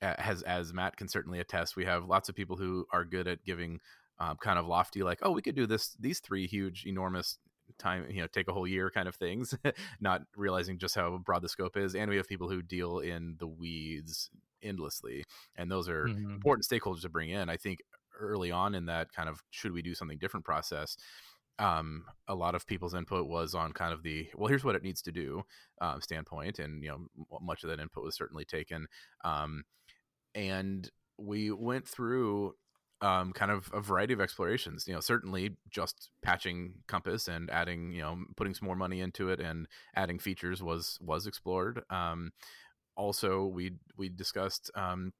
as 0.02 0.43
as 0.43 0.73
matt 0.73 0.95
can 0.95 1.08
certainly 1.08 1.39
attest 1.39 1.76
we 1.76 1.86
have 1.86 2.06
lots 2.06 2.30
of 2.30 2.36
people 2.36 2.56
who 2.56 2.86
are 2.91 3.04
good 3.04 3.28
at 3.28 3.43
giving 3.43 3.80
um, 4.19 4.38
kind 4.38 4.60
of 4.60 4.67
lofty 4.67 5.04
like 5.04 5.19
oh 5.23 5.32
we 5.32 5.41
could 5.41 5.56
do 5.56 5.65
this 5.65 5.95
these 6.00 6.19
three 6.19 6.47
huge 6.47 6.86
enormous 6.86 7.38
time 7.78 8.06
you 8.10 8.21
know 8.21 8.28
take 8.28 8.47
a 8.47 8.54
whole 8.54 8.67
year 8.67 8.89
kind 8.89 9.08
of 9.08 9.15
things 9.15 9.56
not 10.00 10.21
realizing 10.36 10.78
just 10.78 10.95
how 10.95 11.17
broad 11.17 11.41
the 11.41 11.50
scope 11.50 11.78
is 11.78 11.95
and 11.95 12.10
we 12.10 12.17
have 12.17 12.28
people 12.28 12.50
who 12.50 12.62
deal 12.62 13.00
in 13.00 13.36
the 13.39 13.47
weeds 13.47 14.30
endlessly 14.63 15.23
and 15.56 15.69
those 15.69 15.88
are 15.88 16.06
mm-hmm. 16.06 16.32
important 16.32 16.65
stakeholders 16.65 17.02
to 17.02 17.10
bring 17.10 17.30
in 17.30 17.50
i 17.50 17.58
think 17.58 17.80
early 18.20 18.52
on 18.52 18.76
in 18.76 18.86
that 18.86 19.12
kind 19.12 19.30
of 19.30 19.42
should 19.50 19.72
we 19.72 19.82
do 19.82 19.94
something 19.96 20.18
different 20.18 20.46
process? 20.46 20.98
Um, 21.60 22.06
a 22.28 22.36
lot 22.36 22.54
of 22.54 22.68
people's 22.68 22.94
input 22.94 23.28
was 23.28 23.56
on 23.56 23.72
kind 23.74 23.92
of 23.92 24.04
the 24.04 24.28
well 24.36 24.48
here's 24.48 24.64
what 24.64 24.76
it 24.76 24.84
needs 24.84 25.02
to 25.04 25.12
do 25.12 25.42
um, 25.82 26.02
standpoint 26.02 26.60
and 26.60 26.84
you 26.84 26.90
know 26.90 27.08
much 27.42 27.64
of 27.64 27.70
that 27.70 27.80
input 27.80 28.04
was 28.04 28.16
certainly 28.16 28.46
taken. 28.46 28.88
Um, 29.24 29.64
and 30.36 30.90
we 31.18 31.52
went 31.52 31.88
through 31.88 32.54
um, 33.02 33.32
kind 33.32 33.52
of 33.52 33.70
a 33.74 33.82
variety 33.82 34.14
of 34.14 34.22
explorations 34.22 34.88
you 34.88 34.94
know 34.94 35.00
certainly 35.00 35.56
just 35.70 36.10
patching 36.24 36.74
compass 36.88 37.28
and 37.28 37.50
adding 37.50 37.92
you 37.92 38.02
know 38.02 38.18
putting 38.36 38.54
some 38.54 38.66
more 38.68 38.76
money 38.76 39.02
into 39.02 39.30
it 39.30 39.40
and 39.40 39.68
adding 39.96 40.20
features 40.20 40.62
was 40.62 40.98
was 41.02 41.26
explored. 41.28 41.82
Um, 41.90 42.32
also 42.96 43.46
we 43.46 43.74
we 43.96 44.10
discussed 44.10 44.70
um, 44.76 45.14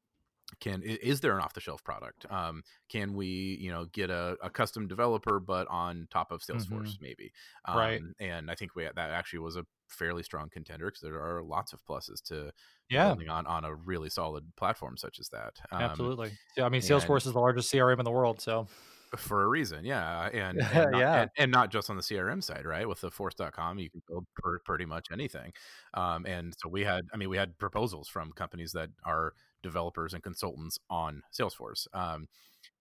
can 0.60 0.82
is 0.82 1.20
there 1.20 1.36
an 1.36 1.42
off 1.42 1.54
the 1.54 1.62
shelf 1.62 1.84
product? 1.84 2.26
Um, 2.32 2.64
can 2.90 3.14
we 3.14 3.58
you 3.60 3.72
know 3.72 3.86
get 3.86 4.10
a, 4.10 4.38
a, 4.42 4.50
custom 4.50 4.88
developer 4.88 5.40
but 5.40 5.68
on 5.68 6.08
top 6.10 6.32
of 6.32 6.42
salesforce 6.42 6.70
mm-hmm. 6.70 7.04
maybe? 7.04 7.32
Um, 7.66 7.78
right 7.78 8.02
and 8.20 8.50
i 8.50 8.56
think 8.56 8.76
we 8.76 8.84
that 8.84 8.98
actually 8.98 9.40
was 9.40 9.58
a 9.58 9.66
fairly 9.90 10.24
strong 10.24 10.50
contender 10.50 10.88
because 10.88 11.02
there 11.02 11.22
are 11.22 11.44
lots 11.44 11.74
of 11.74 11.84
pluses 11.86 12.22
to 12.24 12.52
yeah. 12.90 13.14
on 13.30 13.46
on 13.46 13.66
a 13.66 13.76
really 13.76 14.10
solid 14.10 14.44
platform 14.56 14.98
such 14.98 15.20
as 15.20 15.30
that. 15.30 15.54
Um, 15.72 15.82
absolutely. 15.82 16.32
Yeah 16.56 16.66
i 16.66 16.70
mean 16.70 16.82
salesforce 16.82 17.26
is 17.26 17.34
the 17.34 17.40
largest 17.40 17.72
crm 17.74 18.00
in 18.00 18.06
the 18.06 18.12
world 18.12 18.42
so. 18.42 18.68
For 19.16 19.44
a 19.44 19.48
reason 19.48 19.86
yeah 19.86 20.28
and, 20.28 20.62
and 20.74 20.92
not, 20.92 21.00
yeah. 21.00 21.22
and, 21.22 21.32
and, 21.38 21.52
not 21.52 21.72
just 21.72 21.90
on 21.90 21.96
the 21.96 22.02
crm 22.02 22.44
side 22.44 22.66
right? 22.66 22.88
With 22.88 23.02
the 23.02 23.12
force.com 23.12 23.80
you 23.80 23.90
can 23.90 24.02
build 24.08 24.26
per, 24.36 24.60
pretty 24.60 24.86
much 24.86 25.08
anything. 25.12 25.54
Um, 25.94 26.26
and 26.26 26.54
so 26.58 26.68
we 26.70 26.84
had 26.84 27.06
i 27.14 27.18
mean 27.18 27.30
we 27.30 27.38
had 27.38 27.58
proposals 27.58 28.08
from 28.10 28.32
companies 28.34 28.74
that 28.74 28.90
are 29.06 29.34
developers 29.64 30.14
and 30.14 30.24
consultants 30.24 30.80
on 30.90 31.22
salesforce 31.34 31.88
um, 31.94 32.28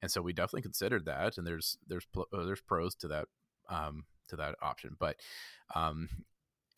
and 0.03 0.11
so 0.11 0.21
we 0.21 0.33
definitely 0.33 0.63
considered 0.63 1.05
that 1.05 1.39
and 1.39 1.47
there's 1.47 1.79
there's 1.87 2.07
uh, 2.17 2.45
there's 2.45 2.61
pros 2.61 2.95
to 2.95 3.09
that 3.09 3.27
um, 3.69 4.05
to 4.29 4.37
that 4.37 4.55
option 4.63 4.97
but 4.99 5.17
um, 5.75 6.09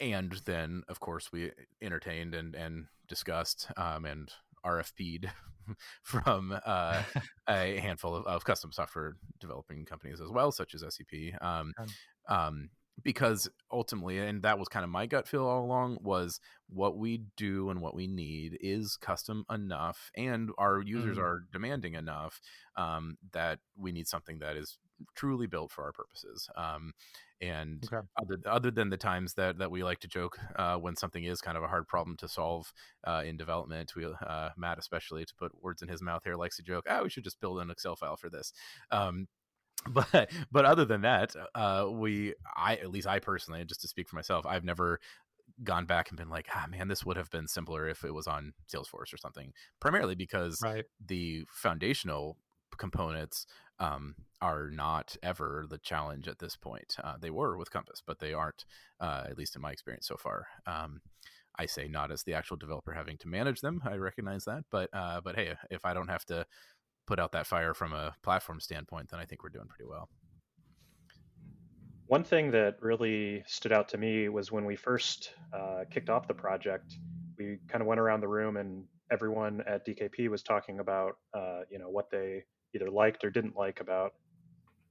and 0.01 0.41
then 0.45 0.83
of 0.89 1.01
course 1.01 1.31
we 1.33 1.51
entertained 1.83 2.35
and 2.35 2.55
and 2.55 2.87
discussed 3.09 3.69
um, 3.77 4.05
and 4.05 4.31
RFP'd 4.65 5.31
from 6.03 6.59
uh, 6.65 7.03
a 7.49 7.77
handful 7.81 8.15
of, 8.15 8.27
of, 8.27 8.45
custom 8.45 8.73
software 8.73 9.17
developing 9.41 9.85
companies 9.85 10.21
as 10.21 10.31
well, 10.31 10.53
such 10.53 10.75
as 10.75 10.83
SEP. 10.83 11.41
Um, 11.43 11.73
um, 12.29 12.71
because 13.03 13.49
ultimately, 13.71 14.19
and 14.19 14.43
that 14.43 14.59
was 14.59 14.69
kind 14.69 14.85
of 14.85 14.91
my 14.91 15.07
gut 15.07 15.29
feel 15.29 15.47
all 15.47 15.65
along, 15.65 15.99
was 16.01 16.41
what 16.69 16.97
we 16.97 17.23
do 17.37 17.71
and 17.71 17.81
what 17.81 17.95
we 17.95 18.07
need 18.07 18.59
is 18.61 18.97
custom 18.97 19.45
enough, 19.51 20.11
and 20.17 20.51
our 20.59 20.83
users 20.83 21.17
mm. 21.17 21.23
are 21.23 21.45
demanding 21.53 21.95
enough 21.95 22.41
um, 22.77 23.17
that 23.33 23.59
we 23.77 23.93
need 23.93 24.09
something 24.09 24.39
that 24.41 24.57
is 24.57 24.79
truly 25.15 25.47
built 25.47 25.71
for 25.71 25.85
our 25.85 25.93
purposes. 25.93 26.49
Um, 26.57 26.93
and 27.41 27.85
okay. 27.93 28.05
other, 28.21 28.39
other 28.47 28.71
than 28.73 28.91
the 28.91 28.97
times 28.97 29.35
that, 29.35 29.59
that 29.59 29.71
we 29.71 29.85
like 29.85 30.01
to 30.01 30.09
joke 30.09 30.39
uh, 30.57 30.77
when 30.77 30.97
something 30.97 31.23
is 31.23 31.41
kind 31.41 31.57
of 31.57 31.63
a 31.63 31.69
hard 31.69 31.87
problem 31.87 32.17
to 32.17 32.29
solve 32.29 32.73
uh, 33.05 33.23
in 33.25 33.37
development, 33.37 33.95
we 33.95 34.05
uh, 34.05 34.49
Matt 34.57 34.79
especially 34.79 35.25
to 35.25 35.35
put 35.39 35.53
words 35.63 35.81
in 35.81 35.89
his 35.89 36.03
mouth 36.03 36.23
here 36.25 36.35
likes 36.35 36.57
to 36.57 36.63
joke, 36.65 36.87
"Oh, 36.89 37.05
we 37.05 37.11
should 37.11 37.23
just 37.23 37.41
build 37.41 37.61
an 37.61 37.71
Excel 37.71 37.95
file 37.95 38.17
for 38.17 38.29
this." 38.29 38.53
Um, 38.91 39.29
but 39.91 40.31
but 40.51 40.65
other 40.65 40.85
than 40.85 41.03
that, 41.03 41.35
uh, 41.55 41.87
we 41.91 42.35
I 42.57 42.77
at 42.77 42.91
least 42.91 43.07
I 43.07 43.19
personally, 43.19 43.65
just 43.65 43.81
to 43.83 43.89
speak 43.89 44.09
for 44.09 44.17
myself, 44.17 44.47
I've 44.47 44.65
never 44.65 45.01
gone 45.65 45.87
back 45.87 46.09
and 46.09 46.19
been 46.19 46.31
like, 46.31 46.47
ah, 46.55 46.67
man, 46.71 46.89
this 46.89 47.05
would 47.05 47.17
have 47.17 47.31
been 47.31 47.49
simpler 47.49 47.89
if 47.89 48.05
it 48.05 48.15
was 48.15 48.27
on 48.27 48.53
Salesforce 48.73 49.13
or 49.13 49.17
something. 49.17 49.53
Primarily 49.81 50.15
because 50.15 50.61
right. 50.63 50.85
the 51.05 51.45
foundational 51.51 52.37
components 52.77 53.47
um, 53.81 54.15
are 54.41 54.71
not 54.71 55.17
ever 55.23 55.67
the 55.69 55.79
challenge 55.79 56.29
at 56.29 56.39
this 56.39 56.57
point. 56.57 56.97
Uh, 57.03 57.15
they 57.21 57.31
were 57.31 57.57
with 57.57 57.71
Compass, 57.71 58.03
but 58.05 58.19
they 58.19 58.33
aren't, 58.33 58.65
uh, 59.01 59.25
at 59.29 59.39
least 59.39 59.57
in 59.57 59.63
my 59.63 59.73
experience 59.73 60.07
so 60.07 60.17
far. 60.17 60.47
Um, 60.67 61.01
I 61.59 61.67
say 61.67 61.89
not 61.89 62.13
as 62.13 62.23
the 62.23 62.35
actual 62.35 62.57
developer 62.57 62.93
having 62.93 63.19
to 63.19 63.29
manage 63.29 63.61
them. 63.61 63.83
I 63.85 63.97
recognize 63.97 64.45
that, 64.45 64.65
but 64.71 64.91
uh, 64.93 65.21
but 65.21 65.35
hey, 65.35 65.55
if 65.71 65.85
I 65.85 65.93
don't 65.93 66.09
have 66.09 66.25
to 66.27 66.47
put 67.09 67.19
out 67.19 67.33
that 67.33 67.47
fire 67.47 67.73
from 67.73 67.95
a 67.95 68.15
platform 68.23 68.61
standpoint, 68.61 69.09
then 69.09 69.19
I 69.19 69.25
think 69.25 69.43
we're 69.43 69.49
doing 69.49 69.67
pretty 69.67 69.89
well. 69.89 70.11
One 72.07 72.23
thing 72.23 72.51
that 72.51 72.77
really 72.83 73.43
stood 73.47 73.73
out 73.73 73.89
to 73.89 73.99
me 73.99 74.29
was 74.29 74.53
when 74.53 74.67
we 74.67 74.77
first 74.77 75.33
uh, 75.53 75.85
kicked 75.91 76.11
off 76.11 76.29
the 76.29 76.35
project. 76.35 76.99
We 77.39 77.59
kind 77.67 77.81
of 77.81 77.89
went 77.89 77.99
around 77.99 78.21
the 78.21 78.29
room, 78.29 78.59
and 78.59 78.85
everyone 79.11 79.63
at 79.67 79.87
DKP 79.87 80.29
was 80.29 80.43
talking 80.43 80.81
about, 80.81 81.17
uh, 81.33 81.61
you 81.71 81.79
know, 81.79 81.89
what 81.89 82.11
they 82.11 82.45
either 82.75 82.91
liked 82.91 83.25
or 83.25 83.31
didn't 83.31 83.57
like 83.57 83.81
about 83.81 84.13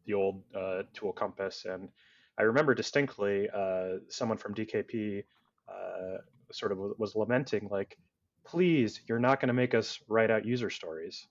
the 0.07 0.15
old 0.15 0.41
uh, 0.55 0.83
tool 0.93 1.13
compass. 1.13 1.65
And 1.65 1.89
I 2.39 2.43
remember 2.43 2.73
distinctly 2.73 3.47
uh, 3.53 3.99
someone 4.09 4.39
from 4.39 4.55
DKP 4.55 5.23
uh, 5.69 6.17
sort 6.51 6.71
of 6.71 6.79
was 6.97 7.15
lamenting, 7.15 7.67
like, 7.69 7.97
please, 8.43 9.01
you're 9.07 9.19
not 9.19 9.39
going 9.39 9.49
to 9.49 9.53
make 9.53 9.75
us 9.75 9.99
write 10.07 10.31
out 10.31 10.45
user 10.45 10.69
stories, 10.69 11.27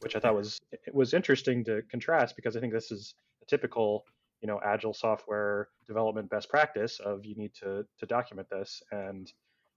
which 0.00 0.16
I 0.16 0.20
thought 0.20 0.34
was 0.34 0.60
it 0.72 0.94
was 0.94 1.14
interesting 1.14 1.64
to 1.64 1.82
contrast 1.90 2.36
because 2.36 2.56
I 2.56 2.60
think 2.60 2.72
this 2.72 2.90
is 2.90 3.14
a 3.42 3.46
typical 3.46 4.04
you 4.40 4.46
know 4.46 4.60
agile 4.64 4.94
software 4.94 5.68
development 5.86 6.30
best 6.30 6.48
practice 6.48 7.00
of 7.00 7.24
you 7.24 7.34
need 7.36 7.52
to 7.54 7.84
to 7.98 8.06
document 8.06 8.48
this. 8.50 8.82
And 8.92 9.32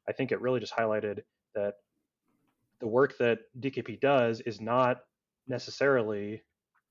i 0.07 0.11
think 0.11 0.31
it 0.31 0.41
really 0.41 0.59
just 0.59 0.75
highlighted 0.75 1.19
that 1.53 1.73
the 2.79 2.87
work 2.87 3.15
that 3.19 3.37
dkp 3.59 3.99
does 3.99 4.41
is 4.41 4.59
not 4.59 5.01
necessarily 5.47 6.41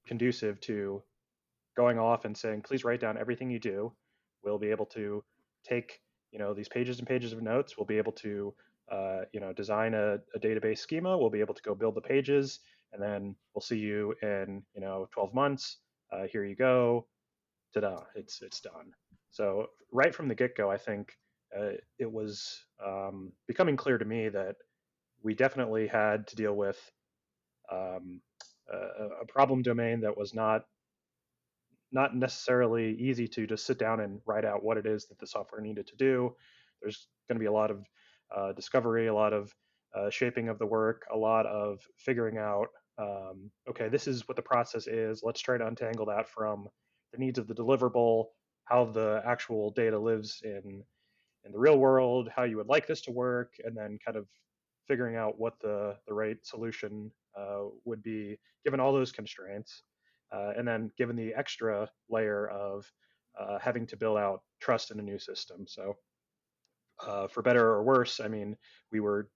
conducive 0.07 0.61
to 0.61 1.03
going 1.77 1.99
off 1.99 2.25
and 2.25 2.37
saying 2.37 2.63
please 2.63 2.85
write 2.85 3.01
down 3.01 3.17
everything 3.17 3.51
you 3.51 3.59
do. 3.59 3.93
We'll 4.45 4.59
be 4.59 4.71
able 4.71 4.87
to 4.87 5.23
take 5.65 6.01
you 6.33 6.39
know 6.39 6.55
these 6.55 6.69
pages 6.69 6.99
and 6.99 7.09
pages 7.09 7.33
of 7.33 7.43
notes. 7.43 7.77
We'll 7.77 7.87
be 7.87 7.99
able 7.99 8.13
to 8.13 8.55
uh, 8.91 9.21
you 9.33 9.41
know 9.41 9.53
design 9.53 9.95
a, 9.95 10.19
a 10.35 10.39
database 10.39 10.79
schema. 10.79 11.17
We'll 11.17 11.31
be 11.31 11.41
able 11.41 11.55
to 11.55 11.63
go 11.63 11.75
build 11.75 11.95
the 11.95 12.01
pages 12.01 12.61
and 12.93 13.03
then 13.03 13.35
we'll 13.55 13.63
see 13.63 13.79
you 13.79 14.15
in 14.23 14.63
you 14.75 14.81
know 14.81 15.09
12 15.13 15.35
months 15.35 15.79
uh, 16.13 16.25
here 16.31 16.45
you 16.45 16.57
go 16.57 17.07
ta-da, 17.73 18.03
it's 18.15 18.43
it's 18.43 18.61
done. 18.61 18.93
So 19.31 19.67
right 19.93 20.15
from 20.15 20.29
the 20.29 20.35
get-go, 20.35 20.71
I 20.71 20.77
think 20.77 21.13
uh, 21.57 21.73
it 21.99 22.11
was 22.11 22.65
um, 22.85 23.33
becoming 23.47 23.77
clear 23.77 23.99
to 23.99 24.05
me 24.05 24.29
that 24.29 24.57
we 25.23 25.35
definitely 25.35 25.87
had 25.87 26.27
to 26.29 26.37
deal 26.37 26.55
with 26.55 26.79
um, 27.71 28.21
a, 28.73 29.23
a, 29.23 29.27
problem 29.29 29.63
domain 29.63 30.01
that 30.01 30.17
was 30.17 30.35
not 30.35 30.63
not 31.93 32.17
necessarily 32.17 32.97
easy 32.99 33.29
to 33.29 33.47
just 33.47 33.67
sit 33.67 33.79
down 33.79 34.01
and 34.01 34.21
write 34.27 34.45
out 34.45 34.65
what 34.65 34.77
it 34.77 34.87
is 34.87 35.07
that 35.07 35.19
the 35.19 35.27
software 35.27 35.61
needed 35.61 35.87
to 35.89 35.97
do. 35.97 36.35
There's 36.81 37.09
going 37.29 37.37
to 37.37 37.41
be 37.41 37.47
a 37.47 37.53
lot 37.53 37.71
of 37.71 37.85
uh, 38.35 38.53
discovery, 38.53 39.09
a 39.09 39.15
lot 39.15 39.33
of 39.33 39.55
uh, 39.95 40.11
shaping 40.11 40.49
of 40.49 40.59
the 40.59 40.67
work, 40.67 41.03
a 41.13 41.17
lot 41.17 41.47
of 41.47 41.81
figuring 41.97 42.39
out, 42.39 42.69
um, 43.01 43.51
okay, 43.69 43.89
this 43.89 44.07
is 44.07 44.29
what 44.29 44.37
the 44.37 44.43
process 44.43 44.87
is. 44.87 45.23
Let's 45.23 45.41
try 45.41 45.57
to 45.57 45.67
untangle 45.67 46.07
that 46.07 46.29
from 46.29 46.69
the 47.13 47.19
needs 47.19 47.39
of 47.39 47.47
the 47.47 47.55
deliverable, 47.55 48.27
how 48.67 48.85
the 48.85 49.23
actual 49.25 49.71
data 49.71 49.99
lives 49.99 50.41
in 50.45 50.85
in 51.45 51.53
the 51.53 51.59
real 51.59 51.79
world, 51.79 52.29
how 52.35 52.43
you 52.43 52.59
would 52.59 52.67
like 52.67 52.87
this 52.87 53.01
to 53.03 53.11
work, 53.11 53.55
and 53.65 53.75
then 53.75 53.99
kind 54.05 54.19
of 54.19 54.27
figuring 54.87 55.17
out 55.17 55.39
what 55.39 55.55
the 55.61 55.97
the 56.07 56.13
right 56.13 56.37
solution 56.43 57.11
uh, 57.39 57.63
would 57.85 58.03
be 58.03 58.39
given 58.65 58.81
all 58.81 58.93
those 58.93 59.13
constraints, 59.13 59.83
uh, 60.33 60.53
and 60.57 60.69
then 60.69 60.91
given 60.99 61.17
the 61.17 61.33
extra 61.35 61.89
layer 62.11 62.49
of 62.49 62.85
uh, 63.41 63.59
having 63.59 63.87
to 63.87 63.97
build 63.97 64.19
out 64.19 64.43
trust 64.61 64.91
in 64.91 64.99
a 65.01 65.03
new 65.03 65.19
system. 65.19 65.65
So, 65.67 65.97
uh, 67.07 67.29
for 67.29 67.43
better 67.43 67.67
or 67.67 67.83
worse, 67.83 68.21
I 68.21 68.29
mean, 68.29 68.57
we 68.93 69.01
were 69.01 69.31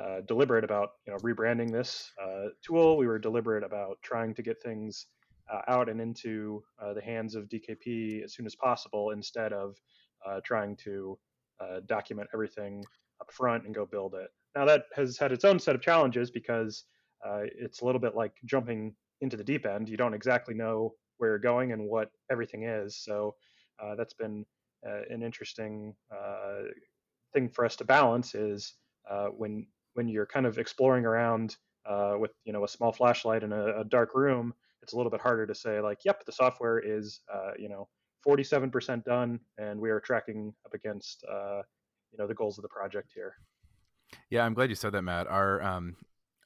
uh, 0.00 0.20
deliberate 0.26 0.64
about 0.64 0.90
you 1.06 1.12
know 1.12 1.18
rebranding 1.18 1.70
this 1.70 2.10
uh, 2.22 2.46
tool. 2.64 2.96
We 2.96 3.06
were 3.06 3.18
deliberate 3.18 3.64
about 3.64 3.98
trying 4.02 4.34
to 4.34 4.42
get 4.42 4.62
things 4.62 5.06
uh, 5.52 5.60
out 5.68 5.88
and 5.88 6.00
into 6.00 6.62
uh, 6.82 6.94
the 6.94 7.02
hands 7.02 7.34
of 7.34 7.48
DKP 7.48 8.22
as 8.24 8.34
soon 8.34 8.46
as 8.46 8.54
possible 8.54 9.10
instead 9.10 9.52
of 9.52 9.76
uh, 10.26 10.40
trying 10.44 10.76
to 10.76 11.18
uh, 11.60 11.80
document 11.86 12.28
everything 12.32 12.84
up 13.20 13.30
front 13.32 13.66
and 13.66 13.74
go 13.74 13.84
build 13.84 14.14
it. 14.14 14.28
Now, 14.56 14.64
that 14.64 14.84
has 14.94 15.18
had 15.18 15.32
its 15.32 15.44
own 15.44 15.58
set 15.58 15.74
of 15.74 15.82
challenges 15.82 16.30
because 16.30 16.84
it's 17.58 17.82
a 17.82 17.84
little 17.84 18.00
bit 18.00 18.16
like 18.16 18.32
jumping 18.46 18.94
into 19.20 19.36
the 19.36 19.44
deep 19.44 19.66
end. 19.66 19.88
You 19.88 19.96
don't 19.96 20.14
exactly 20.14 20.54
know 20.54 20.94
where 21.18 21.30
you're 21.30 21.38
going 21.38 21.72
and 21.72 21.86
what 21.86 22.10
everything 22.30 22.64
is. 22.64 23.02
So, 23.04 23.34
that's 23.96 24.14
been 24.14 24.44
an 24.82 25.22
interesting 25.22 25.94
thing 27.34 27.50
for 27.50 27.64
us 27.64 27.76
to 27.76 27.84
balance 27.84 28.34
is 28.34 28.74
when 29.36 29.66
when 29.94 30.08
you're 30.08 30.26
kind 30.26 30.46
of 30.46 30.58
exploring 30.58 31.04
around 31.04 31.56
with 32.18 32.30
you 32.44 32.52
know 32.52 32.64
a 32.64 32.68
small 32.68 32.92
flashlight 32.92 33.42
in 33.42 33.52
a, 33.52 33.80
a 33.80 33.84
dark 33.84 34.14
room 34.14 34.54
it's 34.82 34.92
a 34.92 34.96
little 34.96 35.10
bit 35.10 35.20
harder 35.20 35.46
to 35.46 35.54
say 35.54 35.80
like, 35.80 36.04
yep, 36.04 36.24
the 36.24 36.32
software 36.32 36.78
is 36.78 37.20
uh, 37.32 37.52
you 37.58 37.68
know 37.68 37.88
47% 38.26 39.04
done, 39.04 39.40
and 39.58 39.80
we 39.80 39.90
are 39.90 40.00
tracking 40.00 40.52
up 40.64 40.74
against 40.74 41.24
uh, 41.30 41.62
you 42.12 42.18
know 42.18 42.26
the 42.26 42.34
goals 42.34 42.58
of 42.58 42.62
the 42.62 42.68
project 42.68 43.10
here. 43.14 43.34
Yeah, 44.28 44.44
I'm 44.44 44.54
glad 44.54 44.68
you 44.68 44.74
said 44.74 44.92
that, 44.92 45.02
Matt. 45.02 45.26
Our 45.26 45.62
um, 45.62 45.96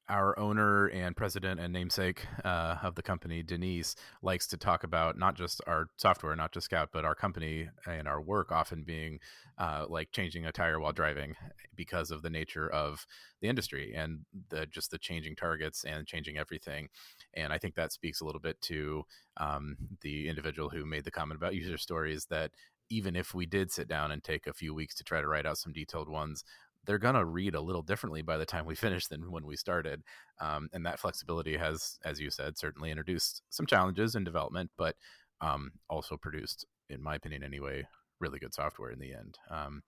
our 0.09 0.39
owner 0.39 0.87
and 0.87 1.17
president 1.17 1.59
and 1.59 1.73
namesake 1.73 2.27
uh, 2.45 2.77
of 2.83 2.95
the 2.95 3.03
company, 3.03 3.43
Denise, 3.43 3.97
likes 4.23 4.47
to 4.49 4.57
talk 4.57 4.85
about 4.85 5.19
not 5.19 5.35
just 5.35 5.63
our 5.67 5.87
software, 5.97 6.37
not 6.37 6.53
just 6.53 6.67
Scout, 6.67 6.91
but 6.93 7.05
our 7.05 7.15
company 7.15 7.69
and 7.87 8.07
our 8.07 8.21
work 8.21 8.53
often 8.53 8.83
being 8.83 9.19
uh, 9.59 9.87
like 9.89 10.11
changing 10.13 10.45
a 10.45 10.53
tire 10.53 10.79
while 10.79 10.93
driving 10.93 11.35
because 11.75 12.11
of 12.11 12.23
the 12.23 12.31
nature 12.31 12.69
of 12.69 13.07
the 13.41 13.49
industry 13.49 13.95
and 13.95 14.21
the 14.51 14.67
just 14.67 14.91
the 14.91 14.99
changing 14.99 15.37
targets 15.37 15.85
and 15.85 16.07
changing 16.07 16.37
everything. 16.37 16.89
And 17.35 17.53
I 17.53 17.59
think 17.59 17.75
that 17.75 17.93
speaks 17.93 18.21
a 18.21 18.25
little 18.25 18.41
bit 18.41 18.61
to 18.63 19.05
um, 19.39 19.77
the 20.03 20.29
individual 20.29 20.69
who 20.69 20.85
made 20.85 21.05
the 21.05 21.11
comment 21.11 21.39
about 21.39 21.55
user 21.55 21.79
stories 21.79 22.27
that 22.27 22.51
even 22.91 23.17
if 23.17 23.35
we 23.35 23.47
did 23.47 23.73
sit 23.73 23.89
down 23.89 24.11
and 24.11 24.23
take 24.23 24.47
a 24.47 24.53
few 24.53 24.75
weeks 24.75 24.95
to 24.95 25.05
try 25.05 25.21
to 25.21 25.27
write 25.27 25.47
out 25.47 25.59
some 25.59 25.73
detailed 25.73 26.09
ones, 26.09 26.45
they're 26.87 26.99
to 26.99 27.25
read 27.25 27.55
a 27.55 27.61
little 27.61 27.83
differently 27.83 28.23
by 28.23 28.37
the 28.37 28.47
time 28.47 28.67
we 28.67 28.75
finish 28.75 29.07
than 29.07 29.31
when 29.31 29.47
we 29.47 29.57
started. 29.57 30.03
Um, 30.41 30.69
and 30.73 30.85
that 30.87 30.99
flexibility 30.99 31.57
has, 31.57 31.99
as 32.05 32.21
you 32.21 32.31
said, 32.31 32.59
certainly 32.59 32.91
introduced 32.91 33.43
some 33.51 33.67
challenges 33.67 34.15
in 34.15 34.25
development, 34.25 34.71
but 34.77 34.97
um, 35.41 35.73
also 35.89 36.17
produced, 36.17 36.67
in 36.89 37.03
my 37.03 37.17
opinion 37.17 37.43
anyway, 37.43 37.87
really 38.21 38.39
good 38.39 38.55
software 38.55 38.91
in 38.91 38.99
the 38.99 39.13
end. 39.13 39.39
Um, 39.51 39.83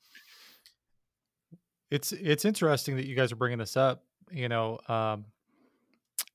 it's 1.91 2.13
it's 2.13 2.45
interesting 2.45 2.97
that 2.97 3.07
you 3.07 3.15
guys 3.15 3.31
are 3.31 3.37
bringing 3.37 3.59
this 3.59 3.77
up. 3.77 4.03
You 4.31 4.49
know, 4.49 4.81
um, 4.89 5.27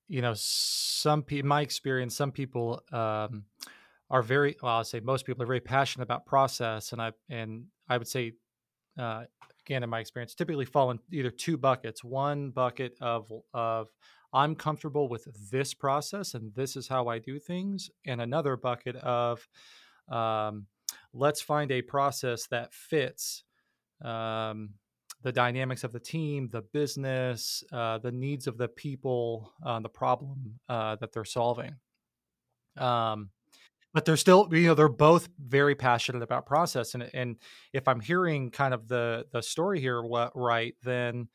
you 0.08 0.22
know, 0.22 0.34
some 0.36 1.24
people, 1.24 1.48
my 1.48 1.62
experience, 1.62 2.16
some 2.16 2.32
people 2.32 2.82
um, 2.92 3.44
are 4.10 4.22
very 4.22 4.56
well. 4.62 4.78
I'll 4.78 4.84
say 4.84 5.02
most 5.02 5.26
people 5.26 5.44
are 5.44 5.48
very 5.48 5.60
passionate 5.60 6.04
about 6.04 6.26
process, 6.26 6.94
and 6.94 7.02
I 7.02 7.12
and 7.30 7.66
I 7.90 7.98
would 7.98 8.08
say 8.08 8.34
uh, 8.98 9.24
again 9.72 9.84
in 9.84 9.90
my 9.90 10.02
experience 10.02 10.36
typically 10.36 10.66
fall 10.66 10.92
in 10.92 11.00
either 11.14 11.32
two 11.32 11.58
buckets. 11.58 12.04
One 12.04 12.52
bucket 12.52 12.98
of 13.00 13.32
of 13.54 13.88
i'm 14.34 14.56
comfortable 14.56 15.08
with 15.10 15.28
this 15.50 15.74
process 15.74 16.34
and 16.36 16.54
this 16.56 16.76
is 16.78 16.88
how 16.88 17.08
i 17.08 17.20
do 17.20 17.38
things 17.38 17.90
and 18.06 18.22
another 18.22 18.56
bucket 18.56 18.96
of 18.98 19.46
um, 20.10 20.68
let's 21.14 21.42
find 21.42 21.70
a 21.72 21.82
process 21.82 22.48
that 22.48 22.74
fits 22.74 23.44
um, 24.04 24.70
the 25.22 25.32
dynamics 25.32 25.84
of 25.84 25.92
the 25.92 26.00
team 26.00 26.50
the 26.52 26.64
business 26.74 27.64
uh, 27.74 27.98
the 27.98 28.12
needs 28.12 28.48
of 28.48 28.58
the 28.58 28.68
people 28.68 29.52
uh, 29.66 29.80
the 29.80 29.90
problem 29.90 30.60
uh, 30.70 30.96
that 30.98 31.12
they're 31.14 31.26
solving. 31.26 31.76
Um, 32.78 33.30
but 33.94 34.06
they're 34.06 34.18
still 34.18 34.48
you 34.52 34.68
know 34.68 34.74
they're 34.74 34.90
both 34.90 35.30
very 35.40 35.76
passionate 35.76 36.22
about 36.24 36.46
process 36.46 36.94
and 36.94 37.10
and 37.14 37.38
if 37.74 37.88
i'm 37.88 38.00
hearing 38.00 38.52
kind 38.52 38.74
of 38.74 38.88
the 38.88 39.26
the 39.32 39.42
story 39.42 39.80
here 39.80 40.02
what 40.02 40.32
right 40.36 40.76
then 40.84 41.28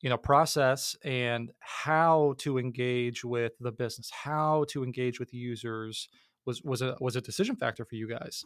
you 0.00 0.10
know 0.10 0.16
process 0.16 0.96
and 1.04 1.50
how 1.60 2.34
to 2.38 2.58
engage 2.58 3.24
with 3.24 3.52
the 3.60 3.72
business 3.72 4.10
how 4.10 4.64
to 4.68 4.84
engage 4.84 5.18
with 5.18 5.32
users 5.32 6.08
was 6.46 6.62
was 6.62 6.82
a 6.82 6.96
was 7.00 7.16
a 7.16 7.20
decision 7.20 7.56
factor 7.56 7.84
for 7.84 7.94
you 7.94 8.08
guys. 8.08 8.44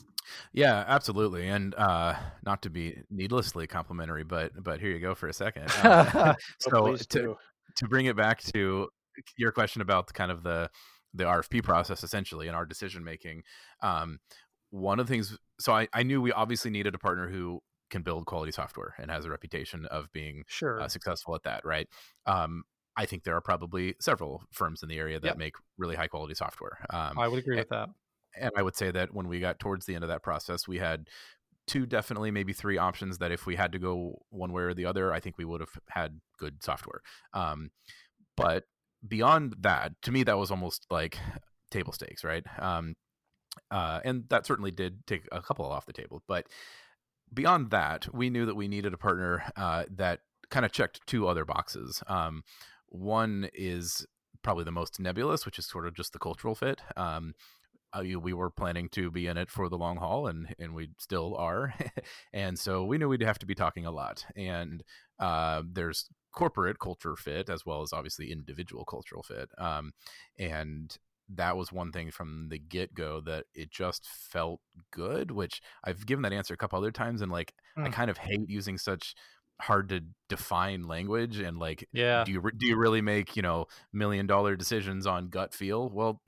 Yeah 0.52 0.84
absolutely 0.86 1.48
and 1.48 1.74
uh 1.74 2.14
not 2.44 2.62
to 2.62 2.70
be 2.70 2.98
needlessly 3.10 3.66
complimentary 3.66 4.24
but 4.24 4.52
but 4.62 4.80
here 4.80 4.90
you 4.90 5.00
go 5.00 5.14
for 5.14 5.28
a 5.28 5.32
second 5.32 5.64
uh, 5.82 6.34
so 6.60 6.96
to, 6.96 7.36
to 7.76 7.88
bring 7.88 8.06
it 8.06 8.16
back 8.16 8.40
to 8.54 8.88
your 9.36 9.50
question 9.50 9.82
about 9.82 10.12
kind 10.12 10.30
of 10.30 10.42
the 10.42 10.70
the 11.14 11.24
RFP 11.24 11.62
process 11.62 12.02
essentially 12.02 12.48
and 12.48 12.56
our 12.56 12.66
decision 12.66 13.04
making. 13.04 13.42
Um, 13.82 14.18
one 14.70 15.00
of 15.00 15.06
the 15.06 15.12
things, 15.12 15.36
so 15.58 15.72
I, 15.72 15.88
I 15.92 16.02
knew 16.02 16.20
we 16.20 16.32
obviously 16.32 16.70
needed 16.70 16.94
a 16.94 16.98
partner 16.98 17.28
who 17.28 17.60
can 17.90 18.02
build 18.02 18.26
quality 18.26 18.52
software 18.52 18.94
and 18.98 19.10
has 19.10 19.24
a 19.24 19.30
reputation 19.30 19.86
of 19.86 20.12
being 20.12 20.44
sure. 20.46 20.80
uh, 20.80 20.88
successful 20.88 21.34
at 21.34 21.42
that, 21.44 21.64
right? 21.64 21.88
Um, 22.26 22.64
I 22.96 23.06
think 23.06 23.24
there 23.24 23.36
are 23.36 23.40
probably 23.40 23.94
several 24.00 24.42
firms 24.52 24.82
in 24.82 24.88
the 24.88 24.98
area 24.98 25.20
that 25.20 25.26
yep. 25.26 25.38
make 25.38 25.54
really 25.78 25.96
high 25.96 26.08
quality 26.08 26.34
software. 26.34 26.78
Um, 26.90 27.18
I 27.18 27.28
would 27.28 27.38
agree 27.38 27.56
and, 27.56 27.60
with 27.60 27.68
that. 27.70 27.88
And 28.38 28.50
I 28.56 28.62
would 28.62 28.76
say 28.76 28.90
that 28.90 29.14
when 29.14 29.28
we 29.28 29.40
got 29.40 29.58
towards 29.58 29.86
the 29.86 29.94
end 29.94 30.04
of 30.04 30.08
that 30.08 30.22
process, 30.22 30.66
we 30.68 30.78
had 30.78 31.08
two, 31.66 31.86
definitely 31.86 32.30
maybe 32.30 32.52
three 32.52 32.76
options 32.76 33.18
that 33.18 33.30
if 33.30 33.46
we 33.46 33.54
had 33.54 33.72
to 33.72 33.78
go 33.78 34.22
one 34.30 34.52
way 34.52 34.62
or 34.64 34.74
the 34.74 34.86
other, 34.86 35.12
I 35.12 35.20
think 35.20 35.38
we 35.38 35.44
would 35.44 35.60
have 35.60 35.78
had 35.88 36.20
good 36.38 36.62
software. 36.62 37.02
Um, 37.32 37.70
but 38.36 38.64
beyond 39.06 39.56
that, 39.60 39.92
to 40.02 40.12
me, 40.12 40.22
that 40.24 40.38
was 40.38 40.50
almost 40.50 40.86
like 40.90 41.18
table 41.70 41.92
stakes, 41.92 42.24
right? 42.24 42.44
Um, 42.58 42.94
uh, 43.70 44.00
and 44.04 44.24
that 44.30 44.46
certainly 44.46 44.70
did 44.70 45.06
take 45.06 45.28
a 45.32 45.42
couple 45.42 45.66
off 45.66 45.86
the 45.86 45.92
table. 45.92 46.22
But 46.28 46.46
beyond 47.32 47.70
that, 47.70 48.12
we 48.14 48.30
knew 48.30 48.46
that 48.46 48.56
we 48.56 48.68
needed 48.68 48.94
a 48.94 48.98
partner 48.98 49.44
uh, 49.56 49.84
that 49.96 50.20
kind 50.50 50.64
of 50.64 50.72
checked 50.72 51.00
two 51.06 51.26
other 51.26 51.44
boxes. 51.44 52.02
Um, 52.06 52.42
one 52.88 53.50
is 53.52 54.06
probably 54.42 54.64
the 54.64 54.72
most 54.72 54.98
nebulous, 55.00 55.44
which 55.44 55.58
is 55.58 55.66
sort 55.66 55.86
of 55.86 55.94
just 55.94 56.12
the 56.12 56.18
cultural 56.18 56.54
fit. 56.54 56.80
Um, 56.96 57.34
uh, 57.92 58.02
we 58.20 58.32
were 58.32 58.50
planning 58.50 58.88
to 58.90 59.10
be 59.10 59.26
in 59.26 59.36
it 59.36 59.50
for 59.50 59.68
the 59.68 59.78
long 59.78 59.96
haul, 59.96 60.26
and 60.26 60.54
and 60.58 60.74
we 60.74 60.90
still 60.98 61.34
are, 61.36 61.72
and 62.34 62.58
so 62.58 62.84
we 62.84 62.98
knew 62.98 63.08
we'd 63.08 63.22
have 63.22 63.38
to 63.38 63.46
be 63.46 63.54
talking 63.54 63.86
a 63.86 63.90
lot. 63.90 64.26
And 64.36 64.82
uh, 65.18 65.62
there's 65.70 66.06
corporate 66.38 66.78
culture 66.78 67.16
fit 67.16 67.50
as 67.50 67.66
well 67.66 67.82
as 67.82 67.92
obviously 67.92 68.30
individual 68.30 68.84
cultural 68.84 69.24
fit, 69.24 69.50
um, 69.58 69.92
and 70.38 70.96
that 71.34 71.56
was 71.56 71.72
one 71.72 71.90
thing 71.92 72.10
from 72.10 72.46
the 72.48 72.58
get 72.58 72.94
go 72.94 73.20
that 73.20 73.44
it 73.54 73.70
just 73.70 74.06
felt 74.06 74.60
good. 74.92 75.32
Which 75.32 75.60
I've 75.82 76.06
given 76.06 76.22
that 76.22 76.32
answer 76.32 76.54
a 76.54 76.56
couple 76.56 76.78
other 76.78 76.92
times, 76.92 77.22
and 77.22 77.32
like 77.32 77.52
mm. 77.76 77.86
I 77.86 77.90
kind 77.90 78.10
of 78.10 78.18
hate 78.18 78.48
using 78.48 78.78
such 78.78 79.14
hard 79.60 79.88
to 79.88 80.00
define 80.28 80.86
language 80.86 81.40
and 81.40 81.58
like 81.58 81.84
yeah 81.92 82.22
do 82.22 82.30
you 82.30 82.40
do 82.56 82.64
you 82.64 82.76
really 82.76 83.00
make 83.02 83.34
you 83.34 83.42
know 83.42 83.66
million 83.92 84.24
dollar 84.24 84.54
decisions 84.54 85.04
on 85.04 85.28
gut 85.30 85.52
feel 85.52 85.88
well 85.88 86.20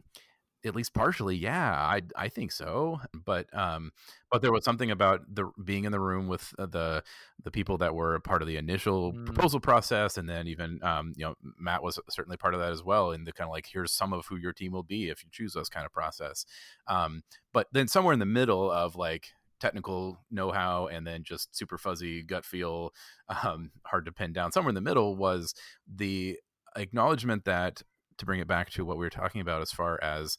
at 0.65 0.75
least 0.75 0.93
partially 0.93 1.37
yeah 1.37 1.73
i 1.73 2.03
i 2.17 2.29
think 2.29 2.53
so 2.53 3.01
but 3.25 3.47
um 3.57 3.91
but 4.31 4.43
there 4.43 4.53
was 4.53 4.65
something 4.65 4.91
about 4.91 5.23
the 5.35 5.51
being 5.65 5.85
in 5.85 5.93
the 5.93 6.01
room 6.01 6.29
with 6.29 6.53
uh, 6.59 6.67
the 6.67 7.03
the 7.43 7.51
people 7.51 7.79
that 7.79 7.95
were 7.95 8.19
part 8.21 8.43
of 8.43 8.49
the 8.49 8.57
initial 8.57 9.13
mm. 9.13 9.25
proposal 9.25 9.61
process 9.61 10.17
and 10.19 10.29
then 10.29 10.47
even 10.47 10.79
um 10.83 11.13
you 11.17 11.25
know 11.25 11.35
matt 11.59 11.83
was 11.83 11.99
certainly 12.11 12.37
part 12.37 12.55
of 12.55 12.61
that 12.61 12.73
as 12.73 12.83
well 12.83 13.13
in 13.13 13.25
the 13.25 13.33
kind 13.33 13.49
of 13.49 13.53
like 13.53 13.69
here's 13.73 13.93
some 13.93 14.13
of 14.13 14.27
who 14.27 14.37
your 14.37 14.53
team 14.53 14.73
will 14.73 14.83
be 14.83 15.09
if 15.09 15.23
you 15.23 15.31
choose 15.33 15.57
us 15.57 15.69
kind 15.69 15.87
of 15.87 15.93
process 15.93 16.45
um 16.89 17.23
but 17.53 17.67
then 17.73 17.89
somewhere 17.89 18.13
in 18.13 18.21
the 18.21 18.27
middle 18.27 18.71
of 18.71 18.97
like 18.97 19.29
technical 19.61 20.19
know-how 20.31 20.87
and 20.87 21.07
then 21.07 21.23
just 21.23 21.55
super 21.55 21.79
fuzzy 21.79 22.23
gut 22.23 22.45
feel 22.45 22.93
um, 23.45 23.71
hard 23.85 24.07
to 24.07 24.13
pin 24.13 24.33
down 24.33 24.51
somewhere 24.51 24.71
in 24.71 24.75
the 24.75 24.81
middle 24.81 25.15
was 25.15 25.55
the 25.87 26.39
acknowledgement 26.77 27.45
that 27.45 27.83
to 28.21 28.27
bring 28.27 28.41
it 28.41 28.49
back 28.49 28.71
to 28.71 28.85
what 28.85 28.97
we 28.97 29.05
were 29.05 29.11
talking 29.11 29.41
about 29.41 29.63
as 29.63 29.73
far 29.73 29.99
as 30.03 30.39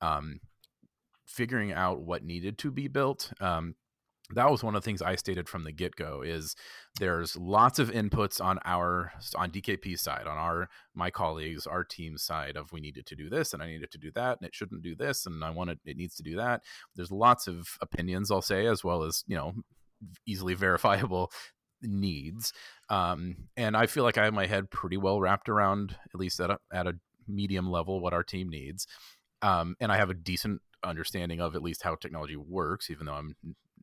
um, 0.00 0.40
figuring 1.26 1.72
out 1.72 2.00
what 2.00 2.24
needed 2.24 2.58
to 2.58 2.70
be 2.70 2.88
built 2.88 3.32
um, 3.40 3.74
that 4.34 4.50
was 4.50 4.62
one 4.62 4.74
of 4.74 4.82
the 4.82 4.84
things 4.84 5.02
I 5.02 5.16
stated 5.16 5.48
from 5.48 5.64
the 5.64 5.72
get 5.72 5.96
go 5.96 6.22
is 6.22 6.54
there's 6.98 7.36
lots 7.36 7.78
of 7.78 7.90
inputs 7.90 8.42
on 8.42 8.58
our 8.64 9.12
on 9.34 9.50
DKP 9.50 9.98
side, 9.98 10.26
on 10.26 10.36
our 10.36 10.68
my 10.94 11.10
colleagues, 11.10 11.66
our 11.66 11.84
team 11.84 12.16
side 12.16 12.56
of 12.56 12.72
we 12.72 12.80
needed 12.80 13.06
to 13.06 13.16
do 13.16 13.28
this 13.28 13.52
and 13.52 13.62
I 13.62 13.66
needed 13.66 13.90
to 13.92 13.98
do 13.98 14.10
that 14.14 14.38
and 14.38 14.46
it 14.46 14.54
shouldn't 14.54 14.82
do 14.82 14.94
this 14.94 15.26
and 15.26 15.44
I 15.44 15.50
want 15.50 15.70
it 15.70 15.78
it 15.84 15.96
needs 15.96 16.14
to 16.16 16.22
do 16.22 16.36
that. 16.36 16.62
There's 16.96 17.10
lots 17.10 17.46
of 17.46 17.68
opinions 17.80 18.30
I'll 18.30 18.42
say 18.42 18.66
as 18.66 18.84
well 18.84 19.02
as, 19.02 19.24
you 19.26 19.36
know, 19.36 19.52
easily 20.26 20.54
verifiable 20.54 21.30
needs. 21.82 22.52
Um, 22.88 23.48
and 23.56 23.76
I 23.76 23.86
feel 23.86 24.04
like 24.04 24.18
I 24.18 24.24
have 24.24 24.34
my 24.34 24.46
head 24.46 24.70
pretty 24.70 24.96
well 24.96 25.20
wrapped 25.20 25.48
around 25.48 25.96
at 26.12 26.20
least 26.20 26.40
at 26.40 26.50
a, 26.50 26.58
at 26.72 26.86
a 26.86 26.94
medium 27.34 27.70
level 27.70 28.00
what 28.00 28.12
our 28.12 28.22
team 28.22 28.48
needs. 28.48 28.86
Um, 29.42 29.76
and 29.80 29.90
I 29.90 29.96
have 29.96 30.10
a 30.10 30.14
decent 30.14 30.60
understanding 30.84 31.40
of 31.40 31.54
at 31.54 31.62
least 31.62 31.82
how 31.82 31.94
technology 31.94 32.36
works, 32.36 32.90
even 32.90 33.06
though 33.06 33.14
I'm 33.14 33.34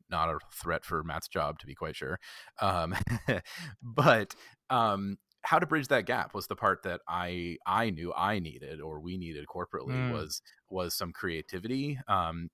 not 0.09 0.29
a 0.29 0.39
threat 0.53 0.85
for 0.85 1.03
Matt's 1.03 1.27
job, 1.27 1.59
to 1.59 1.67
be 1.67 1.75
quite 1.75 1.95
sure. 1.95 2.19
Um, 2.61 2.95
but 3.81 4.35
um, 4.69 5.17
how 5.43 5.59
to 5.59 5.65
bridge 5.65 5.87
that 5.87 6.05
gap 6.05 6.33
was 6.33 6.47
the 6.47 6.55
part 6.55 6.83
that 6.83 7.01
I 7.07 7.57
I 7.65 7.89
knew 7.89 8.13
I 8.13 8.39
needed 8.39 8.81
or 8.81 8.99
we 8.99 9.17
needed 9.17 9.45
corporately 9.47 9.95
mm. 9.95 10.11
was 10.11 10.41
was 10.69 10.93
some 10.93 11.11
creativity. 11.11 11.99
Um, 12.07 12.49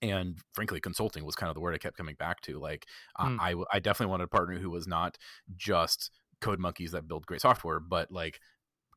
and 0.00 0.38
frankly, 0.54 0.80
consulting 0.80 1.24
was 1.24 1.34
kind 1.34 1.50
of 1.50 1.54
the 1.54 1.60
word 1.60 1.74
I 1.74 1.78
kept 1.78 1.96
coming 1.96 2.14
back 2.14 2.40
to. 2.42 2.58
Like, 2.60 2.86
mm. 3.18 3.38
I 3.40 3.54
I 3.72 3.80
definitely 3.80 4.10
wanted 4.10 4.24
a 4.24 4.28
partner 4.28 4.58
who 4.58 4.70
was 4.70 4.86
not 4.86 5.18
just 5.56 6.10
code 6.40 6.60
monkeys 6.60 6.92
that 6.92 7.08
build 7.08 7.26
great 7.26 7.40
software, 7.40 7.80
but 7.80 8.12
like 8.12 8.40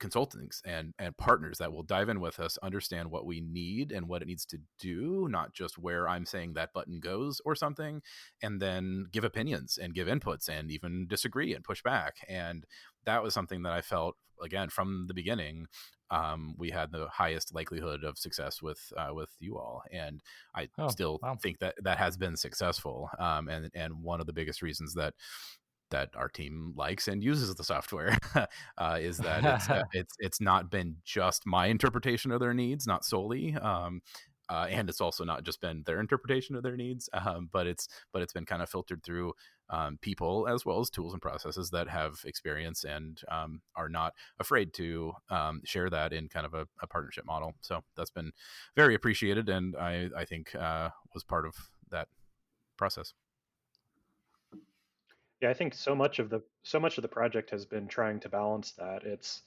consultants 0.02 0.62
and 0.66 0.94
and 0.98 1.16
partners 1.16 1.60
that 1.60 1.72
will 1.72 1.84
dive 1.84 2.10
in 2.10 2.20
with 2.20 2.40
us 2.40 2.58
understand 2.64 3.10
what 3.10 3.26
we 3.26 3.40
need 3.40 3.92
and 3.92 4.08
what 4.08 4.24
it 4.24 4.28
needs 4.28 4.46
to 4.46 4.58
do 4.80 5.28
not 5.30 5.54
just 5.54 5.78
where 5.78 6.10
i'm 6.10 6.26
saying 6.26 6.54
that 6.54 6.74
button 6.74 7.00
goes 7.00 7.40
or 7.46 7.56
something 7.56 8.02
and 8.42 8.60
then 8.60 9.06
give 9.12 9.24
opinions 9.24 9.78
and 9.82 9.94
give 9.94 10.08
inputs 10.08 10.50
and 10.50 10.72
even 10.72 11.06
disagree 11.08 11.54
and 11.54 11.64
push 11.64 11.84
back 11.84 12.16
and 12.28 12.66
that 13.06 13.22
was 13.22 13.34
something 13.34 13.62
that 13.62 13.74
i 13.74 13.80
felt 13.80 14.16
again 14.44 14.70
from 14.70 15.06
the 15.08 15.14
beginning 15.14 15.68
um, 16.12 16.56
we 16.58 16.70
had 16.72 16.92
the 16.92 17.08
highest 17.08 17.56
likelihood 17.56 18.04
of 18.04 18.18
success 18.18 18.62
with 18.62 18.92
uh, 18.98 19.14
with 19.14 19.30
you 19.40 19.58
all, 19.58 19.82
and 19.94 20.22
I 20.54 20.68
oh, 20.78 20.90
still 20.90 21.20
wow. 21.24 21.38
think 21.42 21.60
that 21.60 21.76
that 21.84 21.98
has 22.00 22.18
been 22.18 22.36
successful. 22.36 23.10
Um, 23.18 23.48
and 23.48 23.72
and 23.74 24.04
one 24.04 24.20
of 24.20 24.28
the 24.28 24.34
biggest 24.34 24.62
reasons 24.62 24.94
that 24.96 25.14
that 25.92 26.10
our 26.16 26.30
team 26.30 26.74
likes 26.76 27.08
and 27.08 27.24
uses 27.24 27.54
the 27.56 27.64
software 27.64 28.18
uh, 28.78 28.98
is 29.00 29.18
that 29.20 29.46
it's, 29.46 29.70
uh, 29.70 29.84
it's 29.94 30.16
it's 30.20 30.42
not 30.42 30.70
been 30.70 30.98
just 31.06 31.46
my 31.46 31.68
interpretation 31.68 32.32
of 32.32 32.40
their 32.40 32.54
needs, 32.54 32.88
not 32.88 33.06
solely. 33.06 33.56
Um, 33.56 34.02
uh, 34.52 34.68
and 34.70 34.90
it's 34.90 35.00
also 35.00 35.24
not 35.24 35.44
just 35.44 35.62
been 35.62 35.82
their 35.86 36.02
interpretation 36.02 36.58
of 36.58 36.64
their 36.64 36.76
needs, 36.76 37.10
um, 37.26 37.50
but 37.54 37.66
it's 37.68 37.88
but 38.12 38.22
it's 38.22 38.34
been 38.34 38.46
kind 38.46 38.62
of 38.62 38.70
filtered 38.70 39.02
through 39.04 39.32
um, 39.70 39.98
people 40.02 40.48
as 40.50 40.66
well 40.66 40.82
as 40.82 40.90
tools 40.90 41.14
and 41.14 41.22
processes 41.22 41.70
that 41.70 41.88
have 41.88 42.20
experience 42.26 42.84
and 42.84 43.22
um, 43.30 43.62
are 43.78 43.88
not 43.88 44.14
afraid 44.40 44.74
to 44.74 45.14
um, 45.30 45.62
share 45.64 45.90
that 45.90 46.12
in 46.12 46.28
kind 46.28 46.46
of 46.46 46.54
a, 46.54 46.68
a, 46.82 46.88
partnership 46.88 47.26
model. 47.26 47.54
So 47.62 47.80
that's 47.96 48.12
been 48.12 48.34
very 48.76 48.94
appreciated, 48.94 49.48
and 49.48 49.76
I 49.78 50.10
I 50.18 50.26
think 50.26 50.54
uh, 50.54 50.90
was 51.14 51.24
part 51.24 51.46
of 51.46 51.56
that 51.90 52.10
process. 52.78 53.14
Yeah, 55.42 55.50
I 55.50 55.54
think 55.54 55.74
so 55.74 55.96
much 55.96 56.20
of 56.20 56.30
the 56.30 56.42
so 56.64 56.80
much 56.80 56.98
of 56.98 57.02
the 57.02 57.08
project 57.08 57.50
has 57.50 57.66
been 57.66 57.88
trying 57.88 58.20
to 58.22 58.30
balance 58.30 58.72
that. 58.74 59.04
It's 59.04 59.42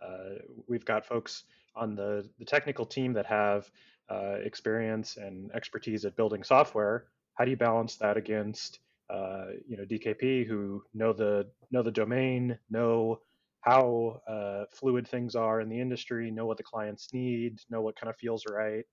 uh, 0.00 0.38
we've 0.68 0.84
got 0.84 1.04
folks 1.04 1.44
on 1.74 1.96
the 1.96 2.28
the 2.38 2.44
technical 2.44 2.86
team 2.86 3.12
that 3.14 3.26
have 3.26 3.68
uh, 4.08 4.36
experience 4.44 5.16
and 5.16 5.50
expertise 5.52 6.04
at 6.04 6.16
building 6.16 6.44
software. 6.44 7.06
How 7.34 7.44
do 7.44 7.50
you 7.50 7.56
balance 7.56 7.96
that 7.96 8.16
against 8.16 8.78
uh, 9.10 9.46
you 9.66 9.76
know 9.76 9.84
DKP 9.84 10.46
who 10.46 10.84
know 10.94 11.12
the 11.12 11.48
know 11.72 11.82
the 11.82 11.90
domain, 11.90 12.56
know 12.70 13.20
how 13.62 14.20
uh, 14.28 14.64
fluid 14.70 15.08
things 15.08 15.34
are 15.34 15.60
in 15.60 15.68
the 15.68 15.80
industry, 15.80 16.30
know 16.30 16.46
what 16.46 16.56
the 16.56 16.62
clients 16.62 17.12
need, 17.12 17.58
know 17.68 17.80
what 17.80 17.96
kind 17.96 18.10
of 18.10 18.16
feels 18.16 18.44
right, 18.48 18.84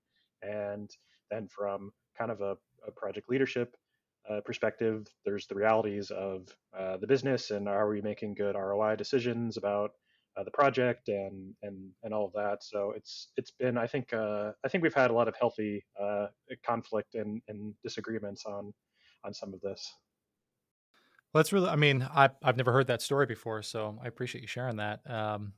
and 0.42 0.90
then 1.30 1.46
from 1.48 1.92
kind 2.18 2.32
of 2.32 2.40
a, 2.40 2.56
a 2.86 2.90
project 2.90 3.28
leadership 3.28 3.76
uh, 4.28 4.40
perspective, 4.44 5.06
there's 5.24 5.46
the 5.46 5.54
realities 5.54 6.10
of 6.10 6.48
uh, 6.78 6.96
the 6.98 7.06
business 7.06 7.50
and 7.50 7.68
are 7.68 7.88
we 7.88 8.00
making 8.00 8.34
good 8.34 8.54
ROI 8.54 8.96
decisions 8.96 9.56
about 9.56 9.92
uh, 10.36 10.44
the 10.44 10.50
project 10.50 11.08
and 11.08 11.54
and 11.62 11.90
and 12.02 12.14
all 12.14 12.26
of 12.26 12.32
that. 12.32 12.62
So 12.62 12.92
it's 12.96 13.28
it's 13.36 13.50
been 13.50 13.76
I 13.76 13.86
think 13.86 14.12
uh, 14.12 14.52
I 14.64 14.68
think 14.68 14.82
we've 14.82 14.94
had 14.94 15.10
a 15.10 15.14
lot 15.14 15.28
of 15.28 15.34
healthy 15.38 15.84
uh, 16.00 16.26
conflict 16.64 17.14
and, 17.14 17.42
and 17.48 17.74
disagreements 17.82 18.44
on 18.46 18.72
on 19.24 19.34
some 19.34 19.52
of 19.52 19.60
this. 19.60 19.92
Well, 21.32 21.40
that's 21.42 21.52
really 21.52 21.68
I 21.68 21.76
mean 21.76 22.02
I 22.02 22.30
I've 22.42 22.56
never 22.56 22.72
heard 22.72 22.86
that 22.88 23.02
story 23.02 23.26
before, 23.26 23.62
so 23.62 23.98
I 24.02 24.06
appreciate 24.06 24.42
you 24.42 24.48
sharing 24.48 24.76
that. 24.76 25.00
Um, 25.08 25.54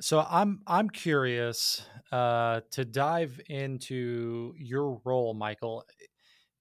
so 0.00 0.24
I'm 0.28 0.62
I'm 0.66 0.88
curious 0.88 1.86
uh, 2.10 2.60
to 2.72 2.84
dive 2.84 3.40
into 3.48 4.54
your 4.56 5.00
role, 5.04 5.34
Michael 5.34 5.84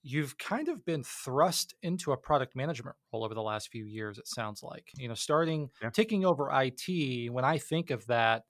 you've 0.04 0.38
kind 0.38 0.68
of 0.68 0.84
been 0.86 1.04
thrust 1.04 1.76
into 1.84 2.12
a 2.12 2.18
product 2.18 2.56
management 2.56 2.96
role 3.14 3.24
over 3.24 3.34
the 3.34 3.42
last 3.42 3.70
few 3.70 3.86
years 3.86 4.18
it 4.18 4.28
sounds 4.28 4.64
like. 4.64 4.88
You 4.98 5.08
know 5.08 5.14
starting 5.14 5.70
yeah. 5.82 5.90
taking 5.90 6.26
over 6.26 6.50
it 6.52 7.30
when 7.30 7.46
i 7.46 7.58
think 7.58 7.92
of 7.92 8.06
that 8.08 8.44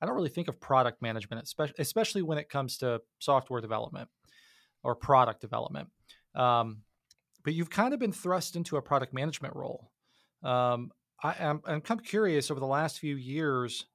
i 0.00 0.06
don't 0.06 0.14
really 0.14 0.28
think 0.28 0.48
of 0.48 0.60
product 0.60 1.02
management 1.02 1.48
especially 1.78 2.22
when 2.22 2.38
it 2.38 2.48
comes 2.48 2.78
to 2.78 3.00
software 3.18 3.60
development 3.60 4.08
or 4.84 4.94
product 4.94 5.40
development. 5.40 5.88
Um, 6.36 6.82
but 7.42 7.54
you've 7.54 7.70
kind 7.70 7.92
of 7.92 8.00
been 8.00 8.12
thrust 8.12 8.54
into 8.54 8.76
a 8.76 8.82
product 8.82 9.12
management 9.12 9.56
role. 9.56 9.90
Um, 10.42 10.92
I, 11.22 11.34
am 11.38 11.62
I'm, 11.66 11.74
I'm 11.74 11.80
kind 11.80 11.98
of 11.98 12.06
curious 12.06 12.50
over 12.50 12.60
the 12.60 12.66
last 12.66 12.98
few 12.98 13.16
years 13.16 13.86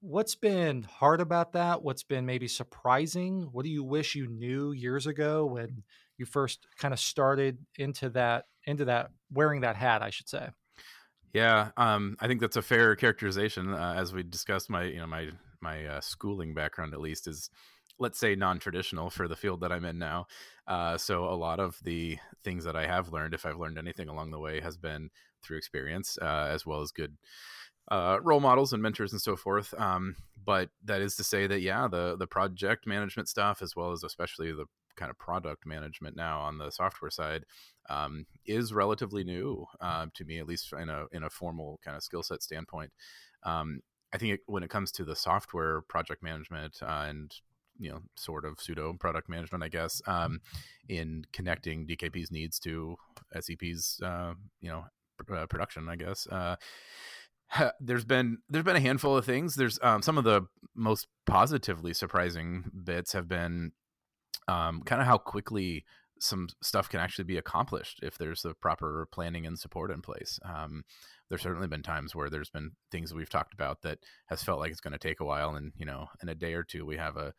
what's 0.00 0.34
been 0.34 0.82
hard 0.82 1.20
about 1.22 1.52
that? 1.54 1.82
What's 1.82 2.02
been 2.02 2.26
maybe 2.26 2.46
surprising? 2.46 3.48
What 3.52 3.64
do 3.64 3.70
you 3.70 3.82
wish 3.82 4.14
you 4.14 4.26
knew 4.26 4.72
years 4.72 5.06
ago 5.06 5.46
when 5.46 5.82
you 6.18 6.26
first 6.26 6.66
kind 6.78 6.94
of 6.94 7.00
started 7.00 7.58
into 7.76 8.10
that 8.10 8.46
into 8.66 8.84
that 8.86 9.10
wearing 9.32 9.60
that 9.62 9.76
hat, 9.76 10.02
I 10.02 10.10
should 10.10 10.28
say. 10.28 10.48
Yeah, 11.32 11.70
um, 11.76 12.16
I 12.20 12.28
think 12.28 12.40
that's 12.40 12.56
a 12.56 12.62
fair 12.62 12.94
characterization. 12.94 13.74
Uh, 13.74 13.94
as 13.96 14.12
we 14.12 14.22
discussed, 14.22 14.70
my 14.70 14.84
you 14.84 14.98
know 14.98 15.06
my 15.06 15.30
my 15.60 15.84
uh, 15.86 16.00
schooling 16.00 16.54
background 16.54 16.94
at 16.94 17.00
least 17.00 17.26
is 17.26 17.50
let's 17.98 18.18
say 18.18 18.34
non-traditional 18.34 19.08
for 19.08 19.28
the 19.28 19.36
field 19.36 19.60
that 19.60 19.70
I'm 19.70 19.84
in 19.84 19.98
now. 19.98 20.26
Uh, 20.66 20.98
so 20.98 21.26
a 21.26 21.34
lot 21.34 21.60
of 21.60 21.78
the 21.84 22.18
things 22.42 22.64
that 22.64 22.74
I 22.74 22.86
have 22.86 23.12
learned, 23.12 23.34
if 23.34 23.46
I've 23.46 23.58
learned 23.58 23.78
anything 23.78 24.08
along 24.08 24.32
the 24.32 24.38
way, 24.38 24.60
has 24.60 24.76
been 24.76 25.10
through 25.42 25.58
experience 25.58 26.18
uh, 26.20 26.48
as 26.50 26.66
well 26.66 26.80
as 26.80 26.90
good 26.90 27.16
uh, 27.90 28.18
role 28.22 28.40
models 28.40 28.72
and 28.72 28.82
mentors 28.82 29.12
and 29.12 29.20
so 29.20 29.36
forth. 29.36 29.74
Um, 29.78 30.16
but 30.44 30.70
that 30.84 31.00
is 31.00 31.16
to 31.16 31.24
say 31.24 31.46
that 31.46 31.60
yeah, 31.60 31.88
the 31.88 32.16
the 32.16 32.26
project 32.26 32.86
management 32.86 33.28
stuff 33.28 33.62
as 33.62 33.74
well 33.74 33.92
as 33.92 34.04
especially 34.04 34.52
the 34.52 34.66
kind 34.96 35.10
of 35.10 35.18
product 35.18 35.66
management 35.66 36.16
now 36.16 36.40
on 36.40 36.58
the 36.58 36.70
software 36.70 37.10
side 37.10 37.44
um, 37.88 38.26
is 38.46 38.72
relatively 38.72 39.24
new 39.24 39.66
uh, 39.80 40.06
to 40.14 40.24
me, 40.24 40.38
at 40.38 40.46
least 40.46 40.72
in 40.72 40.88
a 40.88 41.06
in 41.12 41.22
a 41.22 41.30
formal 41.30 41.80
kind 41.84 41.96
of 41.96 42.02
skill 42.02 42.22
set 42.22 42.42
standpoint. 42.42 42.92
Um, 43.44 43.80
I 44.12 44.18
think 44.18 44.34
it, 44.34 44.40
when 44.46 44.62
it 44.62 44.70
comes 44.70 44.92
to 44.92 45.04
the 45.04 45.16
software 45.16 45.82
project 45.82 46.22
management 46.22 46.78
uh, 46.82 47.06
and 47.08 47.34
you 47.78 47.90
know 47.90 48.00
sort 48.16 48.44
of 48.44 48.60
pseudo 48.60 48.94
product 48.94 49.28
management, 49.28 49.64
I 49.64 49.68
guess, 49.68 50.00
um, 50.06 50.40
in 50.88 51.24
connecting 51.32 51.86
DKP's 51.86 52.30
needs 52.30 52.58
to 52.60 52.96
SEP's 53.38 54.00
uh, 54.02 54.34
you 54.60 54.70
know 54.70 54.84
uh, 55.34 55.46
production, 55.46 55.88
I 55.88 55.96
guess. 55.96 56.26
Uh, 56.26 56.56
there's 57.80 58.04
been 58.04 58.38
there's 58.48 58.64
been 58.64 58.76
a 58.76 58.80
handful 58.80 59.16
of 59.16 59.24
things. 59.24 59.54
There's 59.54 59.78
um, 59.82 60.02
some 60.02 60.18
of 60.18 60.24
the 60.24 60.46
most 60.74 61.06
positively 61.26 61.92
surprising 61.92 62.70
bits 62.84 63.12
have 63.12 63.28
been 63.28 63.72
um, 64.48 64.82
kind 64.82 65.00
of 65.00 65.06
how 65.06 65.18
quickly 65.18 65.84
some 66.20 66.48
stuff 66.62 66.88
can 66.88 67.00
actually 67.00 67.24
be 67.24 67.36
accomplished 67.36 68.00
if 68.02 68.16
there's 68.16 68.42
the 68.42 68.54
proper 68.54 69.06
planning 69.12 69.46
and 69.46 69.58
support 69.58 69.90
in 69.90 70.00
place. 70.00 70.38
Um, 70.44 70.84
there's 71.28 71.42
certainly 71.42 71.68
been 71.68 71.82
times 71.82 72.14
where 72.14 72.30
there's 72.30 72.50
been 72.50 72.72
things 72.90 73.10
that 73.10 73.16
we've 73.16 73.28
talked 73.28 73.52
about 73.52 73.82
that 73.82 73.98
has 74.26 74.42
felt 74.42 74.60
like 74.60 74.70
it's 74.70 74.80
going 74.80 74.92
to 74.92 74.98
take 74.98 75.20
a 75.20 75.24
while, 75.24 75.54
and 75.54 75.72
you 75.76 75.86
know, 75.86 76.08
in 76.22 76.28
a 76.28 76.34
day 76.34 76.54
or 76.54 76.62
two, 76.62 76.86
we 76.86 76.96
have 76.96 77.16
a 77.16 77.34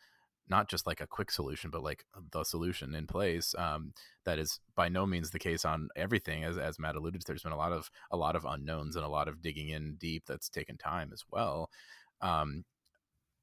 not 0.48 0.70
just 0.70 0.86
like 0.86 1.02
a 1.02 1.08
quick 1.08 1.32
solution, 1.32 1.72
but 1.72 1.84
like 1.84 2.06
the 2.32 2.44
solution 2.44 2.94
in 2.94 3.08
place. 3.08 3.56
Um, 3.58 3.94
that 4.26 4.38
is 4.38 4.60
by 4.76 4.90
no 4.90 5.06
means 5.06 5.32
the 5.32 5.40
case 5.40 5.66
on 5.66 5.90
everything. 5.96 6.44
As 6.44 6.58
as 6.58 6.80
Matt 6.80 6.96
alluded 6.96 7.22
to, 7.22 7.28
there's 7.28 7.44
been 7.44 7.52
a 7.52 7.58
lot 7.58 7.72
of 7.72 7.90
a 8.12 8.18
lot 8.18 8.36
of 8.36 8.46
unknowns 8.46 8.96
and 8.96 9.06
a 9.06 9.10
lot 9.10 9.28
of 9.28 9.42
digging 9.42 9.70
in 9.70 9.96
deep 9.96 10.24
that's 10.28 10.50
taken 10.50 10.78
time 10.78 11.12
as 11.14 11.24
well. 11.32 11.70
Um, 12.22 12.64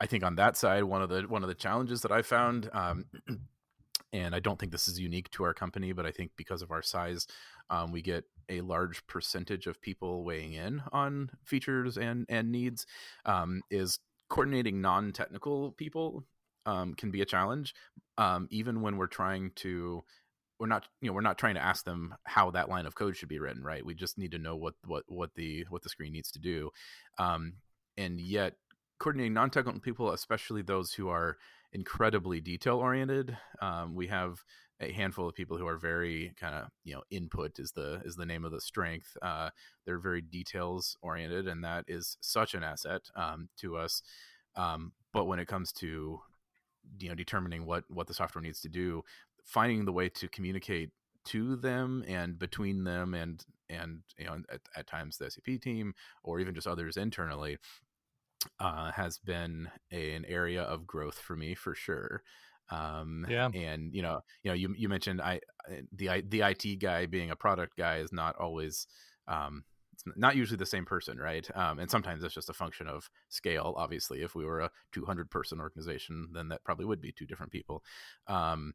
I 0.01 0.07
think 0.07 0.25
on 0.25 0.37
that 0.37 0.57
side, 0.57 0.85
one 0.85 1.03
of 1.03 1.09
the 1.09 1.23
one 1.23 1.43
of 1.43 1.49
the 1.49 1.55
challenges 1.55 2.03
that 2.03 2.13
I 2.13 2.23
found, 2.23 2.69
um, 2.73 3.05
and 4.13 4.35
I 4.35 4.41
don't 4.41 4.59
think 4.59 4.73
this 4.73 4.89
is 4.89 5.01
unique 5.01 5.31
to 5.31 5.45
our 5.45 5.55
company, 5.55 5.93
but 5.93 6.07
I 6.07 6.11
think 6.11 6.33
because 6.37 6.63
of 6.63 6.71
our 6.71 6.83
size, 6.83 7.27
um, 7.71 7.93
we 7.93 8.03
get 8.03 8.25
a 8.49 8.61
large 8.61 9.07
percentage 9.07 9.67
of 9.67 9.81
people 9.81 10.25
weighing 10.25 10.53
in 10.53 10.83
on 10.93 11.31
features 11.45 11.97
and 11.97 12.27
and 12.29 12.53
needs. 12.53 12.87
Um, 13.25 13.63
is 13.71 13.99
coordinating 14.29 14.81
non-technical 14.81 15.73
people 15.73 16.25
um, 16.67 16.95
can 16.95 17.11
be 17.11 17.23
a 17.23 17.27
challenge, 17.27 17.75
um, 18.19 18.49
even 18.51 18.81
when 18.83 18.97
we're 18.97 19.07
trying 19.07 19.51
to. 19.57 20.03
We're 20.61 20.69
not, 20.69 20.87
you 21.01 21.09
know, 21.09 21.15
we're 21.15 21.23
not 21.23 21.39
trying 21.39 21.57
to 21.57 21.65
ask 21.65 21.85
them 21.85 22.15
how 22.23 22.53
that 22.53 22.69
line 22.69 22.87
of 22.87 22.95
code 22.95 23.17
should 23.17 23.29
be 23.29 23.41
written, 23.41 23.65
right? 23.65 23.85
We 23.85 23.95
just 23.95 24.17
need 24.17 24.31
to 24.31 24.39
know 24.39 24.55
what 24.55 24.75
what 24.87 25.05
what 25.09 25.35
the 25.35 25.67
what 25.71 25.83
the 25.83 25.89
screen 25.89 26.13
needs 26.13 26.31
to 26.33 26.39
do, 26.39 26.71
um, 27.19 27.55
and 27.97 28.21
yet 28.21 28.55
coordinating 29.01 29.35
non-technical 29.35 29.81
people, 29.81 30.13
especially 30.13 30.63
those 30.63 30.93
who 30.93 31.09
are 31.09 31.37
incredibly 31.73 32.41
detail 32.41 32.79
oriented. 32.79 33.37
Um, 33.61 33.95
we 33.95 34.09
have 34.09 34.45
a 34.81 34.93
handful 34.93 35.29
of 35.29 35.35
people 35.35 35.57
who 35.57 35.67
are 35.67 35.77
very 35.77 36.35
kind 36.39 36.55
of 36.55 36.69
you 36.85 36.95
know 36.95 37.03
input 37.11 37.59
is 37.59 37.73
the 37.73 38.03
is 38.05 38.17
the 38.17 38.27
name 38.27 38.45
of 38.45 38.53
the 38.53 38.61
strength. 38.61 39.17
Uh, 39.23 39.51
they're 39.87 39.99
very 39.99 40.21
details 40.21 40.97
oriented, 41.03 41.49
and 41.49 41.65
that 41.65 41.85
is 41.89 42.17
such 42.21 42.55
an 42.55 42.63
asset 42.63 43.03
um, 43.15 43.49
to 43.59 43.77
us. 43.77 44.03
Um, 44.57 44.93
but 45.13 45.27
when 45.27 45.39
it 45.39 45.49
comes 45.49 45.73
to 45.73 46.21
you 46.99 47.09
know 47.09 47.15
determining 47.15 47.65
what 47.65 47.85
what 47.89 48.07
the 48.07 48.15
software 48.15 48.43
needs 48.43 48.61
to 48.61 48.69
do 48.69 49.03
finding 49.45 49.85
the 49.85 49.93
way 49.93 50.09
to 50.09 50.29
communicate 50.29 50.91
to 51.25 51.57
them 51.57 52.05
and 52.09 52.39
between 52.39 52.85
them 52.85 53.15
and 53.15 53.45
and 53.69 54.01
you 54.19 54.25
know 54.25 54.39
at, 54.53 54.61
at 54.77 54.87
times 54.87 55.17
the 55.17 55.31
SEP 55.31 55.61
team 55.61 55.95
or 56.23 56.41
even 56.41 56.55
just 56.55 56.67
others 56.67 56.97
internally 56.97 57.59
uh, 58.61 58.91
has 58.93 59.19
been 59.19 59.69
a, 59.91 60.15
an 60.15 60.25
area 60.27 60.63
of 60.63 60.87
growth 60.87 61.19
for 61.19 61.37
me 61.37 61.55
for 61.55 61.75
sure. 61.75 62.23
Um, 62.71 63.27
yeah, 63.29 63.49
and 63.53 63.95
you 63.95 64.03
know, 64.03 64.21
you 64.43 64.51
know, 64.51 64.55
you 64.55 64.75
you 64.77 64.89
mentioned 64.89 65.21
I 65.21 65.41
the 65.93 66.23
the 66.27 66.41
IT 66.43 66.81
guy 66.81 67.07
being 67.07 67.31
a 67.31 67.37
product 67.37 67.77
guy 67.77 67.99
is 67.99 68.13
not 68.13 68.37
always 68.37 68.87
um, 69.29 69.65
it's 69.93 70.05
not 70.17 70.37
usually 70.37 70.57
the 70.57 70.67
same 70.67 70.85
person, 70.85 71.19
right? 71.19 71.49
Um, 71.55 71.79
and 71.79 71.91
sometimes 71.91 72.23
it's 72.23 72.35
just 72.35 72.51
a 72.51 72.55
function 72.55 72.87
of 72.89 73.09
scale. 73.29 73.75
Obviously, 73.77 74.23
if 74.23 74.35
we 74.35 74.45
were 74.45 74.61
a 74.61 74.71
200 74.93 75.31
person 75.31 75.61
organization, 75.61 76.29
then 76.33 76.49
that 76.49 76.65
probably 76.65 76.87
would 76.87 77.01
be 77.01 77.13
two 77.13 77.27
different 77.27 77.53
people. 77.53 77.83
Um, 78.27 78.75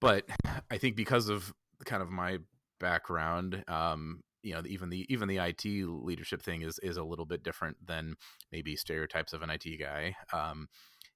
but 0.00 0.24
I 0.70 0.78
think 0.78 0.96
because 0.96 1.28
of 1.28 1.52
kind 1.84 2.02
of 2.02 2.10
my 2.10 2.38
background, 2.78 3.62
um, 3.68 4.22
you 4.42 4.54
know, 4.54 4.62
even 4.66 4.90
the 4.90 5.06
even 5.08 5.28
the 5.28 5.38
IT 5.38 5.64
leadership 5.64 6.42
thing 6.42 6.62
is 6.62 6.78
is 6.82 6.96
a 6.96 7.04
little 7.04 7.26
bit 7.26 7.42
different 7.42 7.76
than 7.86 8.14
maybe 8.52 8.76
stereotypes 8.76 9.32
of 9.32 9.42
an 9.42 9.50
IT 9.50 9.64
guy. 9.78 10.16
Um, 10.32 10.68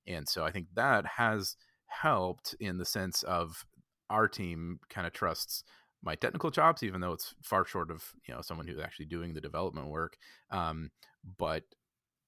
and 0.07 0.29
so 0.29 0.45
I 0.45 0.51
think 0.51 0.66
that 0.75 1.07
has 1.07 1.57
helped 1.87 2.55
in 2.61 2.79
the 2.79 2.85
sense 2.85 3.22
of 3.22 3.64
our 4.11 4.29
team 4.29 4.81
kind 4.91 5.07
of 5.07 5.12
trusts 5.12 5.64
my 6.03 6.14
technical 6.14 6.51
chops, 6.51 6.83
even 6.83 7.01
though 7.01 7.12
it's 7.12 7.35
far 7.43 7.64
short 7.64 7.91
of 7.91 8.05
you 8.29 8.35
know 8.35 8.43
someone 8.43 8.66
who's 8.66 8.79
actually 8.79 9.07
doing 9.07 9.35
the 9.35 9.41
development 9.41 9.89
work. 9.89 10.16
Um, 10.51 10.91
but 11.39 11.62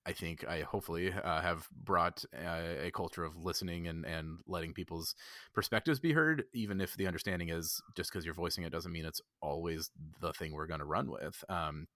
I 0.07 0.12
think 0.12 0.46
I 0.46 0.61
hopefully 0.61 1.12
uh, 1.12 1.40
have 1.40 1.68
brought 1.70 2.24
a, 2.32 2.86
a, 2.86 2.90
culture 2.92 3.24
of 3.24 3.36
listening 3.36 3.88
and, 3.88 4.07
and 4.07 4.38
letting 4.46 4.72
people's 4.72 5.16
perspectives 5.52 5.98
be 5.98 6.12
heard, 6.12 6.44
even 6.54 6.80
if 6.80 6.96
the 6.96 7.09
understanding 7.09 7.48
is 7.48 7.80
just 7.96 8.12
because 8.12 8.24
you're 8.24 8.34
voicing 8.34 8.62
it 8.62 8.70
doesn't 8.70 8.92
mean 8.92 9.04
it's 9.04 9.20
always 9.42 9.90
the 10.20 10.32
thing 10.32 10.52
we're 10.52 10.68
going 10.68 10.80
to 10.80 10.86
run 10.86 11.11
with. 11.11 11.42
Um, 11.48 11.88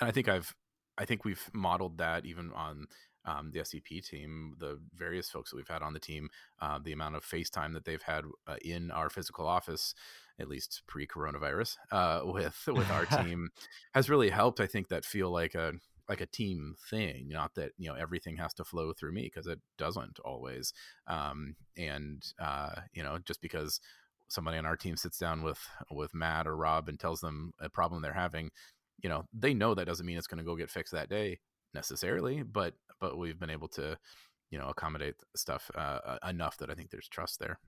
and 0.00 0.08
I 0.08 0.12
think 0.12 0.28
I've 0.28 0.54
I 0.98 1.06
think 1.06 1.24
we've 1.24 1.50
modeled 1.52 1.98
that 1.98 2.24
even 2.26 2.52
on 2.52 2.86
um, 3.24 3.50
the 3.52 3.64
SEP 3.64 4.02
team, 4.02 4.54
the 4.58 4.78
various 4.94 5.30
folks 5.30 5.50
that 5.50 5.56
we've 5.56 5.66
had 5.68 5.82
on 5.82 5.94
the 5.94 5.98
team, 5.98 6.28
uh, 6.60 6.78
the 6.82 6.92
amount 6.92 7.16
of 7.16 7.24
FaceTime 7.24 7.72
that 7.72 7.84
they've 7.84 8.02
had 8.02 8.24
uh, 8.46 8.56
in 8.62 8.90
our 8.90 9.08
physical 9.08 9.46
office, 9.46 9.94
at 10.38 10.48
least 10.48 10.82
pre-coronavirus, 10.86 11.76
uh, 11.90 12.20
with 12.24 12.62
with 12.66 12.90
our 12.90 13.06
team, 13.22 13.48
has 13.94 14.10
really 14.10 14.30
helped. 14.30 14.60
I 14.60 14.66
think 14.66 14.88
that 14.88 15.04
feel 15.04 15.30
like 15.30 15.54
a 15.54 15.72
like 16.08 16.20
a 16.20 16.26
team 16.26 16.74
thing 16.90 17.28
not 17.28 17.54
that 17.54 17.72
you 17.78 17.88
know 17.88 17.94
everything 17.94 18.36
has 18.36 18.52
to 18.54 18.64
flow 18.64 18.92
through 18.92 19.12
me 19.12 19.22
because 19.22 19.46
it 19.46 19.60
doesn't 19.78 20.18
always 20.24 20.72
um, 21.06 21.56
and 21.76 22.22
uh, 22.38 22.74
you 22.92 23.02
know 23.02 23.18
just 23.24 23.40
because 23.40 23.80
somebody 24.28 24.56
on 24.58 24.66
our 24.66 24.76
team 24.76 24.96
sits 24.96 25.18
down 25.18 25.42
with 25.42 25.60
with 25.90 26.14
matt 26.14 26.46
or 26.46 26.56
rob 26.56 26.88
and 26.88 26.98
tells 26.98 27.20
them 27.20 27.52
a 27.60 27.68
problem 27.68 28.02
they're 28.02 28.12
having 28.12 28.50
you 29.02 29.08
know 29.08 29.24
they 29.32 29.54
know 29.54 29.74
that 29.74 29.86
doesn't 29.86 30.06
mean 30.06 30.16
it's 30.16 30.26
going 30.26 30.38
to 30.38 30.44
go 30.44 30.56
get 30.56 30.70
fixed 30.70 30.92
that 30.92 31.08
day 31.08 31.38
necessarily 31.74 32.42
but 32.42 32.74
but 33.00 33.18
we've 33.18 33.38
been 33.38 33.50
able 33.50 33.68
to 33.68 33.96
you 34.50 34.58
know 34.58 34.68
accommodate 34.68 35.16
stuff 35.36 35.70
uh, 35.74 36.16
enough 36.28 36.56
that 36.58 36.70
i 36.70 36.74
think 36.74 36.90
there's 36.90 37.08
trust 37.08 37.38
there. 37.40 37.58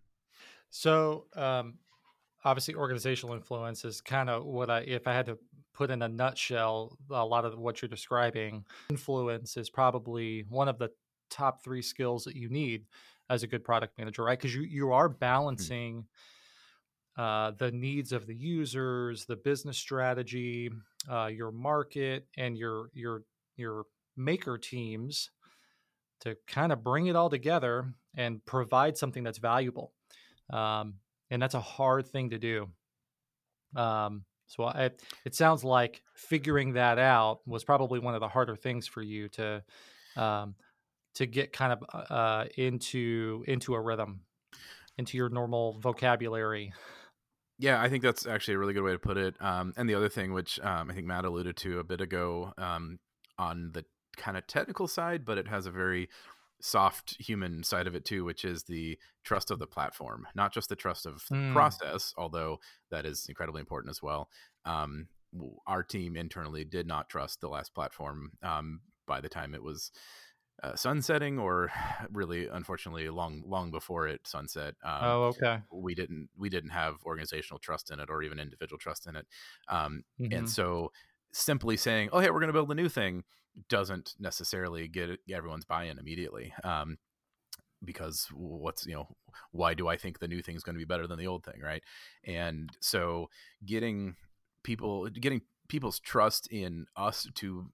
So 0.71 1.27
um 1.35 1.79
obviously 2.47 2.75
organizational 2.75 3.35
influence 3.35 3.85
is 3.85 4.01
kind 4.01 4.31
of 4.31 4.45
what 4.45 4.71
i 4.71 4.81
if 4.81 5.07
i 5.07 5.13
had 5.13 5.27
to 5.27 5.37
put 5.75 5.91
in 5.91 6.01
a 6.03 6.09
nutshell 6.09 6.97
a 7.11 7.25
lot 7.25 7.45
of 7.45 7.59
what 7.59 7.83
you're 7.83 7.89
describing 7.89 8.65
influence 8.89 9.57
is 9.57 9.69
probably 9.69 10.45
one 10.49 10.69
of 10.69 10.79
the 10.79 10.89
top 11.29 11.63
three 11.63 11.83
skills 11.83 12.25
that 12.25 12.37
you 12.37 12.49
need 12.49 12.87
as 13.29 13.43
a 13.43 13.47
good 13.47 13.65
product 13.65 13.99
manager 13.99 14.23
right 14.23 14.39
because 14.39 14.55
you 14.55 14.63
you 14.63 14.93
are 14.93 15.09
mm-hmm. 15.09 15.19
balancing 15.19 16.05
uh, 17.19 17.51
the 17.59 17.73
needs 17.73 18.13
of 18.13 18.27
the 18.27 18.35
users 18.35 19.27
the 19.27 19.37
business 19.37 19.77
strategy 19.77 20.71
uh, 21.11 21.27
your 21.27 21.51
market 21.51 22.27
and 22.37 22.57
your 22.57 22.91
your 22.95 23.23
your 23.57 23.85
maker 24.17 24.57
teams 24.57 25.31
to 26.21 26.37
kind 26.47 26.73
of 26.73 26.83
bring 26.83 27.07
it 27.07 27.17
all 27.17 27.31
together 27.31 27.93
and 28.17 28.45
provide 28.47 28.97
something 28.97 29.23
that's 29.23 29.39
valuable. 29.39 29.93
Um, 30.51 30.95
and 31.31 31.41
that's 31.41 31.55
a 31.55 31.61
hard 31.61 32.07
thing 32.07 32.31
to 32.31 32.39
do. 32.39 32.69
Um, 33.75 34.25
so 34.47 34.65
I, 34.65 34.91
it 35.25 35.35
sounds 35.35 35.65
like 35.65 36.03
figuring 36.15 36.75
that 36.75 36.99
out 36.99 37.41
was 37.47 37.65
probably 37.65 37.99
one 37.99 38.15
of 38.15 38.21
the 38.21 38.29
harder 38.29 38.57
things 38.57 38.87
for 38.87 39.03
you 39.03 39.29
to 39.31 39.63
um, 40.17 40.55
to 41.15 41.27
get 41.27 41.53
kind 41.53 41.73
of 41.73 41.85
uh, 41.93 42.15
uh 42.15 42.45
into 42.57 43.45
into 43.49 43.75
a 43.75 43.81
rhythm, 43.81 44.21
into 44.99 45.17
your 45.17 45.29
normal 45.29 45.79
vocabulary. 45.81 46.73
Yeah, 47.59 47.81
I 47.81 47.89
think 47.89 48.03
that's 48.03 48.27
actually 48.27 48.55
a 48.55 48.59
really 48.59 48.75
good 48.75 48.83
way 48.83 48.93
to 48.93 48.99
put 48.99 49.17
it. 49.17 49.35
Um, 49.41 49.73
and 49.77 49.89
the 49.89 49.95
other 49.95 50.11
thing, 50.11 50.33
which 50.35 50.61
um, 50.61 50.91
I 50.91 50.95
think 50.95 51.07
Matt 51.07 51.25
alluded 51.25 51.57
to 51.59 51.79
a 51.79 51.85
bit 51.85 52.03
ago, 52.03 52.53
um, 52.59 52.99
on 53.39 53.71
the 53.73 53.85
kind 54.17 54.37
of 54.37 54.47
technical 54.47 54.87
side, 54.87 55.25
but 55.25 55.39
it 55.39 55.49
has 55.49 55.67
a 55.67 55.71
very 55.71 56.09
soft 56.61 57.17
human 57.21 57.63
side 57.63 57.87
of 57.87 57.95
it 57.95 58.05
too, 58.05 58.25
which 58.25 58.45
is 58.45 58.65
the 58.65 58.99
trust 59.25 59.51
of 59.51 59.59
the 59.59 59.67
platform, 59.67 60.27
not 60.35 60.53
just 60.53 60.69
the 60.69 60.77
trust 60.77 61.07
of 61.07 61.23
mm. 61.31 61.53
process, 61.53 62.15
although 62.17 62.59
that 62.91 63.05
is 63.05 63.27
incredibly 63.29 63.61
important 63.61 63.91
as 63.91 64.03
well. 64.03 64.29
Um, 64.65 65.09
our 65.67 65.83
team 65.83 66.17
internally 66.17 66.65
did 66.65 66.87
not 66.87 67.09
trust 67.09 67.41
the 67.41 67.49
last 67.49 67.75
platform 67.75 68.33
um, 68.43 68.81
by 69.07 69.21
the 69.21 69.29
time 69.29 69.55
it 69.55 69.63
was 69.63 69.91
uh, 70.63 70.75
sunsetting, 70.75 71.39
or 71.39 71.71
really, 72.13 72.49
unfortunately, 72.49 73.09
long 73.09 73.43
long 73.47 73.71
before 73.71 74.07
it 74.09 74.27
sunset. 74.27 74.75
Um, 74.83 74.99
oh, 75.03 75.23
okay. 75.25 75.59
We 75.71 75.95
didn't 75.95 76.29
we 76.37 76.49
didn't 76.49 76.71
have 76.71 76.97
organizational 77.05 77.59
trust 77.59 77.91
in 77.91 78.01
it, 78.01 78.09
or 78.11 78.23
even 78.23 78.39
individual 78.39 78.79
trust 78.79 79.07
in 79.07 79.17
it, 79.17 79.27
um, 79.69 80.05
mm-hmm. 80.21 80.33
and 80.33 80.49
so 80.49 80.93
simply 81.33 81.77
saying, 81.77 82.11
"Oh, 82.13 82.21
hey, 82.21 82.31
we're 82.31 82.41
going 82.41 82.49
to 82.49 82.53
build 82.53 82.71
a 82.71 82.75
new 82.75 82.89
thing," 82.89 83.25
doesn't 83.69 84.15
necessarily 84.19 84.89
get 84.89 85.19
everyone's 85.33 85.65
buy-in 85.65 85.99
immediately. 85.99 86.53
Um, 86.65 86.99
because 87.85 88.29
what's 88.33 88.87
you 88.87 88.95
know 88.95 89.09
why 89.53 89.75
do 89.75 89.89
I 89.89 89.97
think 89.97 90.19
the 90.19 90.29
new 90.29 90.43
thing 90.43 90.57
is 90.57 90.63
going 90.63 90.75
to 90.75 90.79
be 90.79 90.85
better 90.85 91.07
than 91.07 91.19
the 91.19 91.27
old 91.27 91.45
thing, 91.45 91.61
right? 91.63 91.83
And 92.25 92.71
so 92.81 93.29
getting 93.65 94.17
people 94.63 95.09
getting 95.09 95.43
people's 95.69 96.01
trust 96.01 96.49
in 96.51 96.87
us 96.97 97.29
to 97.37 97.71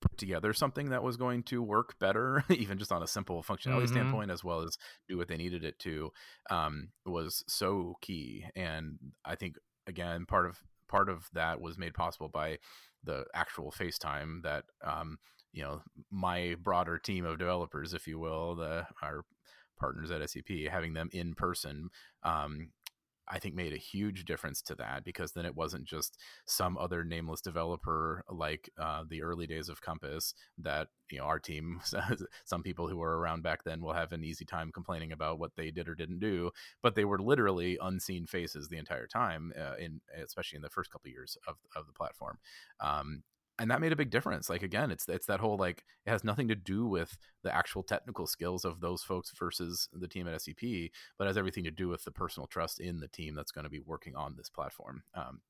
put 0.00 0.16
together 0.16 0.52
something 0.52 0.90
that 0.90 1.02
was 1.02 1.16
going 1.16 1.42
to 1.44 1.62
work 1.62 1.98
better, 1.98 2.44
even 2.50 2.78
just 2.78 2.92
on 2.92 3.02
a 3.02 3.06
simple 3.06 3.42
functionality 3.42 3.84
mm-hmm. 3.84 3.92
standpoint, 3.92 4.30
as 4.30 4.42
well 4.42 4.62
as 4.62 4.78
do 5.08 5.16
what 5.16 5.28
they 5.28 5.36
needed 5.36 5.64
it 5.64 5.78
to, 5.78 6.10
um, 6.48 6.88
was 7.04 7.44
so 7.46 7.96
key. 8.00 8.46
And 8.56 8.98
I 9.24 9.34
think 9.34 9.56
again, 9.86 10.26
part 10.26 10.46
of 10.46 10.58
part 10.90 11.08
of 11.08 11.28
that 11.32 11.60
was 11.60 11.78
made 11.78 11.94
possible 11.94 12.28
by 12.28 12.58
the 13.04 13.24
actual 13.34 13.70
FaceTime 13.70 14.42
that 14.42 14.64
um, 14.84 15.18
you 15.52 15.62
know 15.62 15.80
my 16.10 16.56
broader 16.62 16.98
team 16.98 17.24
of 17.24 17.38
developers, 17.38 17.94
if 17.94 18.06
you 18.06 18.18
will, 18.18 18.56
the 18.56 18.86
our 19.02 19.24
partners 19.78 20.10
at 20.10 20.28
SEP, 20.28 20.68
having 20.70 20.92
them 20.92 21.08
in 21.12 21.34
person 21.34 21.88
um, 22.22 22.68
I 23.30 23.38
think 23.38 23.54
made 23.54 23.72
a 23.72 23.78
huge 23.78 24.24
difference 24.24 24.60
to 24.62 24.74
that 24.76 25.04
because 25.04 25.32
then 25.32 25.46
it 25.46 25.54
wasn't 25.54 25.84
just 25.84 26.18
some 26.46 26.76
other 26.76 27.04
nameless 27.04 27.40
developer 27.40 28.24
like 28.28 28.68
uh, 28.78 29.04
the 29.08 29.22
early 29.22 29.46
days 29.46 29.68
of 29.68 29.80
Compass 29.80 30.34
that 30.58 30.88
you 31.10 31.18
know 31.18 31.24
our 31.24 31.38
team, 31.38 31.80
some 32.44 32.62
people 32.62 32.88
who 32.88 32.96
were 32.96 33.18
around 33.18 33.42
back 33.42 33.62
then 33.64 33.80
will 33.80 33.92
have 33.92 34.12
an 34.12 34.24
easy 34.24 34.44
time 34.44 34.72
complaining 34.72 35.12
about 35.12 35.38
what 35.38 35.52
they 35.56 35.70
did 35.70 35.88
or 35.88 35.94
didn't 35.94 36.18
do, 36.18 36.50
but 36.82 36.94
they 36.94 37.04
were 37.04 37.20
literally 37.20 37.78
unseen 37.80 38.26
faces 38.26 38.68
the 38.68 38.78
entire 38.78 39.06
time, 39.06 39.52
uh, 39.58 39.76
in 39.78 40.00
especially 40.22 40.56
in 40.56 40.62
the 40.62 40.70
first 40.70 40.90
couple 40.90 41.08
of 41.08 41.12
years 41.12 41.38
of 41.46 41.56
of 41.76 41.86
the 41.86 41.92
platform. 41.92 42.38
Um, 42.80 43.22
and 43.60 43.70
that 43.70 43.80
made 43.80 43.92
a 43.92 43.96
big 43.96 44.10
difference. 44.10 44.48
Like 44.48 44.62
again, 44.62 44.90
it's 44.90 45.06
it's 45.08 45.26
that 45.26 45.40
whole 45.40 45.56
like 45.56 45.84
it 46.06 46.10
has 46.10 46.24
nothing 46.24 46.48
to 46.48 46.54
do 46.54 46.86
with 46.86 47.18
the 47.42 47.54
actual 47.54 47.82
technical 47.82 48.26
skills 48.26 48.64
of 48.64 48.80
those 48.80 49.02
folks 49.02 49.30
versus 49.38 49.88
the 49.92 50.08
team 50.08 50.26
at 50.26 50.40
SEP, 50.40 50.90
but 51.18 51.26
has 51.26 51.36
everything 51.36 51.64
to 51.64 51.70
do 51.70 51.88
with 51.88 52.04
the 52.04 52.10
personal 52.10 52.46
trust 52.46 52.80
in 52.80 53.00
the 53.00 53.08
team 53.08 53.34
that's 53.34 53.52
going 53.52 53.64
to 53.64 53.70
be 53.70 53.80
working 53.80 54.16
on 54.16 54.34
this 54.36 54.48
platform. 54.48 55.02
Um, 55.14 55.40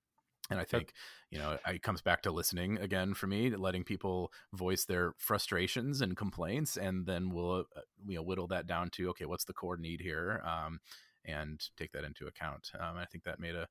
and 0.50 0.58
I 0.58 0.64
think, 0.64 0.94
you 1.30 1.38
know, 1.38 1.58
it 1.68 1.82
comes 1.82 2.02
back 2.02 2.22
to 2.22 2.32
listening 2.32 2.76
again 2.78 3.14
for 3.14 3.28
me, 3.28 3.50
letting 3.50 3.84
people 3.84 4.32
voice 4.52 4.84
their 4.84 5.14
frustrations 5.16 6.00
and 6.00 6.16
complaints, 6.16 6.76
and 6.76 7.06
then 7.06 7.30
we'll, 7.30 7.66
uh, 7.76 7.82
you 8.08 8.16
know, 8.16 8.22
whittle 8.22 8.48
that 8.48 8.66
down 8.66 8.90
to, 8.90 9.10
okay, 9.10 9.26
what's 9.26 9.44
the 9.44 9.52
core 9.52 9.76
need 9.76 10.00
here? 10.00 10.42
Um, 10.44 10.80
and 11.24 11.62
take 11.76 11.92
that 11.92 12.02
into 12.02 12.26
account. 12.26 12.72
Um, 12.74 12.96
I 12.96 13.04
think 13.04 13.24
that 13.24 13.38
made 13.38 13.54
a, 13.54 13.68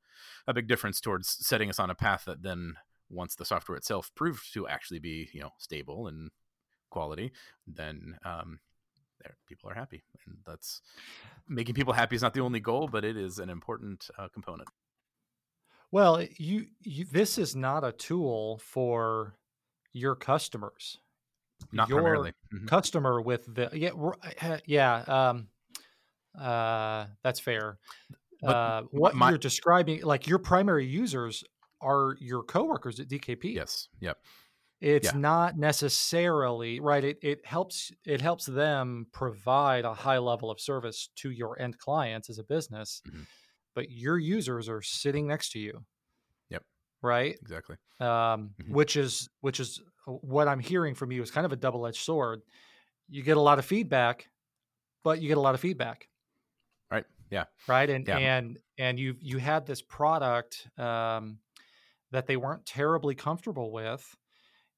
a 0.48 0.54
big 0.54 0.68
difference 0.68 1.02
towards 1.02 1.28
setting 1.46 1.70
us 1.70 1.80
on 1.80 1.90
a 1.90 1.96
path 1.96 2.24
that 2.26 2.44
then 2.44 2.76
once 3.10 3.36
the 3.36 3.46
software 3.46 3.78
itself 3.78 4.12
proved 4.16 4.54
to 4.54 4.68
actually 4.68 5.00
be 5.00 5.30
you 5.34 5.42
know 5.42 5.52
stable 5.58 6.08
and 6.08 6.32
quality, 6.90 7.32
then 7.68 8.18
um, 8.26 8.60
there 9.22 9.36
people 9.48 9.70
are 9.70 9.76
happy, 9.76 10.04
and 10.26 10.38
that's 10.46 10.82
making 11.48 11.76
people 11.76 11.94
happy 11.94 12.16
is 12.16 12.22
not 12.22 12.34
the 12.34 12.42
only 12.42 12.60
goal, 12.60 12.88
but 12.88 13.04
it 13.04 13.18
is 13.18 13.40
an 13.40 13.50
important 13.50 14.10
uh, 14.18 14.28
component. 14.30 14.70
Well, 15.92 16.24
you, 16.38 16.68
you 16.82 17.06
this 17.06 17.38
is 17.38 17.56
not 17.56 17.84
a 17.84 17.92
tool 17.92 18.60
for 18.64 19.36
your 19.92 20.16
customers. 20.16 21.00
Not 21.72 21.90
your 21.90 22.00
primarily. 22.00 22.34
Mm-hmm. 22.54 22.68
customer 22.68 23.22
with 23.22 23.54
the 23.54 23.70
yeah 23.74 23.90
uh, 24.42 24.58
yeah 24.66 25.04
um, 25.08 25.48
uh, 26.40 27.06
that's 27.24 27.40
fair. 27.40 27.78
But 28.42 28.56
uh, 28.56 28.82
what 28.92 29.16
my, 29.16 29.30
you're 29.30 29.38
describing, 29.38 30.04
like 30.04 30.28
your 30.28 30.40
primary 30.40 30.86
users 30.86 31.44
are 31.82 32.16
your 32.20 32.44
coworkers 32.44 33.00
at 33.00 33.08
DKP. 33.08 33.56
Yes. 33.56 33.88
Yep. 34.00 34.18
It's 34.82 35.12
yeah. 35.12 35.20
not 35.20 35.58
necessarily 35.58 36.80
right. 36.80 37.04
It 37.04 37.20
it 37.22 37.46
helps 37.46 37.92
it 38.06 38.22
helps 38.22 38.46
them 38.46 39.08
provide 39.12 39.84
a 39.84 39.94
high 39.94 40.20
level 40.20 40.50
of 40.50 40.60
service 40.62 41.10
to 41.18 41.32
your 41.32 41.60
end 41.62 41.78
clients 41.78 42.30
as 42.30 42.40
a 42.40 42.44
business, 42.44 43.02
mm-hmm. 43.06 43.24
but 43.76 43.92
your 43.92 44.18
users 44.18 44.70
are 44.70 44.82
sitting 44.82 45.28
next 45.28 45.52
to 45.52 45.60
you. 45.60 45.84
Yep. 46.50 46.64
Right. 47.02 47.36
Exactly. 47.42 47.76
Um, 48.00 48.08
mm-hmm. 48.08 48.74
Which 48.74 48.96
is 48.96 49.28
which 49.42 49.60
is 49.60 49.82
uh, 50.08 50.14
what 50.14 50.48
I'm 50.48 50.60
hearing 50.60 50.96
from 50.96 51.12
you 51.12 51.22
is 51.22 51.30
kind 51.30 51.46
of 51.46 51.52
a 51.52 51.58
double 51.58 51.86
edged 51.86 52.02
sword. 52.02 52.42
You 53.10 53.22
get 53.22 53.36
a 53.36 53.42
lot 53.42 53.60
of 53.60 53.66
feedback, 53.66 54.30
but 55.04 55.22
you 55.22 55.28
get 55.28 55.38
a 55.38 55.42
lot 55.42 55.56
of 55.56 55.60
feedback. 55.60 56.08
Right. 56.90 57.06
Yeah. 57.30 57.46
Right. 57.68 57.90
And 57.90 58.08
yeah. 58.08 58.18
and 58.18 58.58
and 58.78 58.98
you 58.98 59.16
you 59.20 59.40
had 59.40 59.66
this 59.66 59.82
product. 59.82 60.70
Um, 60.78 61.40
that 62.12 62.28
they 62.28 62.38
weren't 62.38 62.66
terribly 62.66 63.16
comfortable 63.16 63.72
with 63.72 64.16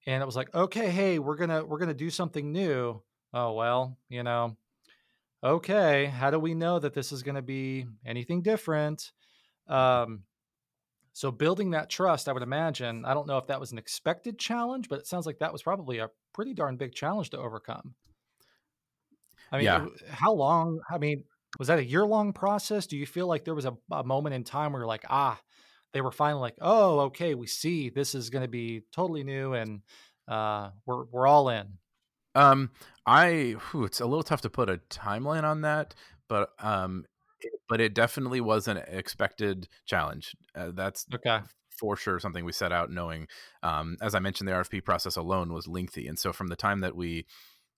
and 0.06 0.22
it 0.22 0.26
was 0.26 0.36
like 0.36 0.54
okay 0.54 0.90
hey 0.90 1.20
we're 1.20 1.36
gonna 1.36 1.64
we're 1.64 1.80
gonna 1.80 1.94
do 1.94 2.10
something 2.10 2.52
new. 2.52 3.02
Oh 3.34 3.54
well 3.54 3.98
you 4.10 4.24
know 4.24 4.58
okay 5.44 6.06
how 6.06 6.32
do 6.32 6.40
we 6.40 6.54
know 6.54 6.80
that 6.80 6.94
this 6.94 7.12
is 7.12 7.24
to 7.24 7.42
be 7.42 7.86
anything 8.06 8.42
different? 8.42 9.12
Um, 9.68 10.24
so 11.14 11.32
building 11.32 11.72
that 11.72 11.90
trust 11.90 12.30
i 12.30 12.34
would 12.34 12.42
imagine 12.42 13.04
i 13.06 13.14
don't 13.14 13.28
know 13.28 13.38
if 13.38 13.48
that 13.48 13.60
was 13.60 13.74
an 13.74 13.78
expected 13.78 14.40
challenge 14.40 14.88
but 14.88 15.00
it 15.00 15.08
sounds 15.08 15.26
like 15.26 15.40
that 15.40 15.52
was 15.52 15.62
probably 15.62 15.98
a 15.98 16.10
pretty 16.34 16.54
darn 16.54 16.78
big 16.78 16.94
challenge 16.94 17.30
to 17.32 17.38
overcome. 17.38 17.94
I 19.52 19.58
mean 19.58 19.66
yeah. 19.66 19.86
how 20.10 20.34
long 20.34 20.80
i 20.90 20.98
mean 20.98 21.26
was 21.60 21.68
that 21.68 21.80
a 21.80 21.86
year 21.86 22.06
long 22.06 22.32
process? 22.32 22.88
Do 22.88 22.96
you 22.96 23.06
feel 23.06 23.28
like 23.28 23.44
there 23.44 23.56
was 23.56 23.66
a, 23.66 23.76
a 23.92 24.06
moment 24.06 24.36
in 24.36 24.46
time 24.46 24.72
where 24.72 24.82
you're 24.82 24.88
like 24.88 25.06
ah 25.10 25.40
they 25.94 26.02
were 26.02 26.12
finally 26.12 26.42
like, 26.42 26.56
oh, 26.62 27.00
okay, 27.02 27.36
we 27.36 27.48
see 27.48 27.90
this 27.90 28.16
is 28.16 28.30
going 28.30 28.44
to 28.44 28.50
be 28.50 28.84
totally 28.92 29.24
new, 29.24 29.54
and 29.54 29.82
uh, 30.28 30.70
we're 30.86 31.06
we're 31.06 31.28
all 31.28 31.50
in. 31.50 31.78
Um, 32.36 32.72
I 33.06 33.56
whew, 33.72 33.86
it's 33.86 34.00
a 34.00 34.06
little 34.06 34.24
tough 34.24 34.42
to 34.42 34.50
put 34.50 34.70
a 34.70 34.78
timeline 34.90 35.44
on 35.44 35.62
that, 35.62 35.96
but 36.30 36.52
um, 36.60 37.06
but 37.68 37.82
it 37.82 37.94
definitely 37.94 38.42
was 38.42 38.68
an 38.68 38.78
expected 38.78 39.68
challenge. 39.86 40.36
Uh, 40.56 40.72
that's 40.74 41.06
okay 41.14 41.40
for 41.82 41.98
sure 41.98 42.20
something 42.20 42.46
we 42.46 42.52
set 42.52 42.72
out 42.72 42.92
knowing. 42.92 43.28
Um, 43.64 43.98
as 44.02 44.14
I 44.14 44.20
mentioned, 44.20 44.48
the 44.48 44.54
RFP 44.54 44.86
process 44.86 45.16
alone 45.16 45.52
was 45.52 45.68
lengthy, 45.68 46.08
and 46.08 46.18
so 46.18 46.32
from 46.32 46.48
the 46.48 46.56
time 46.56 46.82
that 46.82 46.96
we 46.96 47.26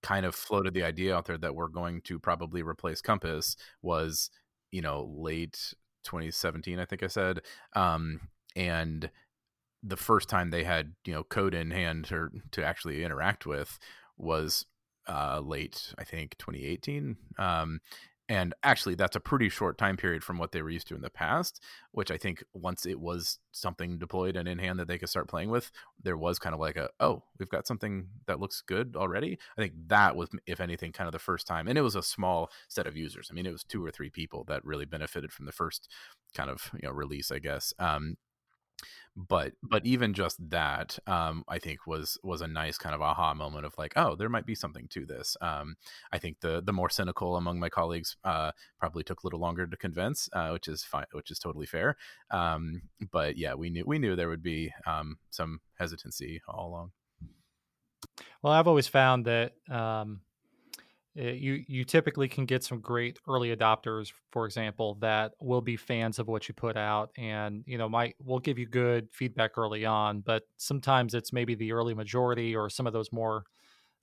kind 0.01 0.26
of 0.26 0.36
floated 0.36 0.74
the 0.74 0.84
idea 0.84 1.16
out 1.16 1.26
there 1.26 1.38
that 1.38 1.55
we're 1.55 1.70
going 1.70 2.01
to 2.01 2.20
probably 2.20 2.61
replace 2.61 3.01
Compass 3.01 3.55
was 3.82 4.30
you 4.72 4.82
know 4.82 5.09
late 5.18 5.74
2017, 6.04 6.80
I 6.80 6.86
think 6.86 7.04
I 7.04 7.08
said. 7.08 7.41
Um, 7.74 8.30
and 8.56 9.10
the 9.82 9.97
first 9.97 10.30
time 10.30 10.49
they 10.49 10.64
had 10.64 10.93
you 11.06 11.14
know 11.14 11.24
code 11.24 11.54
in 11.54 11.72
hand 11.72 12.12
or 12.12 12.32
to 12.51 12.64
actually 12.64 13.04
interact 13.04 13.45
with 13.45 13.80
was 14.18 14.66
uh, 15.08 15.41
late, 15.43 15.93
I 15.97 16.04
think 16.04 16.38
2018. 16.38 17.18
Um, 17.38 17.82
and 18.30 18.53
actually, 18.63 18.95
that's 18.95 19.17
a 19.17 19.19
pretty 19.19 19.49
short 19.49 19.78
time 19.78 19.97
period 19.97 20.24
from 20.24 20.38
what 20.38 20.53
they 20.53 20.61
were 20.61 20.69
used 20.69 20.88
to 20.88 20.95
in 20.95 21.01
the 21.01 21.09
past, 21.09 21.61
which 21.91 22.09
I 22.09 22.17
think 22.17 22.41
once 22.53 22.86
it 22.86 22.99
was 22.99 23.39
something 23.51 23.99
deployed 23.99 24.38
and 24.38 24.47
in 24.47 24.59
hand 24.59 24.80
that 24.80 24.88
they 24.88 24.97
could 24.97 25.09
start 25.09 25.28
playing 25.28 25.49
with, 25.49 25.71
there 26.01 26.15
was 26.15 26.39
kind 26.39 26.53
of 26.53 26.61
like 26.61 26.78
a, 26.78 26.89
oh, 27.01 27.24
we've 27.38 27.49
got 27.49 27.67
something 27.67 28.07
that 28.28 28.39
looks 28.39 28.61
good 28.61 28.95
already. 28.95 29.38
I 29.57 29.61
think 29.61 29.74
that 29.88 30.15
was, 30.15 30.30
if 30.47 30.61
anything, 30.61 30.93
kind 30.93 31.07
of 31.07 31.11
the 31.11 31.19
first 31.19 31.47
time. 31.47 31.67
And 31.67 31.78
it 31.78 31.82
was 31.82 31.95
a 31.95 32.03
small 32.03 32.49
set 32.69 32.88
of 32.88 32.95
users. 32.95 33.28
I 33.30 33.34
mean, 33.34 33.45
it 33.45 33.51
was 33.51 33.65
two 33.65 33.86
or 33.86 33.91
three 33.91 34.09
people 34.09 34.45
that 34.45 34.63
really 34.63 34.86
benefited 34.86 35.34
from 35.34 35.45
the 35.45 35.51
first 35.51 35.89
kind 36.34 36.49
of 36.49 36.71
you 36.82 36.88
know 36.88 36.93
release, 36.93 37.30
I 37.30 37.39
guess. 37.39 37.74
Um, 37.78 38.15
but 39.15 39.53
but 39.61 39.86
even 39.86 40.13
just 40.13 40.38
that 40.49 40.97
um, 41.07 41.43
i 41.47 41.59
think 41.59 41.86
was 41.86 42.17
was 42.23 42.41
a 42.41 42.47
nice 42.47 42.77
kind 42.77 42.95
of 42.95 43.01
aha 43.01 43.34
moment 43.34 43.65
of 43.65 43.73
like 43.77 43.93
oh 43.95 44.15
there 44.15 44.29
might 44.29 44.45
be 44.45 44.55
something 44.55 44.88
to 44.89 45.05
this. 45.05 45.38
Um, 45.41 45.75
i 46.11 46.17
think 46.17 46.39
the 46.41 46.61
the 46.61 46.73
more 46.73 46.89
cynical 46.89 47.36
among 47.36 47.59
my 47.59 47.69
colleagues 47.69 48.15
uh, 48.23 48.51
probably 48.79 49.03
took 49.03 49.23
a 49.23 49.27
little 49.27 49.39
longer 49.39 49.67
to 49.67 49.77
convince 49.77 50.29
uh, 50.34 50.49
which 50.49 50.67
is 50.67 50.84
fine 50.84 51.05
which 51.13 51.31
is 51.31 51.39
totally 51.39 51.65
fair. 51.65 51.95
Um, 52.31 52.84
but 53.11 53.38
yeah 53.38 53.53
we 53.53 53.69
knew 53.69 53.84
we 53.86 53.99
knew 53.99 54.15
there 54.15 54.29
would 54.29 54.43
be 54.43 54.73
um, 54.88 55.17
some 55.29 55.59
hesitancy 55.77 56.41
all 56.47 56.67
along. 56.69 56.91
Well 58.41 58.53
i've 58.53 58.67
always 58.67 58.88
found 58.88 59.25
that 59.25 59.53
um, 59.69 60.21
you 61.16 61.64
you 61.68 61.84
typically 61.86 62.28
can 62.28 62.45
get 62.45 62.64
some 62.64 62.80
great 62.80 63.20
early 63.28 63.55
adopters 63.55 64.11
for 64.32 64.45
example 64.45 64.95
that 64.95 65.34
will 65.39 65.61
be 65.61 65.78
fans 65.78 66.18
of 66.18 66.28
what 66.28 66.47
you 66.47 66.53
put 66.55 66.76
out 66.76 67.11
and 67.18 67.64
you 67.68 67.78
know 67.78 67.88
might 67.88 68.16
will 68.20 68.39
give 68.39 68.57
you 68.57 68.66
good 68.66 69.07
feedback 69.11 69.57
early 69.57 69.86
on 69.86 70.22
but 70.22 70.43
sometimes 70.57 71.14
it's 71.14 71.32
maybe 71.32 71.53
the 71.53 71.72
early 71.72 71.93
majority 71.93 72.55
or 72.55 72.70
some 72.70 72.88
of 72.88 72.93
those 72.93 73.11
more 73.11 73.45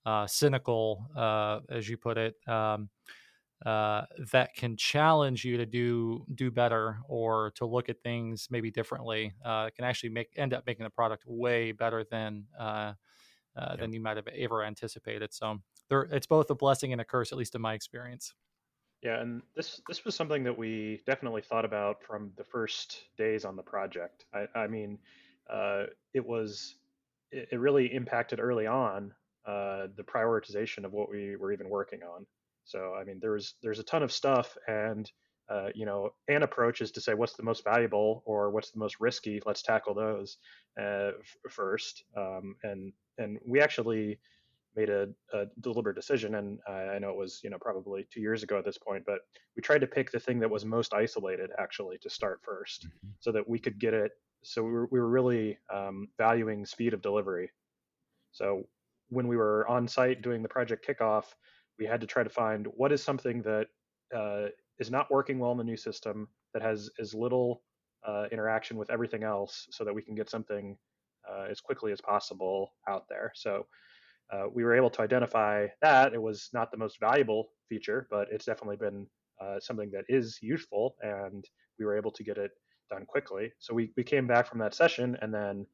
uh, 0.06 0.26
cynical 0.26 1.06
uh, 1.16 1.61
as 1.70 1.88
you 1.88 1.96
put 1.96 2.18
it 2.18 2.36
um, 2.48 2.90
uh, 3.66 4.06
that 4.32 4.54
can 4.54 4.74
challenge 4.76 5.44
you 5.44 5.58
to 5.58 5.66
do 5.66 6.24
do 6.34 6.50
better 6.50 6.98
or 7.08 7.50
to 7.54 7.66
look 7.66 7.90
at 7.90 8.00
things 8.02 8.48
maybe 8.50 8.70
differently 8.70 9.34
uh, 9.44 9.68
can 9.76 9.84
actually 9.84 10.08
make 10.08 10.32
end 10.36 10.54
up 10.54 10.64
making 10.66 10.84
the 10.84 10.90
product 10.90 11.24
way 11.26 11.70
better 11.72 12.02
than 12.04 12.46
uh, 12.58 12.94
uh, 13.56 13.76
than 13.76 13.92
you 13.92 14.00
might 14.00 14.16
have 14.16 14.28
ever 14.28 14.62
anticipated 14.64 15.32
so 15.34 15.58
there 15.91 16.03
it's 16.03 16.26
both 16.26 16.49
a 16.51 16.55
blessing 16.55 16.93
and 16.93 17.01
a 17.01 17.05
curse, 17.05 17.32
at 17.32 17.38
least 17.38 17.55
in 17.55 17.61
my 17.61 17.74
experience. 17.74 18.32
Yeah, 19.03 19.20
and 19.20 19.43
this 19.57 19.80
this 19.88 20.05
was 20.05 20.14
something 20.14 20.45
that 20.45 20.57
we 20.57 21.03
definitely 21.07 21.43
thought 21.43 21.64
about 21.64 22.03
from 22.03 22.32
the 22.36 22.45
first 22.45 23.05
days 23.18 23.45
on 23.45 23.57
the 23.57 23.62
project. 23.62 24.24
I, 24.34 24.47
I 24.59 24.66
mean, 24.66 24.99
uh, 25.53 25.84
it 26.14 26.24
was 26.24 26.76
it, 27.30 27.49
it, 27.53 27.61
really 27.61 27.93
impacted 27.95 28.41
early 28.41 28.66
on 28.66 29.12
uh, 29.47 29.86
the 29.97 30.03
prioritization 30.03 30.84
of 30.84 30.93
what 30.93 31.11
we 31.11 31.36
were 31.36 31.53
even 31.53 31.68
working 31.68 32.03
on. 32.03 32.26
So 32.64 32.95
I 32.95 33.05
mean, 33.05 33.18
there 33.20 33.32
was 33.32 33.55
there's 33.62 33.78
a 33.78 33.84
ton 33.84 34.03
of 34.03 34.12
stuff, 34.12 34.57
and 34.68 35.11
uh, 35.51 35.68
you 35.74 35.86
know, 35.86 36.11
an 36.28 36.43
approach 36.43 36.82
is 36.82 36.93
to 36.93 37.01
say 37.01 37.14
what's 37.14 37.34
the 37.34 37.43
most 37.43 37.64
valuable 37.64 38.22
or 38.26 38.51
what's 38.51 38.70
the 38.70 38.78
most 38.78 39.01
risky. 39.01 39.41
Let's 39.47 39.62
tackle 39.62 39.95
those 39.95 40.36
uh, 40.78 41.12
f- 41.20 41.51
first. 41.51 42.05
Um, 42.16 42.55
and 42.62 42.93
and 43.18 43.38
we 43.47 43.61
actually 43.61 44.18
made 44.76 44.88
a, 44.88 45.08
a 45.32 45.46
deliberate 45.60 45.96
decision, 45.96 46.36
and 46.36 46.58
I 46.68 46.98
know 46.98 47.10
it 47.10 47.16
was 47.16 47.40
you 47.42 47.50
know 47.50 47.58
probably 47.60 48.06
two 48.12 48.20
years 48.20 48.42
ago 48.42 48.58
at 48.58 48.64
this 48.64 48.78
point, 48.78 49.04
but 49.06 49.20
we 49.56 49.62
tried 49.62 49.80
to 49.80 49.86
pick 49.86 50.10
the 50.10 50.20
thing 50.20 50.38
that 50.40 50.50
was 50.50 50.64
most 50.64 50.94
isolated 50.94 51.50
actually 51.58 51.98
to 51.98 52.10
start 52.10 52.40
1st 52.42 52.86
mm-hmm. 52.86 53.08
so 53.18 53.32
that 53.32 53.48
we 53.48 53.58
could 53.58 53.78
get 53.78 53.94
it. 53.94 54.12
So 54.42 54.62
we 54.62 54.70
were, 54.70 54.88
we 54.90 55.00
were 55.00 55.08
really 55.08 55.58
um, 55.72 56.08
valuing 56.16 56.64
speed 56.64 56.94
of 56.94 57.02
delivery. 57.02 57.50
So 58.32 58.66
when 59.08 59.28
we 59.28 59.36
were 59.36 59.66
on 59.68 59.86
site 59.88 60.22
doing 60.22 60.42
the 60.42 60.48
project 60.48 60.86
kickoff, 60.86 61.24
we 61.78 61.86
had 61.86 62.00
to 62.00 62.06
try 62.06 62.22
to 62.22 62.30
find 62.30 62.66
what 62.74 62.92
is 62.92 63.02
something 63.02 63.42
that 63.42 63.66
uh, 64.14 64.48
is 64.78 64.90
not 64.90 65.10
working 65.10 65.38
well 65.38 65.52
in 65.52 65.58
the 65.58 65.64
new 65.64 65.76
system 65.76 66.28
that 66.54 66.62
has 66.62 66.90
as 66.98 67.14
little 67.14 67.62
uh, 68.06 68.26
interaction 68.32 68.76
with 68.76 68.90
everything 68.90 69.22
else 69.22 69.66
so 69.70 69.84
that 69.84 69.94
we 69.94 70.02
can 70.02 70.14
get 70.14 70.30
something 70.30 70.76
uh, 71.30 71.46
as 71.50 71.60
quickly 71.60 71.92
as 71.92 72.00
possible 72.00 72.72
out 72.88 73.04
there. 73.08 73.32
So 73.34 73.66
uh, 74.32 74.44
we 74.52 74.64
were 74.64 74.74
able 74.74 74.90
to 74.90 75.02
identify 75.02 75.66
that. 75.82 76.14
It 76.14 76.22
was 76.22 76.48
not 76.52 76.70
the 76.70 76.76
most 76.76 77.00
valuable 77.00 77.50
feature, 77.68 78.06
but 78.10 78.28
it's 78.30 78.44
definitely 78.44 78.76
been 78.76 79.06
uh, 79.40 79.58
something 79.60 79.90
that 79.92 80.04
is 80.08 80.38
useful, 80.42 80.96
and 81.02 81.44
we 81.78 81.84
were 81.84 81.96
able 81.96 82.10
to 82.12 82.24
get 82.24 82.38
it 82.38 82.50
done 82.90 83.04
quickly. 83.06 83.52
So 83.58 83.74
we, 83.74 83.92
we 83.96 84.04
came 84.04 84.26
back 84.26 84.46
from 84.46 84.58
that 84.60 84.74
session, 84.74 85.16
and 85.22 85.32
then 85.32 85.66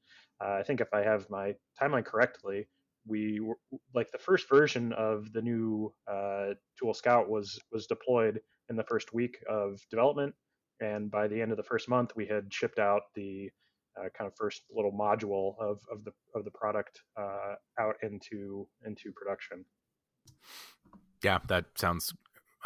uh, 0.44 0.54
I 0.54 0.62
think 0.62 0.80
if 0.80 0.88
I 0.92 1.02
have 1.02 1.28
my 1.30 1.54
timeline 1.80 2.04
correctly, 2.04 2.68
we 3.06 3.40
were, 3.40 3.58
like 3.94 4.10
the 4.10 4.18
first 4.18 4.48
version 4.48 4.92
of 4.92 5.32
the 5.32 5.42
new 5.42 5.92
uh, 6.10 6.54
tool 6.78 6.94
scout 6.94 7.28
was 7.28 7.58
was 7.72 7.86
deployed 7.86 8.40
in 8.68 8.76
the 8.76 8.84
first 8.84 9.14
week 9.14 9.38
of 9.48 9.80
development 9.90 10.34
and 10.80 11.10
by 11.10 11.26
the 11.26 11.40
end 11.40 11.50
of 11.50 11.56
the 11.56 11.62
first 11.62 11.88
month 11.88 12.14
we 12.16 12.26
had 12.26 12.52
shipped 12.52 12.78
out 12.78 13.02
the 13.14 13.50
uh, 13.98 14.08
kind 14.16 14.28
of 14.28 14.36
first 14.36 14.62
little 14.74 14.92
module 14.92 15.58
of, 15.60 15.80
of 15.90 16.04
the 16.04 16.12
of 16.34 16.44
the 16.44 16.50
product 16.50 17.02
uh, 17.16 17.54
out 17.78 17.96
into 18.02 18.66
into 18.84 19.12
production 19.12 19.64
yeah 21.22 21.38
that 21.48 21.64
sounds 21.76 22.12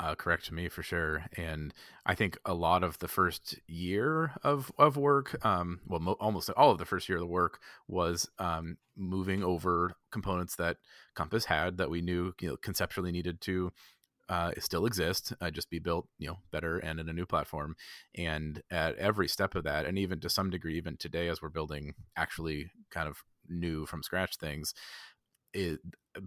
uh, 0.01 0.15
correct 0.15 0.47
to 0.47 0.55
me 0.55 0.69
for 0.69 0.83
sure. 0.83 1.27
And 1.37 1.75
I 2.07 2.15
think 2.15 2.39
a 2.47 2.55
lot 2.55 2.83
of 2.83 2.99
the 2.99 3.09
first 3.09 3.59
year 3.67 4.33
of 4.43 4.73
of 4.79 4.97
work, 4.97 5.45
um, 5.45 5.81
well, 5.87 6.01
mo- 6.01 6.17
almost 6.19 6.49
all 6.51 6.71
of 6.71 6.79
the 6.79 6.87
first 6.87 7.09
year 7.09 7.19
of 7.19 7.23
the 7.23 7.27
work 7.27 7.61
was 7.87 8.29
um, 8.39 8.79
moving 8.97 9.45
over 9.45 9.97
components 10.11 10.57
that 10.57 10.79
Compass 11.15 11.45
had 11.45 11.77
that 11.77 11.91
we 11.91 12.01
knew 12.01 12.33
you 12.41 12.49
know 12.49 12.57
conceptually 12.57 13.13
needed 13.13 13.41
to 13.43 13.73
uh, 14.31 14.53
still 14.61 14.87
exist, 14.87 15.35
uh, 15.41 15.51
just 15.51 15.69
be 15.71 15.81
built, 15.81 16.07
you 16.19 16.29
know, 16.29 16.39
better 16.53 16.79
and 16.79 17.01
in 17.01 17.09
a 17.09 17.13
new 17.13 17.27
platform. 17.27 17.75
And 18.17 18.63
at 18.71 18.97
every 18.97 19.29
step 19.29 19.57
of 19.57 19.65
that, 19.65 19.85
and 19.85 19.99
even 19.99 20.21
to 20.21 20.31
some 20.31 20.51
degree, 20.51 20.79
even 20.79 20.97
today, 20.97 21.29
as 21.29 21.43
we're 21.43 21.49
building 21.49 21.95
actually 22.17 22.71
kind 22.93 23.09
of 23.09 23.19
new 23.49 23.87
from 23.87 24.05
scratch 24.05 24.37
things, 24.37 24.73
it, 25.53 25.81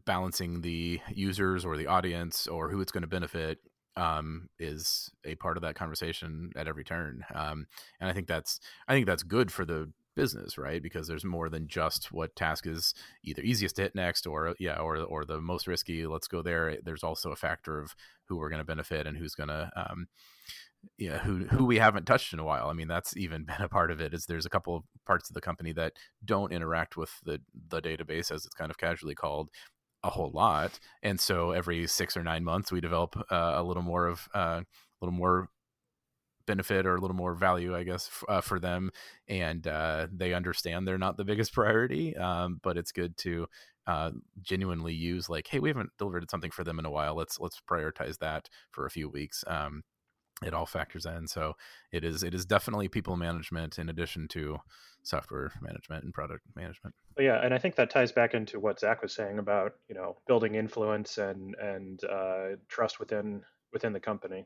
balancing 0.05 0.61
the 0.61 0.99
users 1.09 1.63
or 1.63 1.77
the 1.77 1.87
audience 1.87 2.45
or 2.45 2.69
who 2.69 2.81
it's 2.81 2.91
going 2.91 3.03
to 3.03 3.07
benefit 3.07 3.59
um, 3.95 4.49
is 4.59 5.09
a 5.23 5.35
part 5.35 5.55
of 5.55 5.63
that 5.63 5.75
conversation 5.75 6.51
at 6.57 6.67
every 6.67 6.83
turn. 6.83 7.23
Um, 7.33 7.67
and 8.01 8.09
I 8.09 8.13
think 8.13 8.27
that's 8.27 8.59
I 8.87 8.93
think 8.93 9.05
that's 9.05 9.23
good 9.23 9.49
for 9.49 9.63
the 9.63 9.89
business, 10.15 10.57
right? 10.57 10.81
Because 10.81 11.07
there's 11.07 11.25
more 11.25 11.49
than 11.49 11.67
just 11.67 12.11
what 12.11 12.35
task 12.35 12.67
is 12.67 12.93
either 13.23 13.41
easiest 13.41 13.75
to 13.77 13.83
hit 13.83 13.95
next 13.95 14.27
or 14.27 14.55
yeah, 14.59 14.77
or 14.77 14.97
or 14.97 15.25
the 15.25 15.41
most 15.41 15.67
risky. 15.67 16.05
Let's 16.05 16.27
go 16.27 16.41
there. 16.41 16.77
There's 16.83 17.03
also 17.03 17.31
a 17.31 17.35
factor 17.35 17.79
of 17.79 17.95
who 18.27 18.37
we're 18.37 18.49
going 18.49 18.61
to 18.61 18.65
benefit 18.65 19.07
and 19.07 19.17
who's 19.17 19.35
going 19.35 19.49
to 19.49 19.71
um, 19.75 20.07
yeah, 20.97 21.19
who 21.19 21.45
who 21.45 21.65
we 21.65 21.77
haven't 21.77 22.05
touched 22.05 22.33
in 22.33 22.39
a 22.39 22.43
while. 22.43 22.67
I 22.67 22.73
mean, 22.73 22.87
that's 22.87 23.15
even 23.17 23.43
been 23.45 23.61
a 23.61 23.69
part 23.69 23.91
of 23.91 24.01
it. 24.01 24.13
Is 24.13 24.25
there's 24.25 24.45
a 24.45 24.49
couple 24.49 24.75
of 24.75 24.83
parts 25.05 25.29
of 25.29 25.33
the 25.33 25.41
company 25.41 25.73
that 25.73 25.93
don't 26.23 26.53
interact 26.53 26.97
with 26.97 27.11
the 27.23 27.41
the 27.69 27.81
database, 27.81 28.31
as 28.31 28.45
it's 28.45 28.55
kind 28.55 28.71
of 28.71 28.77
casually 28.77 29.15
called, 29.15 29.49
a 30.03 30.09
whole 30.09 30.31
lot. 30.31 30.79
And 31.01 31.19
so 31.19 31.51
every 31.51 31.87
six 31.87 32.17
or 32.17 32.23
nine 32.23 32.43
months, 32.43 32.71
we 32.71 32.81
develop 32.81 33.15
uh, 33.31 33.53
a 33.55 33.63
little 33.63 33.83
more 33.83 34.07
of 34.07 34.27
uh, 34.33 34.61
a 34.61 34.65
little 35.01 35.17
more 35.17 35.49
benefit 36.45 36.85
or 36.85 36.95
a 36.95 37.01
little 37.01 37.15
more 37.15 37.33
value, 37.33 37.75
I 37.75 37.83
guess, 37.83 38.07
f- 38.07 38.23
uh, 38.27 38.41
for 38.41 38.59
them. 38.59 38.91
And 39.27 39.65
uh, 39.67 40.07
they 40.11 40.33
understand 40.33 40.87
they're 40.87 40.97
not 40.97 41.17
the 41.17 41.25
biggest 41.25 41.53
priority, 41.53 42.15
um, 42.17 42.59
but 42.63 42.77
it's 42.77 42.91
good 42.91 43.17
to 43.17 43.47
uh, 43.87 44.11
genuinely 44.41 44.93
use 44.93 45.29
like, 45.29 45.47
hey, 45.47 45.59
we 45.59 45.69
haven't 45.69 45.91
delivered 45.97 46.29
something 46.29 46.51
for 46.51 46.63
them 46.63 46.79
in 46.79 46.85
a 46.85 46.91
while. 46.91 47.15
Let's 47.15 47.39
let's 47.39 47.61
prioritize 47.69 48.17
that 48.19 48.49
for 48.71 48.85
a 48.85 48.91
few 48.91 49.09
weeks. 49.09 49.43
Um, 49.47 49.83
it 50.45 50.53
all 50.53 50.65
factors 50.65 51.05
in. 51.05 51.27
So 51.27 51.53
it 51.91 52.03
is 52.03 52.23
it 52.23 52.33
is 52.33 52.45
definitely 52.45 52.87
people 52.87 53.15
management 53.15 53.79
in 53.79 53.89
addition 53.89 54.27
to 54.29 54.57
software 55.03 55.51
management 55.61 56.03
and 56.03 56.13
product 56.13 56.43
management. 56.55 56.95
Yeah, 57.19 57.43
and 57.43 57.53
I 57.53 57.57
think 57.57 57.75
that 57.75 57.89
ties 57.89 58.11
back 58.11 58.33
into 58.33 58.59
what 58.59 58.79
Zach 58.79 59.01
was 59.01 59.13
saying 59.13 59.39
about 59.39 59.73
you 59.87 59.95
know 59.95 60.17
building 60.27 60.55
influence 60.55 61.17
and 61.17 61.55
and 61.61 62.03
uh, 62.03 62.55
trust 62.67 62.99
within 62.99 63.43
within 63.71 63.93
the 63.93 63.99
company. 63.99 64.45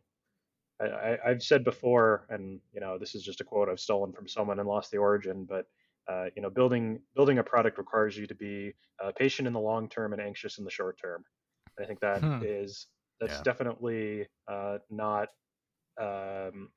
I, 0.80 1.18
have 1.26 1.42
said 1.42 1.64
before, 1.64 2.26
and 2.30 2.60
you 2.74 2.80
know 2.80 2.98
this 2.98 3.16
is 3.16 3.24
just 3.24 3.42
a 3.42 3.44
quote 3.44 3.70
I've 3.70 3.80
stolen 3.80 4.12
from 4.12 4.28
someone 4.28 4.60
and 4.60 4.68
lost 4.68 4.92
the 4.92 4.98
origin, 4.98 5.46
but 5.50 5.66
uh, 6.08 6.26
you 6.36 6.42
know 6.42 6.50
building 6.50 7.00
building 7.16 7.40
a 7.40 7.44
product 7.44 7.78
requires 7.78 8.16
you 8.16 8.28
to 8.28 8.36
be 8.36 8.74
uh, 9.04 9.12
patient 9.16 9.48
in 9.48 9.54
the 9.54 9.60
long 9.60 9.90
term 9.90 10.14
and 10.14 10.22
anxious 10.22 10.58
in 10.58 10.64
the 10.64 10.72
short 10.72 11.00
term. 11.00 11.24
And 11.78 11.84
I 11.84 11.88
think 11.88 12.00
that 12.02 12.22
hmm. 12.22 12.42
is 12.46 12.88
that's 13.20 13.38
yeah. 13.38 13.44
definitely 13.44 14.28
uh, 14.48 14.78
not 14.90 15.30
um, 16.00 16.70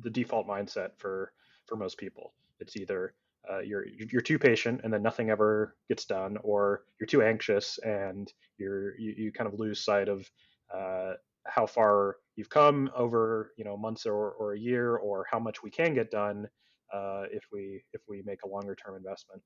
the 0.00 0.10
default 0.10 0.48
mindset 0.48 0.90
for 0.98 1.32
for 1.66 1.76
most 1.76 1.98
people. 1.98 2.32
It's 2.58 2.76
either 2.76 3.14
uh, 3.50 3.60
you're 3.60 3.86
you're 3.86 4.20
too 4.20 4.38
patient 4.38 4.80
and 4.84 4.92
then 4.92 5.02
nothing 5.02 5.30
ever 5.30 5.76
gets 5.88 6.04
done, 6.04 6.38
or 6.42 6.82
you're 6.98 7.06
too 7.06 7.22
anxious 7.22 7.78
and 7.78 8.32
you're 8.58 8.98
you, 8.98 9.14
you 9.16 9.32
kind 9.32 9.52
of 9.52 9.58
lose 9.58 9.84
sight 9.84 10.08
of 10.08 10.28
uh, 10.74 11.12
how 11.46 11.66
far 11.66 12.16
you've 12.36 12.50
come 12.50 12.90
over 12.96 13.52
you 13.56 13.64
know 13.64 13.76
months 13.76 14.06
or, 14.06 14.32
or 14.32 14.54
a 14.54 14.58
year, 14.58 14.96
or 14.96 15.26
how 15.30 15.38
much 15.38 15.62
we 15.62 15.70
can 15.70 15.94
get 15.94 16.10
done 16.10 16.48
uh, 16.92 17.24
if 17.30 17.44
we 17.52 17.82
if 17.92 18.00
we 18.08 18.22
make 18.24 18.42
a 18.44 18.48
longer 18.48 18.74
term 18.74 18.96
investment. 18.96 19.42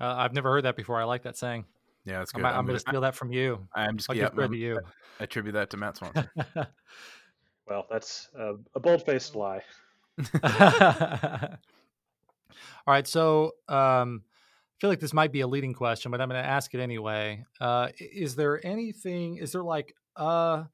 Uh, 0.00 0.14
I've 0.16 0.34
never 0.34 0.50
heard 0.50 0.64
that 0.64 0.76
before. 0.76 1.00
I 1.00 1.04
like 1.04 1.22
that 1.22 1.36
saying. 1.36 1.64
Yeah, 2.04 2.18
that's 2.18 2.32
good. 2.32 2.44
I'm, 2.44 2.52
I'm, 2.52 2.58
I'm 2.60 2.66
going 2.66 2.76
to 2.76 2.80
steal 2.80 3.00
that 3.00 3.14
from 3.14 3.32
you. 3.32 3.66
I'm 3.74 3.96
just 3.96 4.08
I'll 4.10 4.16
yeah, 4.16 4.24
give 4.24 4.34
credit 4.34 4.52
to 4.52 4.58
you. 4.58 4.80
I 5.18 5.24
attribute 5.24 5.54
that 5.54 5.70
to 5.70 5.76
Matt 5.76 5.96
Swanson. 5.98 6.28
well, 7.66 7.86
that's 7.90 8.28
a, 8.38 8.54
a 8.74 8.80
bold 8.80 9.04
faced 9.04 9.34
lie. 9.34 9.62
All 12.86 12.92
right, 12.94 13.06
so 13.06 13.52
um, 13.68 14.22
I 14.22 14.25
feel 14.80 14.90
like 14.90 15.00
this 15.00 15.14
might 15.14 15.32
be 15.32 15.40
a 15.40 15.46
leading 15.46 15.72
question, 15.72 16.10
but 16.10 16.20
I'm 16.20 16.28
going 16.28 16.42
to 16.42 16.48
ask 16.48 16.74
it 16.74 16.80
anyway. 16.80 17.44
Uh, 17.60 17.88
is 17.98 18.36
there 18.36 18.64
anything? 18.64 19.36
Is 19.36 19.52
there 19.52 19.62
like 19.62 19.94
a 20.16 20.64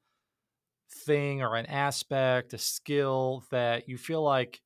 thing 1.05 1.41
or 1.41 1.55
an 1.55 1.65
aspect, 1.67 2.53
a 2.53 2.57
skill 2.57 3.43
that 3.51 3.87
you 3.87 3.97
feel 3.97 4.21
like 4.21 4.61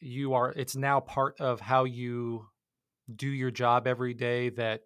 you 0.00 0.34
are? 0.34 0.52
It's 0.52 0.76
now 0.76 1.00
part 1.00 1.40
of 1.40 1.60
how 1.60 1.84
you 1.84 2.46
do 3.14 3.28
your 3.28 3.50
job 3.50 3.86
every 3.86 4.14
day 4.14 4.50
that 4.50 4.82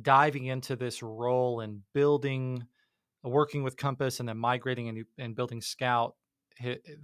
diving 0.00 0.46
into 0.46 0.76
this 0.76 1.02
role 1.02 1.60
and 1.60 1.80
building, 1.92 2.66
working 3.22 3.62
with 3.62 3.76
Compass, 3.76 4.20
and 4.20 4.28
then 4.28 4.38
migrating 4.38 4.88
and, 4.88 5.04
and 5.18 5.36
building 5.36 5.60
Scout, 5.60 6.14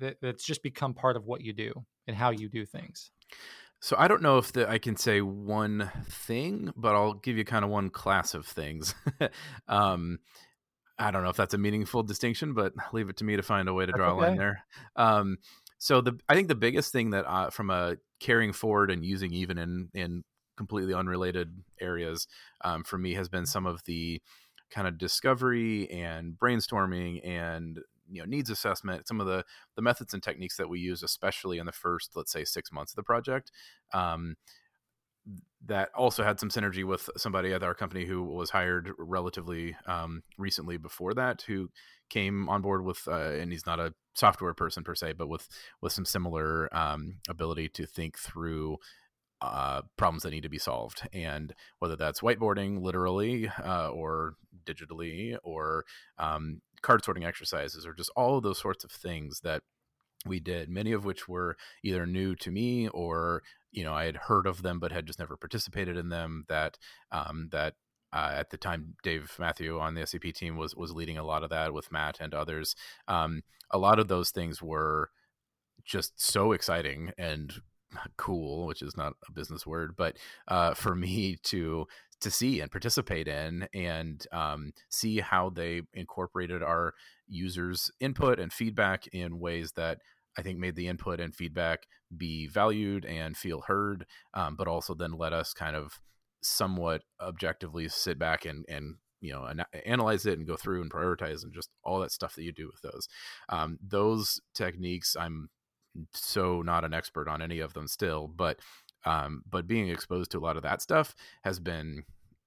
that's 0.01 0.45
just 0.45 0.63
become 0.63 0.95
part 0.95 1.17
of 1.17 1.27
what 1.27 1.43
you 1.43 1.53
do 1.53 1.73
and 2.07 2.17
how 2.17 2.31
you 2.31 2.49
do 2.49 2.65
things. 2.65 3.11
So 3.81 3.97
I 3.99 4.09
don't 4.09 4.23
know 4.23 4.39
if 4.39 4.53
the, 4.53 4.69
I 4.69 4.79
can 4.79 4.97
say 4.97 5.21
one 5.21 5.91
thing, 6.09 6.73
but 6.77 6.95
I'll 6.95 7.15
give 7.15 7.37
you 7.37 7.45
kind 7.45 7.65
of 7.65 7.71
one 7.71 7.91
class 7.91 8.35
of 8.35 8.47
things. 8.47 8.95
um, 9.69 10.19
I 10.99 11.13
don't 11.13 11.23
know 11.23 11.31
if 11.31 11.37
that's 11.37 11.55
a 11.55 11.59
meaningful 11.59 12.03
distinction, 12.03 12.55
but 12.55 12.73
leave 12.93 13.09
it 13.09 13.19
to 13.19 13.25
me 13.25 13.37
to 13.37 13.43
find 13.43 13.69
a 13.69 13.75
way 13.75 13.87
to 13.87 13.93
draw 13.93 14.11
okay. 14.11 14.27
a 14.27 14.29
line 14.29 14.37
there. 14.37 14.65
Um, 14.97 15.39
so 15.79 16.01
the 16.01 16.19
I 16.29 16.35
think 16.35 16.49
the 16.49 16.57
biggest 16.57 16.93
thing 16.93 17.11
that 17.11 17.25
uh, 17.27 17.51
from 17.51 17.71
a 17.71 17.97
carrying 18.19 18.53
forward 18.53 18.91
and 18.91 19.05
using 19.05 19.33
even 19.33 19.59
in 19.59 19.89
in 19.95 20.25
completely 20.57 20.93
unrelated 20.93 21.63
areas 21.81 22.27
um, 22.65 22.83
for 22.83 22.99
me 22.99 23.15
has 23.15 23.29
been 23.29 23.47
some 23.47 23.65
of 23.65 23.85
the 23.85 24.21
kind 24.71 24.89
of 24.89 24.99
discovery 24.99 25.89
and 25.91 26.35
brainstorming 26.35 27.25
and 27.25 27.79
you 28.11 28.21
know 28.21 28.27
needs 28.27 28.51
assessment 28.51 29.07
some 29.07 29.21
of 29.21 29.27
the 29.27 29.45
the 29.77 29.83
methods 29.83 30.15
and 30.15 30.23
techniques 30.23 30.57
that 30.57 30.69
we 30.69 30.79
use 30.79 31.03
especially 31.03 31.59
in 31.59 31.67
the 31.67 31.73
first 31.73 32.13
let's 32.15 32.33
say 32.33 32.45
six 32.45 32.73
months 32.73 32.93
of 32.93 32.97
the 32.97 33.03
project 33.03 33.51
um, 33.93 34.37
that 35.67 35.91
also 35.95 36.25
had 36.25 36.41
some 36.41 36.49
synergy 36.49 36.85
with 36.85 37.11
somebody 37.17 37.53
at 37.53 37.63
our 37.63 37.75
company 37.75 38.07
who 38.07 38.23
was 38.23 38.51
hired 38.51 38.91
relatively 38.99 39.77
um, 39.87 40.23
recently 40.39 40.77
before 40.77 41.13
that 41.15 41.43
who 41.43 41.69
came 42.09 42.49
on 42.49 42.63
board 42.63 42.85
with 42.85 43.07
uh, 43.09 43.33
and 43.33 43.53
he's 43.53 43.67
not 43.67 43.81
a 43.81 43.93
software 44.15 44.55
person 44.55 44.83
per 44.83 44.95
se 44.95 45.13
but 45.13 45.29
with 45.29 45.49
with 45.83 45.93
some 45.93 46.05
similar 46.05 46.75
um, 46.75 47.17
ability 47.29 47.69
to 47.69 47.87
think 47.87 48.19
through 48.19 48.79
uh, 49.41 49.83
problems 49.97 50.23
that 50.23 50.31
need 50.31 50.43
to 50.43 50.49
be 50.49 50.59
solved. 50.59 51.09
And 51.13 51.55
whether 51.79 51.97
that's 51.97 52.21
whiteboarding 52.21 52.83
literally 52.83 53.49
uh, 53.49 53.91
or 53.91 54.35
digitally 54.65 55.37
or 55.43 55.85
um, 56.19 56.61
card 56.83 57.05
sorting 57.05 57.25
exercises 57.25 57.87
or 57.87 57.93
just 57.93 58.11
all 58.17 58.37
of 58.37 58.43
those 58.43 58.59
sorts 58.59 58.85
of 58.85 58.91
things 58.91 59.41
that 59.41 59.63
we 60.27 60.41
did 60.41 60.69
many 60.69 60.93
of 60.93 61.05
which 61.05 61.29
were 61.29 61.57
either 61.85 62.05
new 62.07 62.35
to 62.35 62.51
me 62.51 62.89
or 62.89 63.43
you 63.71 63.85
know 63.85 63.95
i 63.95 64.05
had 64.05 64.17
heard 64.17 64.47
of 64.47 64.63
them 64.63 64.79
but 64.79 64.93
had 64.93 65.07
just 65.07 65.19
never 65.19 65.37
participated 65.37 65.97
in 65.97 66.09
them 66.09 66.45
that 66.49 66.77
um, 67.13 67.49
that 67.53 67.75
uh, 68.13 68.33
at 68.37 68.51
the 68.51 68.57
time 68.57 68.95
Dave 69.03 69.31
Matthew 69.39 69.79
on 69.79 69.95
the 69.95 70.07
SEP 70.07 70.33
team 70.35 70.57
was 70.57 70.75
was 70.75 70.93
leading 70.93 71.19
a 71.19 71.25
lot 71.25 71.43
of 71.43 71.51
that 71.51 71.75
with 71.75 71.93
Matt 71.93 72.19
and 72.21 72.33
others. 72.33 72.75
Um, 73.07 73.43
a 73.71 73.79
lot 73.79 73.99
of 73.99 74.09
those 74.09 74.31
things 74.31 74.63
were 74.63 75.11
just 75.85 76.21
so 76.21 76.53
exciting 76.53 77.13
and 77.19 77.53
cool, 78.17 78.67
which 78.67 78.83
is 78.83 78.97
not 78.97 79.15
a 79.29 79.33
business 79.33 79.67
word, 79.67 79.95
but 79.97 80.17
uh, 80.49 80.75
for 80.75 80.95
me 80.95 81.37
to 81.45 81.87
to 82.21 82.31
see 82.31 82.61
and 82.61 82.71
participate 82.71 83.29
in 83.29 83.69
and 83.75 84.27
um, 84.33 84.73
see 84.89 85.21
how 85.21 85.51
they 85.51 85.83
incorporated 85.95 86.63
our 86.63 86.95
users' 87.29 87.91
input 88.01 88.39
and 88.41 88.53
feedback 88.53 89.07
in 89.09 89.39
ways 89.39 89.73
that 89.73 89.99
I 90.37 90.43
think 90.43 90.59
made 90.59 90.77
the 90.77 90.89
input 90.89 91.21
and 91.21 91.35
feedback 91.35 91.87
be 92.17 92.47
valued 92.47 93.05
and 93.05 93.37
feel 93.37 93.63
heard, 93.63 94.07
um, 94.35 94.57
but 94.57 94.69
also 94.69 94.95
then 94.95 95.13
let 95.13 95.33
us 95.33 95.53
kind 95.53 95.77
of 95.77 96.01
somewhat 96.41 97.03
objectively 97.21 97.89
sit 97.89 98.19
back 98.19 98.45
and 98.45 98.65
and 98.69 98.97
you 99.21 99.33
know 99.33 99.45
an- 99.45 99.65
analyze 99.85 100.25
it 100.27 100.39
and 100.39 100.47
go 100.47 100.57
through 100.57 100.81
and 100.81 100.93
prioritize 100.93 101.43
and 101.43 101.53
just 101.53 101.71
all 101.83 101.99
that 101.99 102.13
stuff 102.13 102.37
that 102.37 102.45
you 102.45 102.53
do 102.53 102.71
with 102.73 102.81
those. 102.83 103.09
Um, 103.49 103.79
those 103.83 104.41
techniques 104.55 105.17
i'm 105.19 105.51
so 106.13 106.63
not 106.63 106.85
an 106.85 106.95
expert 106.95 107.29
on 107.29 107.43
any 107.43 107.59
of 107.59 107.75
them 107.75 107.89
still 107.89 108.29
but 108.29 108.61
um, 109.09 109.43
but 109.49 109.67
being 109.67 109.89
exposed 109.89 110.31
to 110.33 110.39
a 110.39 110.41
lot 110.41 110.57
of 110.57 110.63
that 110.63 110.83
stuff 110.83 111.15
has 111.45 111.59
been 111.59 112.05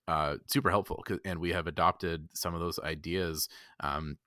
uh, 0.07 0.35
super 0.47 0.69
helpful 0.69 1.03
and 1.25 1.39
we 1.39 1.51
have 1.51 1.67
adopted 1.67 2.27
some 2.33 2.53
of 2.53 2.59
those 2.59 2.79
ideas 2.79 3.47
um, 3.81 4.17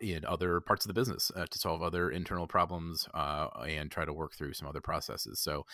in 0.00 0.24
other 0.24 0.60
parts 0.60 0.84
of 0.84 0.88
the 0.88 0.94
business 0.94 1.30
uh, 1.34 1.46
to 1.50 1.58
solve 1.58 1.82
other 1.82 2.10
internal 2.10 2.46
problems 2.46 3.08
uh, 3.14 3.48
and 3.66 3.90
try 3.90 4.04
to 4.04 4.12
work 4.12 4.34
through 4.34 4.52
some 4.52 4.68
other 4.68 4.80
processes 4.80 5.40
so 5.40 5.64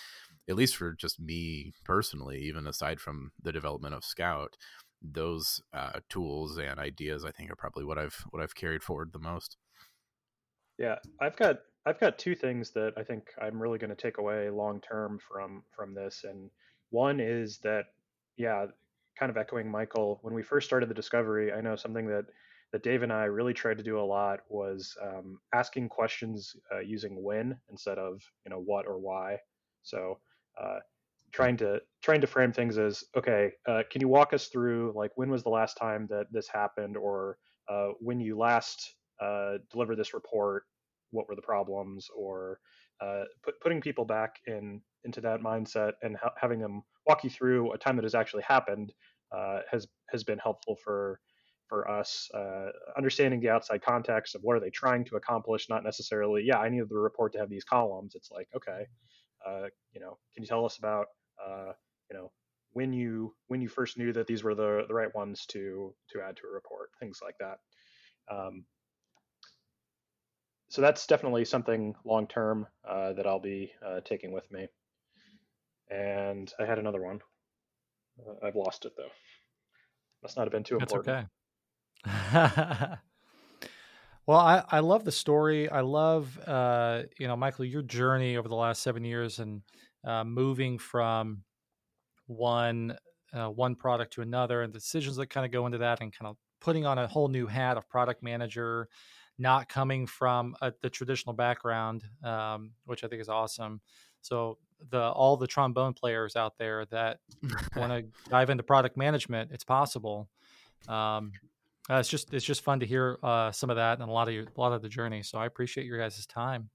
at 0.48 0.56
least 0.56 0.76
for 0.76 0.92
just 0.92 1.20
me 1.20 1.72
personally, 1.84 2.40
even 2.40 2.66
aside 2.66 3.00
from 3.00 3.32
the 3.42 3.52
development 3.52 3.94
of 3.94 4.04
Scout, 4.04 4.56
those 5.02 5.60
uh, 5.72 6.00
tools 6.08 6.58
and 6.58 6.78
ideas 6.78 7.24
I 7.24 7.30
think 7.30 7.50
are 7.50 7.56
probably 7.56 7.84
what 7.84 7.98
I've 7.98 8.24
what 8.30 8.42
I've 8.42 8.54
carried 8.54 8.82
forward 8.82 9.12
the 9.12 9.18
most. 9.18 9.56
Yeah, 10.78 10.96
I've 11.20 11.36
got 11.36 11.58
I've 11.86 12.00
got 12.00 12.18
two 12.18 12.34
things 12.34 12.70
that 12.70 12.94
I 12.96 13.02
think 13.02 13.30
I'm 13.40 13.60
really 13.60 13.78
going 13.78 13.94
to 13.94 13.96
take 13.96 14.18
away 14.18 14.48
long 14.50 14.80
term 14.80 15.18
from 15.18 15.62
from 15.74 15.94
this, 15.94 16.24
and 16.24 16.50
one 16.90 17.20
is 17.20 17.58
that 17.58 17.86
yeah, 18.36 18.66
kind 19.18 19.30
of 19.30 19.36
echoing 19.36 19.70
Michael 19.70 20.18
when 20.22 20.34
we 20.34 20.42
first 20.42 20.66
started 20.66 20.88
the 20.88 20.94
discovery. 20.94 21.52
I 21.52 21.60
know 21.60 21.76
something 21.76 22.06
that 22.08 22.24
that 22.72 22.82
Dave 22.82 23.02
and 23.02 23.12
I 23.12 23.24
really 23.24 23.54
tried 23.54 23.78
to 23.78 23.84
do 23.84 24.00
a 24.00 24.02
lot 24.02 24.40
was 24.48 24.96
um, 25.02 25.38
asking 25.54 25.88
questions 25.90 26.56
uh, 26.74 26.80
using 26.80 27.22
when 27.22 27.56
instead 27.70 27.98
of 27.98 28.22
you 28.44 28.50
know 28.50 28.62
what 28.64 28.86
or 28.86 28.98
why. 28.98 29.38
So 29.82 30.18
uh, 30.60 30.78
trying 31.32 31.56
to 31.58 31.80
trying 32.02 32.20
to 32.20 32.26
frame 32.26 32.52
things 32.52 32.78
as 32.78 33.04
okay 33.16 33.50
uh, 33.66 33.82
can 33.90 34.00
you 34.00 34.08
walk 34.08 34.32
us 34.32 34.46
through 34.46 34.92
like 34.94 35.10
when 35.16 35.30
was 35.30 35.42
the 35.42 35.48
last 35.50 35.76
time 35.76 36.06
that 36.08 36.26
this 36.32 36.48
happened 36.48 36.96
or 36.96 37.36
uh, 37.68 37.88
when 37.98 38.20
you 38.20 38.38
last 38.38 38.94
uh, 39.20 39.54
delivered 39.70 39.96
this 39.96 40.14
report 40.14 40.64
what 41.14 41.28
were 41.28 41.36
the 41.36 41.42
problems 41.42 42.08
or 42.16 42.60
uh, 43.00 43.24
put, 43.44 43.60
putting 43.60 43.80
people 43.80 44.04
back 44.04 44.36
in 44.46 44.80
into 45.04 45.20
that 45.20 45.40
mindset 45.40 45.92
and 46.02 46.16
ha- 46.16 46.34
having 46.40 46.60
them 46.60 46.82
walk 47.06 47.24
you 47.24 47.30
through 47.30 47.72
a 47.72 47.78
time 47.78 47.96
that 47.96 48.04
has 48.04 48.14
actually 48.14 48.42
happened 48.42 48.92
uh, 49.36 49.60
has 49.70 49.88
has 50.10 50.24
been 50.24 50.38
helpful 50.38 50.76
for 50.84 51.20
for 51.68 51.90
us 51.90 52.28
understanding 52.96 53.40
the 53.40 53.48
outside 53.48 53.82
context 53.82 54.34
of 54.34 54.42
what 54.42 54.56
are 54.56 54.60
they 54.60 54.70
trying 54.70 55.04
to 55.04 55.16
accomplish 55.16 55.68
not 55.70 55.84
necessarily 55.84 56.44
yeah 56.44 56.58
i 56.58 56.68
need 56.68 56.88
the 56.88 56.96
report 56.96 57.32
to 57.32 57.38
have 57.38 57.50
these 57.50 57.64
columns 57.64 58.14
it's 58.14 58.30
like 58.30 58.48
okay 58.56 58.86
uh, 59.46 59.66
you 59.92 60.00
know, 60.00 60.18
can 60.34 60.42
you 60.42 60.46
tell 60.46 60.64
us 60.64 60.78
about, 60.78 61.06
uh, 61.44 61.72
you 62.10 62.16
know, 62.16 62.32
when 62.72 62.92
you 62.92 63.34
when 63.48 63.60
you 63.60 63.68
first 63.68 63.98
knew 63.98 64.12
that 64.12 64.26
these 64.26 64.42
were 64.42 64.54
the 64.54 64.84
the 64.88 64.94
right 64.94 65.14
ones 65.14 65.46
to 65.46 65.94
to 66.10 66.20
add 66.20 66.36
to 66.36 66.46
a 66.46 66.52
report, 66.52 66.90
things 66.98 67.20
like 67.22 67.36
that. 67.38 67.58
Um, 68.34 68.64
so 70.68 70.82
that's 70.82 71.06
definitely 71.06 71.44
something 71.44 71.94
long 72.04 72.26
term 72.26 72.66
uh, 72.88 73.12
that 73.14 73.26
I'll 73.26 73.40
be 73.40 73.72
uh, 73.84 74.00
taking 74.04 74.32
with 74.32 74.50
me. 74.50 74.68
And 75.90 76.52
I 76.58 76.64
had 76.64 76.78
another 76.78 77.02
one. 77.02 77.20
Uh, 78.18 78.46
I've 78.46 78.56
lost 78.56 78.84
it 78.84 78.92
though. 78.96 79.10
Must 80.22 80.36
not 80.36 80.44
have 80.44 80.52
been 80.52 80.64
too 80.64 80.78
important. 80.78 81.28
That's 82.04 82.76
okay. 82.76 82.96
Well, 84.26 84.38
I, 84.38 84.64
I 84.70 84.80
love 84.80 85.04
the 85.04 85.12
story. 85.12 85.68
I 85.68 85.82
love, 85.82 86.38
uh, 86.46 87.02
you 87.18 87.28
know, 87.28 87.36
Michael, 87.36 87.66
your 87.66 87.82
journey 87.82 88.38
over 88.38 88.48
the 88.48 88.54
last 88.54 88.82
seven 88.82 89.04
years 89.04 89.38
and 89.38 89.60
uh, 90.02 90.24
moving 90.24 90.78
from 90.78 91.42
one 92.26 92.96
uh, 93.34 93.48
one 93.48 93.74
product 93.74 94.14
to 94.14 94.22
another, 94.22 94.62
and 94.62 94.72
the 94.72 94.78
decisions 94.78 95.16
that 95.16 95.26
kind 95.26 95.44
of 95.44 95.52
go 95.52 95.66
into 95.66 95.78
that, 95.78 96.00
and 96.00 96.16
kind 96.16 96.28
of 96.28 96.36
putting 96.60 96.86
on 96.86 96.98
a 96.98 97.06
whole 97.06 97.28
new 97.28 97.46
hat 97.46 97.76
of 97.76 97.88
product 97.88 98.22
manager, 98.22 98.88
not 99.38 99.68
coming 99.68 100.06
from 100.06 100.56
a, 100.62 100.72
the 100.82 100.90
traditional 100.90 101.32
background, 101.32 102.04
um, 102.22 102.72
which 102.84 103.04
I 103.04 103.08
think 103.08 103.20
is 103.20 103.28
awesome. 103.28 103.80
So 104.20 104.58
the 104.90 105.00
all 105.00 105.36
the 105.36 105.46
trombone 105.46 105.92
players 105.92 106.36
out 106.36 106.58
there 106.58 106.86
that 106.86 107.18
want 107.76 107.92
to 107.92 108.04
dive 108.30 108.50
into 108.50 108.62
product 108.62 108.96
management, 108.96 109.50
it's 109.52 109.64
possible. 109.64 110.28
Um, 110.88 111.32
uh, 111.90 111.96
it's 111.96 112.08
just 112.08 112.32
it's 112.32 112.44
just 112.44 112.62
fun 112.62 112.80
to 112.80 112.86
hear 112.86 113.18
uh, 113.22 113.52
some 113.52 113.70
of 113.70 113.76
that 113.76 114.00
and 114.00 114.08
a 114.08 114.12
lot 114.12 114.28
of 114.28 114.34
your, 114.34 114.44
a 114.44 114.60
lot 114.60 114.72
of 114.72 114.82
the 114.82 114.88
journey. 114.88 115.22
So 115.22 115.38
I 115.38 115.46
appreciate 115.46 115.86
your 115.86 115.98
guys' 115.98 116.26
time. 116.26 116.70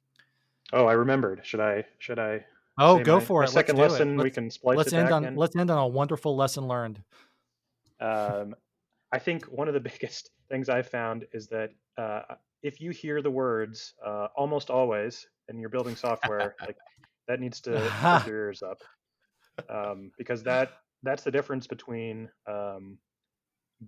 Oh, 0.72 0.86
I 0.86 0.94
remembered. 0.94 1.42
Should 1.44 1.60
I 1.60 1.86
should 1.98 2.20
I? 2.20 2.46
Oh, 2.78 3.04
go 3.04 3.16
my, 3.16 3.26
for 3.26 3.42
my 3.42 3.46
it. 3.46 3.50
Second 3.50 3.78
lesson. 3.78 4.18
We 4.18 4.30
can 4.30 4.52
splice. 4.52 4.78
Let's 4.78 4.94
end 4.94 5.12
on 5.12 5.26
in. 5.26 5.36
let's 5.36 5.56
end 5.56 5.72
on 5.72 5.78
a 5.78 5.88
wonderful 5.88 6.36
lesson 6.36 6.68
learned. 6.68 7.02
Um, 8.00 8.56
I 9.12 9.20
think 9.20 9.46
one 9.46 9.68
of 9.68 9.74
the 9.74 9.80
biggest 9.92 10.30
things 10.50 10.70
I've 10.70 10.88
found 10.88 11.26
is 11.34 11.48
that 11.48 11.72
uh, 12.00 12.36
if 12.64 12.80
you 12.82 12.92
hear 12.92 13.22
the 13.22 13.32
words 13.32 13.94
uh, 14.06 14.28
almost 14.36 14.70
always 14.70 15.28
and 15.48 15.60
you're 15.60 15.70
building 15.70 15.96
software, 15.96 16.56
like 16.62 16.78
that 17.28 17.40
needs 17.40 17.60
to 17.62 17.72
put 18.02 18.28
your 18.28 18.38
ears 18.38 18.62
up 18.64 18.82
um, 19.70 20.12
because 20.18 20.44
that 20.44 20.72
that's 21.04 21.24
the 21.24 21.32
difference 21.32 21.68
between 21.68 22.30
um, 22.48 22.98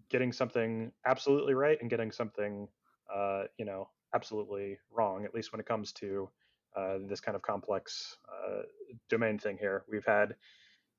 getting 0.10 0.32
something 0.32 0.92
absolutely 1.06 1.54
right 1.54 1.78
and 1.82 1.90
getting 1.90 2.12
something 2.12 2.68
uh, 3.14 3.44
you 3.58 3.66
know 3.66 3.90
absolutely 4.14 4.78
wrong 4.92 5.26
at 5.26 5.34
least 5.34 5.52
when 5.52 5.60
it 5.60 5.66
comes 5.66 5.92
to 5.94 6.30
uh, 6.76 6.98
this 7.08 7.20
kind 7.20 7.36
of 7.36 7.42
complex 7.42 8.18
uh, 8.30 8.62
domain 9.10 9.38
thing 9.38 9.58
here. 9.58 9.84
We've 9.90 10.06
had 10.06 10.36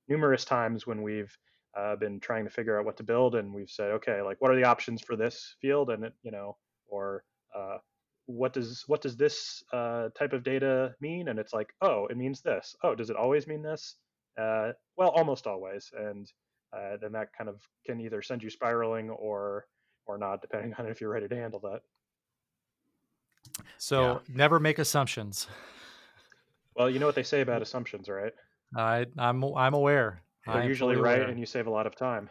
numerous 0.08 0.44
times 0.44 0.86
when 0.86 1.02
we've 1.02 1.34
uh, 1.78 1.96
been 1.96 2.20
trying 2.20 2.44
to 2.44 2.50
figure 2.50 2.78
out 2.78 2.84
what 2.84 2.98
to 2.98 3.02
build 3.02 3.34
and 3.34 3.54
we've 3.54 3.70
said 3.70 3.92
okay 3.92 4.20
like 4.20 4.38
what 4.40 4.50
are 4.50 4.56
the 4.56 4.64
options 4.64 5.00
for 5.00 5.16
this 5.16 5.56
field? 5.60 5.90
And 5.90 6.04
it 6.04 6.14
you 6.22 6.30
know 6.30 6.56
or 6.92 7.24
uh, 7.56 7.78
what 8.26 8.52
does 8.52 8.84
what 8.86 9.00
does 9.00 9.16
this 9.16 9.64
uh, 9.72 10.08
type 10.16 10.32
of 10.32 10.44
data 10.44 10.94
mean 11.00 11.28
and 11.28 11.38
it's 11.38 11.52
like 11.52 11.72
oh 11.82 12.06
it 12.06 12.16
means 12.16 12.40
this 12.40 12.76
oh 12.84 12.94
does 12.94 13.10
it 13.10 13.16
always 13.16 13.46
mean 13.46 13.62
this 13.62 13.96
well 14.36 15.08
almost 15.08 15.46
always 15.46 15.90
and 15.98 16.30
uh, 16.72 16.96
then 17.00 17.12
that 17.12 17.28
kind 17.36 17.50
of 17.50 17.60
can 17.84 18.00
either 18.00 18.22
send 18.22 18.42
you 18.42 18.50
spiraling 18.50 19.10
or 19.10 19.66
or 20.06 20.18
not, 20.18 20.40
depending 20.40 20.74
on 20.78 20.86
if 20.86 21.00
you're 21.00 21.10
ready 21.10 21.28
to 21.28 21.36
handle 21.36 21.60
that. 21.60 21.80
So 23.78 24.02
yeah. 24.02 24.18
never 24.28 24.60
make 24.60 24.78
assumptions. 24.78 25.46
Well, 26.76 26.88
you 26.88 26.98
know 26.98 27.06
what 27.06 27.14
they 27.14 27.22
say 27.22 27.40
about 27.40 27.62
assumptions, 27.62 28.08
right? 28.08 28.32
I 28.76 29.06
I'm 29.18 29.44
I'm 29.44 29.74
aware. 29.74 30.22
They're 30.46 30.64
usually 30.64 30.96
right, 30.96 31.18
aware. 31.18 31.28
and 31.28 31.38
you 31.38 31.46
save 31.46 31.66
a 31.66 31.70
lot 31.70 31.86
of 31.86 31.94
time. 31.94 32.30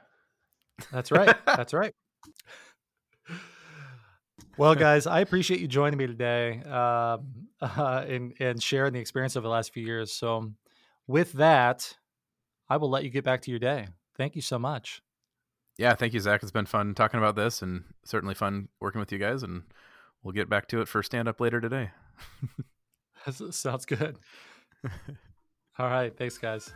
That's 0.91 1.11
right. 1.11 1.35
That's 1.45 1.73
right. 1.73 1.93
Well, 4.57 4.75
guys, 4.75 5.07
I 5.07 5.21
appreciate 5.21 5.59
you 5.59 5.67
joining 5.67 5.97
me 5.97 6.07
today 6.07 6.61
uh, 6.67 7.17
uh, 7.61 8.05
and 8.07 8.33
and 8.39 8.61
sharing 8.61 8.93
the 8.93 8.99
experience 8.99 9.35
of 9.35 9.43
the 9.43 9.49
last 9.49 9.73
few 9.73 9.85
years. 9.85 10.11
So, 10.11 10.51
with 11.07 11.33
that, 11.33 11.97
I 12.69 12.77
will 12.77 12.89
let 12.89 13.03
you 13.03 13.09
get 13.09 13.23
back 13.23 13.41
to 13.43 13.51
your 13.51 13.59
day. 13.59 13.87
Thank 14.17 14.35
you 14.35 14.41
so 14.41 14.59
much. 14.59 15.01
Yeah, 15.77 15.95
thank 15.95 16.13
you, 16.13 16.19
Zach. 16.19 16.43
It's 16.43 16.51
been 16.51 16.65
fun 16.65 16.93
talking 16.93 17.17
about 17.17 17.35
this 17.35 17.61
and 17.61 17.83
certainly 18.05 18.35
fun 18.35 18.67
working 18.79 18.99
with 18.99 19.11
you 19.11 19.17
guys. 19.17 19.41
And 19.41 19.63
we'll 20.21 20.33
get 20.33 20.49
back 20.49 20.67
to 20.67 20.81
it 20.81 20.87
for 20.87 21.01
stand 21.01 21.27
up 21.27 21.39
later 21.41 21.59
today. 21.59 21.91
Sounds 23.51 23.85
good. 23.85 24.17
All 25.79 25.87
right. 25.87 26.15
Thanks, 26.15 26.37
guys. 26.37 26.71